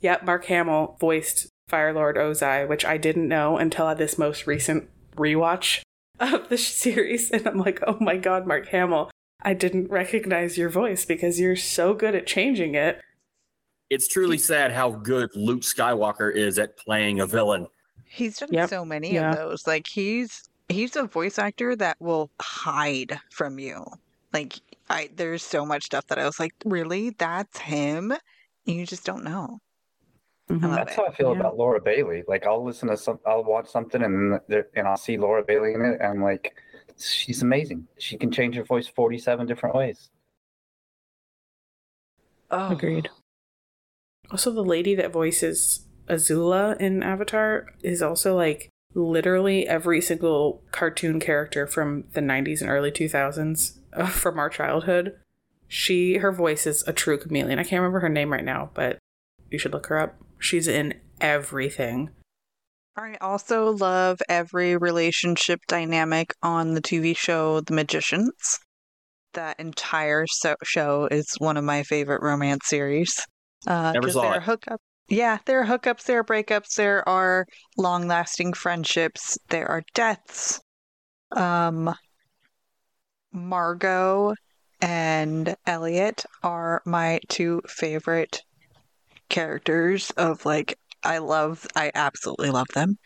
Yep, 0.00 0.24
Mark 0.24 0.44
Hamill 0.46 0.96
voiced 1.00 1.48
Fire 1.68 1.92
Lord 1.92 2.16
Ozai, 2.16 2.68
which 2.68 2.84
I 2.84 2.96
didn't 2.96 3.28
know 3.28 3.58
until 3.58 3.92
this 3.94 4.18
most 4.18 4.46
recent 4.46 4.88
rewatch 5.16 5.82
of 6.20 6.48
the 6.48 6.58
series. 6.58 7.30
And 7.30 7.46
I'm 7.46 7.58
like, 7.58 7.82
oh 7.86 7.96
my 8.00 8.16
god, 8.16 8.46
Mark 8.46 8.68
Hamill, 8.68 9.10
I 9.44 9.54
didn't 9.54 9.90
recognize 9.90 10.56
your 10.56 10.70
voice 10.70 11.04
because 11.04 11.38
you're 11.38 11.56
so 11.56 11.94
good 11.94 12.14
at 12.14 12.26
changing 12.26 12.74
it. 12.74 13.00
It's 13.90 14.08
truly 14.08 14.38
sad 14.38 14.72
how 14.72 14.90
good 14.90 15.30
Luke 15.34 15.60
Skywalker 15.60 16.34
is 16.34 16.58
at 16.58 16.76
playing 16.78 17.20
a 17.20 17.26
villain. 17.26 17.66
He's 18.04 18.38
done 18.38 18.48
Yep. 18.52 18.70
so 18.70 18.84
many 18.84 19.14
Yeah. 19.14 19.30
of 19.30 19.36
those. 19.36 19.66
Like 19.66 19.86
he's 19.86 20.48
he's 20.68 20.96
a 20.96 21.04
voice 21.04 21.38
actor 21.38 21.76
that 21.76 22.00
will 22.00 22.30
hide 22.40 23.20
from 23.30 23.58
you. 23.58 23.84
Like 24.32 24.54
I 24.88 25.10
there's 25.14 25.42
so 25.42 25.66
much 25.66 25.84
stuff 25.84 26.06
that 26.06 26.18
I 26.18 26.24
was 26.24 26.40
like, 26.40 26.54
really? 26.64 27.10
That's 27.10 27.58
him? 27.58 28.14
You 28.64 28.86
just 28.86 29.04
don't 29.04 29.24
know. 29.24 29.58
I 30.48 30.52
mm-hmm. 30.54 30.64
love 30.66 30.76
That's 30.76 30.92
it. 30.92 30.96
how 30.96 31.06
I 31.06 31.12
feel 31.12 31.32
Yeah. 31.34 31.40
about 31.40 31.56
Laura 31.58 31.80
Bailey. 31.80 32.22
Like 32.26 32.46
I'll 32.46 32.64
listen 32.64 32.88
to 32.88 32.96
some, 32.96 33.20
I'll 33.26 33.44
watch 33.44 33.68
something, 33.68 34.02
and 34.02 34.40
there, 34.48 34.68
and 34.74 34.88
I'll 34.88 34.96
see 34.96 35.18
Laura 35.18 35.42
Bailey 35.44 35.74
in 35.74 35.82
it, 35.82 36.00
and 36.00 36.04
I'm 36.04 36.22
like, 36.22 36.54
she's 36.98 37.42
amazing. 37.42 37.86
She 37.98 38.16
can 38.16 38.30
change 38.30 38.56
her 38.56 38.64
voice 38.64 38.86
47 38.86 39.46
different 39.46 39.74
ways. 39.74 40.10
Oh, 42.50 42.72
Agreed. 42.72 43.08
Also, 44.30 44.50
the 44.50 44.64
lady 44.64 44.94
that 44.94 45.12
voices 45.12 45.86
Azula 46.08 46.80
in 46.80 47.02
Avatar 47.02 47.66
is 47.82 48.02
also 48.02 48.36
like 48.36 48.68
literally 48.94 49.66
every 49.66 50.00
single 50.00 50.62
cartoon 50.70 51.18
character 51.20 51.66
from 51.66 52.04
the 52.12 52.20
90s 52.20 52.60
and 52.60 52.70
early 52.70 52.92
2000s 52.92 53.78
uh, 53.92 54.06
from 54.06 54.38
our 54.38 54.48
childhood. 54.48 55.16
She, 55.66 56.18
her 56.18 56.30
voice 56.30 56.66
is 56.66 56.84
a 56.86 56.92
true 56.92 57.18
chameleon. 57.18 57.58
I 57.58 57.64
can't 57.64 57.80
remember 57.80 58.00
her 58.00 58.08
name 58.08 58.32
right 58.32 58.44
now, 58.44 58.70
but 58.74 58.98
you 59.50 59.58
should 59.58 59.72
look 59.72 59.86
her 59.86 59.98
up. 59.98 60.16
She's 60.38 60.68
in 60.68 60.94
everything. 61.20 62.10
I 62.96 63.16
also 63.20 63.72
love 63.72 64.20
every 64.28 64.76
relationship 64.76 65.60
dynamic 65.66 66.32
on 66.42 66.74
the 66.74 66.80
TV 66.80 67.16
show 67.16 67.60
The 67.60 67.74
Magicians. 67.74 68.60
That 69.32 69.58
entire 69.58 70.26
so- 70.28 70.54
show 70.62 71.08
is 71.10 71.26
one 71.38 71.56
of 71.56 71.64
my 71.64 71.82
favorite 71.82 72.22
romance 72.22 72.68
series. 72.68 73.20
Uh, 73.66 73.92
Never 73.92 74.10
saw 74.10 74.22
there 74.22 74.30
are 74.32 74.36
it. 74.36 74.42
hookup. 74.44 74.80
Yeah, 75.08 75.38
there 75.44 75.60
are 75.60 75.66
hookups, 75.66 76.04
there 76.04 76.20
are 76.20 76.24
breakups, 76.24 76.76
there 76.76 77.06
are 77.08 77.46
long-lasting 77.76 78.52
friendships, 78.54 79.36
there 79.48 79.68
are 79.68 79.82
deaths. 79.92 80.60
Um, 81.32 81.94
Margo 83.32 84.34
and 84.80 85.56
Eliot 85.66 86.24
are 86.42 86.80
my 86.86 87.20
two 87.28 87.60
favorite 87.66 88.40
characters 89.28 90.10
of 90.12 90.46
like 90.46 90.78
I 91.04 91.18
love 91.18 91.66
I 91.76 91.90
absolutely 91.94 92.50
love 92.50 92.68
them. 92.74 92.98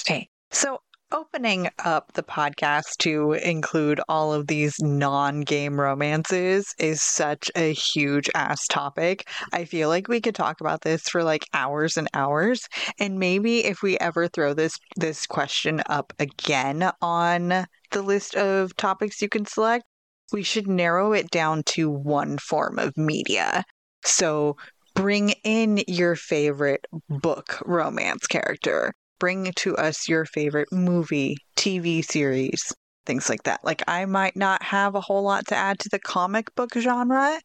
Okay. 0.00 0.28
So 0.50 0.80
opening 1.12 1.68
up 1.84 2.12
the 2.14 2.22
podcast 2.22 2.96
to 2.98 3.32
include 3.32 4.00
all 4.08 4.32
of 4.32 4.48
these 4.48 4.74
non-game 4.80 5.78
romances 5.78 6.66
is 6.78 7.02
such 7.02 7.50
a 7.54 7.72
huge 7.72 8.28
ass 8.34 8.66
topic. 8.66 9.28
I 9.52 9.64
feel 9.64 9.88
like 9.88 10.08
we 10.08 10.20
could 10.20 10.34
talk 10.34 10.60
about 10.60 10.80
this 10.80 11.02
for 11.08 11.22
like 11.22 11.46
hours 11.54 11.96
and 11.96 12.08
hours 12.14 12.66
and 12.98 13.18
maybe 13.18 13.64
if 13.64 13.80
we 13.82 13.96
ever 13.98 14.26
throw 14.26 14.54
this 14.54 14.76
this 14.96 15.26
question 15.26 15.82
up 15.88 16.12
again 16.18 16.90
on 17.00 17.66
the 17.92 18.02
list 18.02 18.34
of 18.34 18.76
topics 18.76 19.22
you 19.22 19.28
can 19.28 19.46
select, 19.46 19.84
we 20.32 20.42
should 20.42 20.66
narrow 20.66 21.12
it 21.12 21.30
down 21.30 21.62
to 21.64 21.88
one 21.90 22.38
form 22.38 22.78
of 22.78 22.96
media. 22.96 23.62
So 24.04 24.56
bring 24.94 25.30
in 25.44 25.82
your 25.86 26.16
favorite 26.16 26.86
book 27.08 27.62
romance 27.66 28.26
character. 28.26 28.92
Bring 29.18 29.52
to 29.56 29.76
us 29.76 30.08
your 30.08 30.24
favorite 30.24 30.68
movie, 30.72 31.36
TV 31.56 32.04
series, 32.04 32.72
things 33.06 33.28
like 33.28 33.44
that. 33.44 33.64
Like, 33.64 33.82
I 33.86 34.04
might 34.06 34.36
not 34.36 34.62
have 34.62 34.94
a 34.94 35.00
whole 35.00 35.22
lot 35.22 35.46
to 35.48 35.56
add 35.56 35.78
to 35.80 35.88
the 35.90 35.98
comic 35.98 36.54
book 36.54 36.74
genre, 36.74 37.38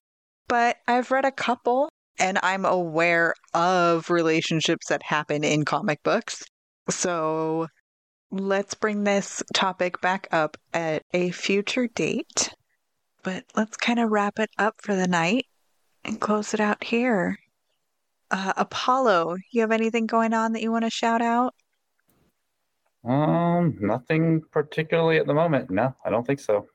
but 0.48 0.78
I've 0.88 1.12
read 1.12 1.26
a 1.26 1.32
couple 1.32 1.90
and 2.18 2.40
I'm 2.44 2.66
aware 2.66 3.34
of 3.54 4.10
relationships 4.10 4.88
that 4.90 5.04
happen 5.04 5.44
in 5.44 5.64
comic 5.64 6.04
books. 6.04 6.44
So 6.90 7.68
let's 8.32 8.74
bring 8.74 9.04
this 9.04 9.42
topic 9.54 10.02
back 10.02 10.28
up 10.32 10.58
at 10.74 11.04
a 11.14 11.32
future 11.32 11.88
date. 11.88 12.54
But 13.24 13.44
let's 13.56 13.78
kind 13.78 14.00
of 14.00 14.12
wrap 14.12 14.40
it 14.40 14.50
up 14.58 14.76
for 14.82 14.96
the 14.96 15.08
night 15.08 15.46
and 16.06 16.20
close 16.20 16.54
it 16.54 16.60
out 16.60 16.84
here. 16.84 17.38
Uh, 18.32 18.54
Apollo, 18.58 19.38
you 19.52 19.62
have 19.62 19.72
anything 19.72 20.06
going 20.06 20.34
on 20.34 20.54
that 20.54 20.62
you 20.62 20.72
want 20.72 20.86
to 20.86 20.92
shout 20.92 21.22
out? 21.22 21.56
Um, 23.04 23.78
nothing 23.80 24.42
particularly 24.52 25.18
at 25.18 25.26
the 25.26 25.34
moment. 25.34 25.70
No, 25.70 25.96
I 26.06 26.10
don't 26.10 26.28
think 26.28 26.40
so. 26.40 26.68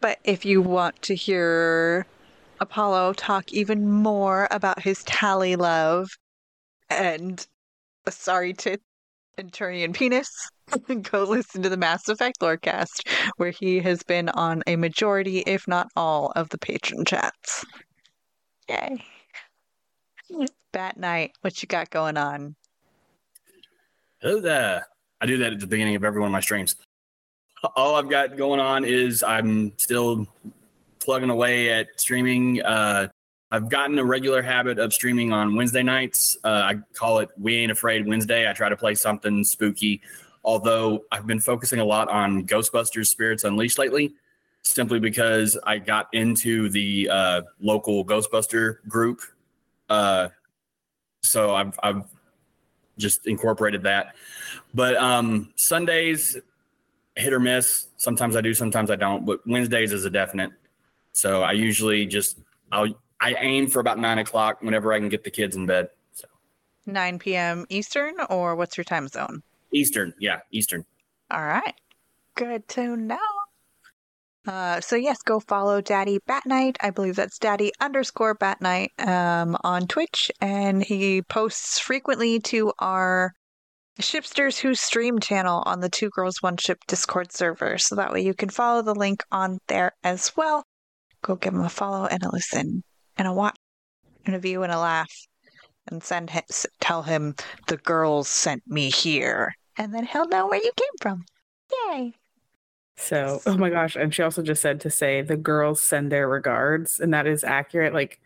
But 0.00 0.18
if 0.24 0.44
you 0.44 0.62
want 0.62 1.00
to 1.02 1.14
hear 1.14 2.06
Apollo 2.60 3.14
talk 3.14 3.52
even 3.52 3.90
more 3.90 4.48
about 4.50 4.82
his 4.82 5.02
Tali 5.04 5.56
love 5.56 6.08
and 6.88 7.46
sorry 8.08 8.54
and 9.38 9.52
Turian 9.52 9.94
penis, 9.94 10.30
go 11.02 11.24
listen 11.24 11.62
to 11.62 11.68
the 11.68 11.76
Mass 11.76 12.08
Effect 12.08 12.40
Lorecast, 12.40 13.08
where 13.36 13.50
he 13.50 13.80
has 13.80 14.02
been 14.02 14.28
on 14.30 14.62
a 14.66 14.76
majority, 14.76 15.38
if 15.40 15.66
not 15.66 15.88
all, 15.96 16.32
of 16.36 16.48
the 16.50 16.58
patron 16.58 17.04
chats. 17.04 17.64
Yay. 18.68 19.04
Bat 20.72 20.98
night, 20.98 21.32
what 21.42 21.62
you 21.62 21.66
got 21.66 21.90
going 21.90 22.16
on? 22.16 22.54
Hello 24.20 24.40
there. 24.40 24.86
I 25.20 25.26
do 25.26 25.36
that 25.38 25.52
at 25.52 25.60
the 25.60 25.66
beginning 25.66 25.96
of 25.96 26.04
every 26.04 26.20
one 26.20 26.28
of 26.28 26.32
my 26.32 26.40
streams. 26.40 26.76
All 27.76 27.94
I've 27.94 28.08
got 28.08 28.36
going 28.36 28.60
on 28.60 28.84
is 28.84 29.22
I'm 29.22 29.72
still 29.78 30.26
plugging 30.98 31.30
away 31.30 31.70
at 31.70 31.88
streaming. 32.00 32.62
Uh, 32.62 33.08
I've 33.50 33.68
gotten 33.68 33.98
a 33.98 34.04
regular 34.04 34.40
habit 34.40 34.78
of 34.78 34.94
streaming 34.94 35.32
on 35.32 35.54
Wednesday 35.54 35.82
nights. 35.82 36.38
Uh, 36.42 36.48
I 36.64 36.74
call 36.94 37.18
it 37.18 37.28
We 37.38 37.56
Ain't 37.56 37.70
Afraid 37.70 38.06
Wednesday. 38.06 38.48
I 38.48 38.52
try 38.52 38.68
to 38.68 38.76
play 38.76 38.94
something 38.94 39.44
spooky, 39.44 40.00
although 40.42 41.04
I've 41.12 41.26
been 41.26 41.40
focusing 41.40 41.78
a 41.78 41.84
lot 41.84 42.08
on 42.08 42.46
Ghostbusters 42.46 43.08
Spirits 43.08 43.44
Unleashed 43.44 43.78
lately, 43.78 44.14
simply 44.62 45.00
because 45.00 45.58
I 45.64 45.78
got 45.78 46.08
into 46.12 46.68
the 46.68 47.08
uh, 47.10 47.42
local 47.60 48.04
Ghostbuster 48.04 48.76
group. 48.88 49.20
Uh, 49.88 50.28
so 51.22 51.54
I've, 51.54 51.78
I've 51.82 52.04
just 52.98 53.26
incorporated 53.26 53.82
that. 53.82 54.14
But 54.74 54.96
um, 54.96 55.52
Sundays, 55.56 56.36
hit 57.16 57.32
or 57.32 57.40
miss. 57.40 57.88
Sometimes 57.96 58.36
I 58.36 58.40
do, 58.40 58.54
sometimes 58.54 58.90
I 58.90 58.96
don't. 58.96 59.26
But 59.26 59.46
Wednesdays 59.46 59.92
is 59.92 60.04
a 60.04 60.10
definite. 60.10 60.50
So 61.12 61.42
I 61.42 61.52
usually 61.52 62.06
just 62.06 62.38
I'll 62.70 62.88
I 63.20 63.34
aim 63.34 63.68
for 63.68 63.78
about 63.80 63.98
nine 63.98 64.18
o'clock 64.18 64.62
whenever 64.62 64.92
I 64.92 64.98
can 64.98 65.08
get 65.08 65.22
the 65.22 65.30
kids 65.30 65.54
in 65.54 65.66
bed. 65.66 65.90
So 66.12 66.26
9 66.86 67.20
p.m. 67.20 67.66
Eastern, 67.68 68.14
or 68.30 68.56
what's 68.56 68.76
your 68.76 68.84
time 68.84 69.06
zone? 69.06 69.42
Eastern, 69.72 70.12
yeah, 70.18 70.40
Eastern. 70.50 70.84
All 71.30 71.44
right. 71.44 71.74
Good 72.34 72.66
to 72.70 72.96
know. 72.96 73.18
Uh, 74.46 74.80
so 74.80 74.96
yes, 74.96 75.22
go 75.22 75.38
follow 75.38 75.80
Daddy 75.80 76.18
Bat 76.26 76.46
Night. 76.46 76.76
I 76.80 76.90
believe 76.90 77.14
that's 77.16 77.38
Daddy 77.38 77.70
underscore 77.80 78.34
Bat 78.34 78.60
Night 78.60 78.90
um, 78.98 79.56
on 79.62 79.86
Twitch, 79.86 80.30
and 80.40 80.82
he 80.82 81.22
posts 81.22 81.78
frequently 81.78 82.40
to 82.40 82.72
our 82.80 83.32
Shipsters 84.00 84.58
Who 84.58 84.74
Stream 84.74 85.20
channel 85.20 85.62
on 85.64 85.80
the 85.80 85.88
Two 85.88 86.10
Girls 86.10 86.42
One 86.42 86.56
Ship 86.56 86.78
Discord 86.88 87.30
server. 87.30 87.78
So 87.78 87.94
that 87.94 88.12
way 88.12 88.22
you 88.22 88.34
can 88.34 88.48
follow 88.48 88.82
the 88.82 88.94
link 88.94 89.22
on 89.30 89.58
there 89.68 89.92
as 90.02 90.32
well. 90.36 90.64
Go 91.22 91.36
give 91.36 91.54
him 91.54 91.60
a 91.60 91.68
follow 91.68 92.06
and 92.06 92.22
a 92.24 92.32
listen 92.32 92.82
and 93.16 93.28
a 93.28 93.32
watch 93.32 93.54
and 94.26 94.34
a 94.34 94.40
view 94.40 94.64
and 94.64 94.72
a 94.72 94.78
laugh, 94.78 95.12
and 95.86 96.02
send 96.02 96.30
him, 96.30 96.42
tell 96.80 97.02
him 97.02 97.34
the 97.68 97.76
girls 97.76 98.28
sent 98.28 98.62
me 98.66 98.90
here, 98.90 99.52
and 99.76 99.94
then 99.94 100.04
he'll 100.04 100.28
know 100.28 100.48
where 100.48 100.62
you 100.62 100.72
came 100.76 100.96
from. 101.00 101.24
Yay! 101.70 102.14
So, 103.02 103.40
oh 103.46 103.56
my 103.56 103.70
gosh. 103.70 103.96
And 103.96 104.14
she 104.14 104.22
also 104.22 104.42
just 104.42 104.62
said 104.62 104.80
to 104.80 104.90
say 104.90 105.22
the 105.22 105.36
girls 105.36 105.82
send 105.82 106.12
their 106.12 106.28
regards. 106.28 107.00
And 107.00 107.12
that 107.12 107.26
is 107.26 107.44
accurate. 107.44 107.92
Like, 107.92 108.20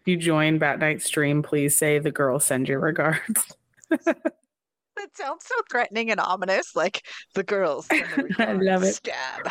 if 0.00 0.08
you 0.08 0.16
join 0.16 0.58
Bat 0.58 0.78
Night 0.78 1.02
stream, 1.02 1.42
please 1.42 1.76
say 1.76 1.98
the 1.98 2.10
girls 2.10 2.44
send 2.44 2.68
your 2.68 2.80
regards. 2.80 3.56
That 4.96 5.16
sounds 5.16 5.46
so 5.46 5.54
threatening 5.70 6.10
and 6.10 6.20
ominous. 6.20 6.76
Like 6.76 7.06
the 7.34 7.42
girls. 7.42 7.88
I 8.38 8.52
love 8.52 8.82
it. 8.82 8.96
Stab. 8.96 9.50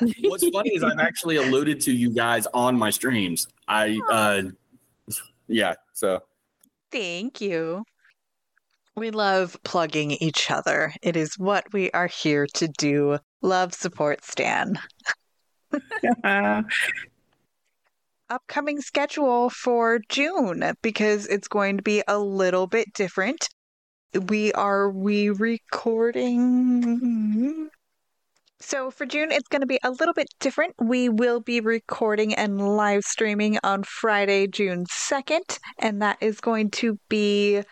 What's 0.22 0.48
funny 0.48 0.70
is 0.70 0.82
I've 0.82 0.98
actually 0.98 1.36
alluded 1.36 1.80
to 1.82 1.92
you 1.92 2.10
guys 2.10 2.48
on 2.52 2.76
my 2.76 2.90
streams. 2.90 3.46
I, 3.68 4.00
uh, 4.10 4.42
yeah, 5.46 5.74
so 5.92 6.20
Thank 6.90 7.40
you. 7.40 7.84
We 8.94 9.10
love 9.10 9.56
plugging 9.64 10.10
each 10.12 10.50
other. 10.50 10.92
It 11.02 11.16
is 11.16 11.38
what 11.38 11.64
we 11.72 11.90
are 11.92 12.08
here 12.08 12.46
to 12.54 12.68
do. 12.68 13.18
Love, 13.40 13.72
support, 13.72 14.22
Stan. 14.22 14.78
Upcoming 18.28 18.82
schedule 18.82 19.48
for 19.48 19.98
June 20.08 20.74
because 20.82 21.26
it's 21.26 21.48
going 21.48 21.78
to 21.78 21.82
be 21.82 22.02
a 22.06 22.18
little 22.18 22.66
bit 22.66 22.92
different. 22.92 23.48
We 24.14 24.52
are 24.52 24.90
we 24.90 25.30
recording 25.30 26.90
so 28.62 28.90
for 28.90 29.04
June, 29.04 29.32
it's 29.32 29.48
going 29.48 29.60
to 29.60 29.66
be 29.66 29.80
a 29.82 29.90
little 29.90 30.14
bit 30.14 30.28
different. 30.40 30.74
We 30.80 31.08
will 31.08 31.40
be 31.40 31.60
recording 31.60 32.34
and 32.34 32.76
live 32.76 33.02
streaming 33.02 33.58
on 33.62 33.82
Friday, 33.82 34.46
June 34.46 34.86
2nd, 34.86 35.58
and 35.78 36.00
that 36.00 36.18
is 36.20 36.40
going 36.40 36.70
to 36.70 36.98
be 37.08 37.62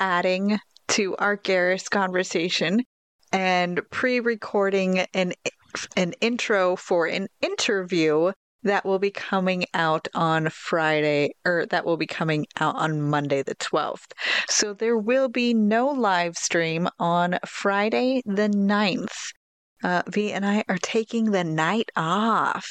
adding 0.00 0.58
to 0.88 1.16
our 1.16 1.36
Garrus 1.36 1.88
conversation 1.88 2.82
and 3.32 3.80
pre-recording 3.90 5.06
an 5.14 5.32
an 5.96 6.12
intro 6.20 6.76
for 6.76 7.06
an 7.06 7.28
interview 7.40 8.30
that 8.62 8.84
will 8.84 8.98
be 8.98 9.10
coming 9.10 9.64
out 9.72 10.06
on 10.14 10.50
Friday 10.50 11.30
or 11.46 11.66
that 11.70 11.86
will 11.86 11.96
be 11.96 12.06
coming 12.06 12.46
out 12.60 12.76
on 12.76 13.00
Monday 13.00 13.42
the 13.42 13.54
12th. 13.54 14.12
So 14.48 14.74
there 14.74 14.98
will 14.98 15.28
be 15.28 15.54
no 15.54 15.88
live 15.88 16.36
stream 16.36 16.88
on 16.98 17.38
Friday 17.46 18.22
the 18.26 18.48
9th. 18.48 19.32
Uh, 19.82 20.02
V 20.08 20.32
and 20.32 20.46
I 20.46 20.64
are 20.68 20.78
taking 20.78 21.30
the 21.30 21.44
night 21.44 21.90
off. 21.96 22.68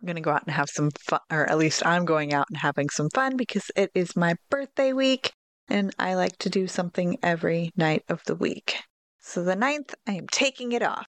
We're 0.00 0.06
going 0.06 0.16
to 0.16 0.22
go 0.22 0.30
out 0.30 0.44
and 0.46 0.54
have 0.54 0.68
some 0.68 0.90
fun, 0.90 1.20
or 1.30 1.48
at 1.50 1.58
least 1.58 1.84
I'm 1.84 2.04
going 2.04 2.32
out 2.32 2.46
and 2.48 2.58
having 2.58 2.88
some 2.90 3.08
fun 3.10 3.36
because 3.36 3.70
it 3.74 3.90
is 3.94 4.14
my 4.14 4.36
birthday 4.50 4.92
week 4.92 5.32
and 5.68 5.94
I 5.98 6.14
like 6.14 6.36
to 6.38 6.50
do 6.50 6.66
something 6.66 7.18
every 7.22 7.70
night 7.76 8.04
of 8.08 8.22
the 8.26 8.34
week. 8.34 8.76
So 9.20 9.42
the 9.42 9.56
9th, 9.56 9.94
I 10.06 10.12
am 10.12 10.26
taking 10.28 10.72
it 10.72 10.82
off. 10.82 11.06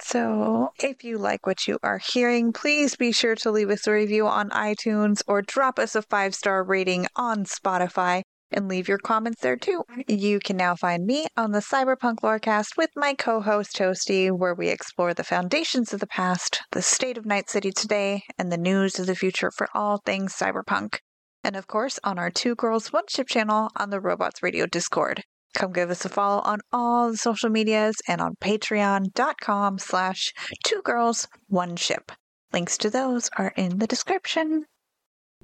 So, 0.00 0.70
if 0.80 1.02
you 1.02 1.18
like 1.18 1.44
what 1.44 1.66
you 1.66 1.78
are 1.82 1.98
hearing, 1.98 2.52
please 2.52 2.94
be 2.94 3.10
sure 3.10 3.34
to 3.34 3.50
leave 3.50 3.68
us 3.68 3.84
a 3.86 3.92
review 3.92 4.28
on 4.28 4.48
iTunes 4.50 5.22
or 5.26 5.42
drop 5.42 5.76
us 5.78 5.96
a 5.96 6.02
five 6.02 6.36
star 6.36 6.62
rating 6.62 7.08
on 7.16 7.44
Spotify 7.44 8.22
and 8.50 8.68
leave 8.68 8.88
your 8.88 8.98
comments 8.98 9.40
there 9.42 9.56
too. 9.56 9.84
You 10.06 10.40
can 10.40 10.56
now 10.56 10.74
find 10.74 11.04
me 11.04 11.26
on 11.36 11.52
the 11.52 11.60
Cyberpunk 11.60 12.16
Lorecast 12.22 12.76
with 12.76 12.90
my 12.96 13.14
co 13.14 13.40
host 13.40 13.76
Toasty, 13.76 14.30
where 14.30 14.54
we 14.54 14.68
explore 14.68 15.14
the 15.14 15.24
foundations 15.24 15.92
of 15.92 16.00
the 16.00 16.06
past, 16.06 16.60
the 16.72 16.82
state 16.82 17.18
of 17.18 17.26
Night 17.26 17.50
City 17.50 17.70
today, 17.70 18.22
and 18.38 18.50
the 18.50 18.56
news 18.56 18.98
of 18.98 19.06
the 19.06 19.14
future 19.14 19.50
for 19.50 19.68
all 19.74 19.98
things 19.98 20.34
cyberpunk. 20.34 20.98
And 21.44 21.56
of 21.56 21.66
course, 21.66 21.98
on 22.02 22.18
our 22.18 22.30
Two 22.30 22.54
Girls 22.54 22.92
One 22.92 23.04
Ship 23.08 23.28
channel 23.28 23.70
on 23.76 23.90
the 23.90 24.00
Robots 24.00 24.42
Radio 24.42 24.66
Discord. 24.66 25.22
Come 25.54 25.72
give 25.72 25.90
us 25.90 26.04
a 26.04 26.08
follow 26.08 26.40
on 26.42 26.60
all 26.72 27.10
the 27.10 27.16
social 27.16 27.48
medias 27.48 27.96
and 28.06 28.20
on 28.20 28.34
patreon.com 28.40 29.78
slash 29.78 30.32
two 30.64 30.82
girls 30.82 31.26
one 31.48 31.76
ship. 31.76 32.12
Links 32.52 32.78
to 32.78 32.90
those 32.90 33.30
are 33.36 33.52
in 33.56 33.78
the 33.78 33.86
description. 33.86 34.66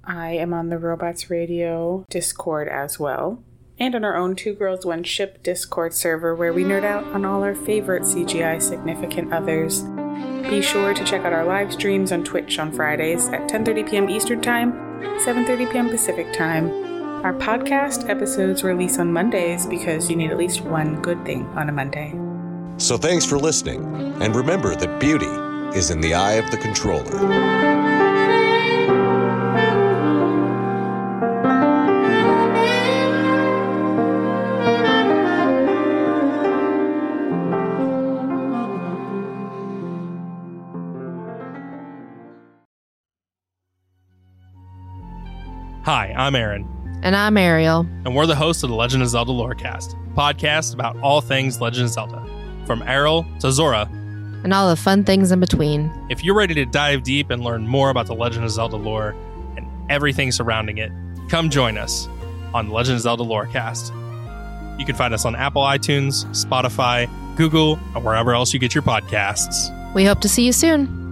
I 0.07 0.33
am 0.33 0.53
on 0.53 0.69
the 0.69 0.79
Robots 0.79 1.31
Radio 1.31 2.05
Discord 2.11 2.69
as 2.69 2.99
well, 2.99 3.43
and 3.79 3.95
on 3.95 4.05
our 4.05 4.17
own 4.17 4.37
Two 4.37 4.55
Girls 4.55 4.85
One 4.85 5.03
Ship 5.03 5.43
Discord 5.43 5.95
server 5.95 6.35
where 6.35 6.53
we 6.53 6.65
nerd 6.65 6.85
out 6.85 7.05
on 7.15 7.25
all 7.25 7.43
our 7.43 7.55
favorite 7.55 8.03
CGI 8.03 8.61
significant 8.61 9.33
others. 9.33 9.83
Be 10.51 10.61
sure 10.61 10.93
to 10.95 11.05
check 11.05 11.23
out 11.23 11.33
our 11.33 11.45
live 11.45 11.73
streams 11.73 12.13
on 12.13 12.23
Twitch 12.23 12.59
on 12.59 12.73
Fridays 12.73 13.29
at 13.29 13.49
10:30 13.49 13.91
p.m. 13.91 14.11
Eastern 14.11 14.41
Time, 14.41 14.73
7:30 15.25 15.73
p.m. 15.73 15.89
Pacific 15.89 16.33
Time. 16.33 16.69
Our 17.25 17.35
podcast 17.35 18.09
episodes 18.11 18.63
release 18.63 18.99
on 18.99 19.11
Mondays 19.13 19.67
because 19.67 20.11
you 20.11 20.17
need 20.17 20.31
at 20.31 20.37
least 20.37 20.61
one 20.61 21.01
good 21.01 21.25
thing 21.25 21.47
on 21.57 21.71
a 21.71 21.73
Monday. 21.73 22.15
So 22.77 22.99
thanks 22.99 23.25
for 23.25 23.39
listening, 23.39 23.83
and 24.21 24.37
remember 24.37 24.75
that 24.75 25.01
beauty 25.01 25.33
is 25.77 25.91
in 25.91 26.01
the 26.01 26.13
eye 26.15 26.35
of 26.35 26.51
the 26.51 26.59
controller. 26.59 27.74
Hi, 45.85 46.15
I'm 46.17 46.35
Aaron, 46.35 46.67
And 47.03 47.15
I'm 47.15 47.37
Ariel. 47.37 47.81
and 48.05 48.15
we're 48.15 48.27
the 48.27 48.35
hosts 48.35 48.63
of 48.63 48.71
the 48.71 48.77
Legend 48.77 49.03
of 49.03 49.09
Zelda 49.11 49.33
Lorecast, 49.33 49.93
a 49.93 50.15
podcast 50.15 50.73
about 50.73 50.99
all 51.01 51.21
things 51.21 51.61
Legend 51.61 51.87
of 51.87 51.91
Zelda, 51.93 52.27
from 52.67 52.81
Aryll 52.83 53.27
to 53.41 53.53
Zora. 53.53 53.89
And 54.45 54.53
all 54.55 54.69
the 54.69 54.77
fun 54.77 55.05
things 55.05 55.31
in 55.31 55.41
between. 55.41 55.91
If 56.11 56.25
you're 56.25 56.35
ready 56.35 56.55
to 56.55 56.65
dive 56.65 57.03
deep 57.03 57.31
and 57.31 57.43
learn 57.45 57.67
more 57.67 57.91
about 57.91 58.07
the 58.07 58.15
Legend 58.15 58.45
of 58.45 58.51
Zelda 58.51 58.77
lore 58.77 59.15
and 59.57 59.67
everything 59.91 60.33
surrounding 60.33 60.79
it, 60.79 60.91
come 61.29 61.51
join 61.51 61.77
us 61.77 62.09
on 62.55 62.69
the 62.69 62.75
Legend 62.75 62.97
of 62.97 63.03
Zelda 63.03 63.23
Lorecast. 63.25 63.91
You 64.79 64.87
can 64.87 64.97
find 64.97 65.13
us 65.15 65.25
on 65.25 65.37
Apple 65.37 65.63
iTunes, 65.63 66.25
Spotify, 66.35 67.09
Google, 67.37 67.79
or 67.95 68.01
wherever 68.03 68.35
else 68.35 68.53
you 68.55 68.59
get 68.59 68.75
your 68.75 68.83
podcasts. 68.83 69.71
We 69.95 70.05
hope 70.05 70.21
to 70.21 70.29
see 70.29 70.45
you 70.47 70.53
soon. 70.53 71.04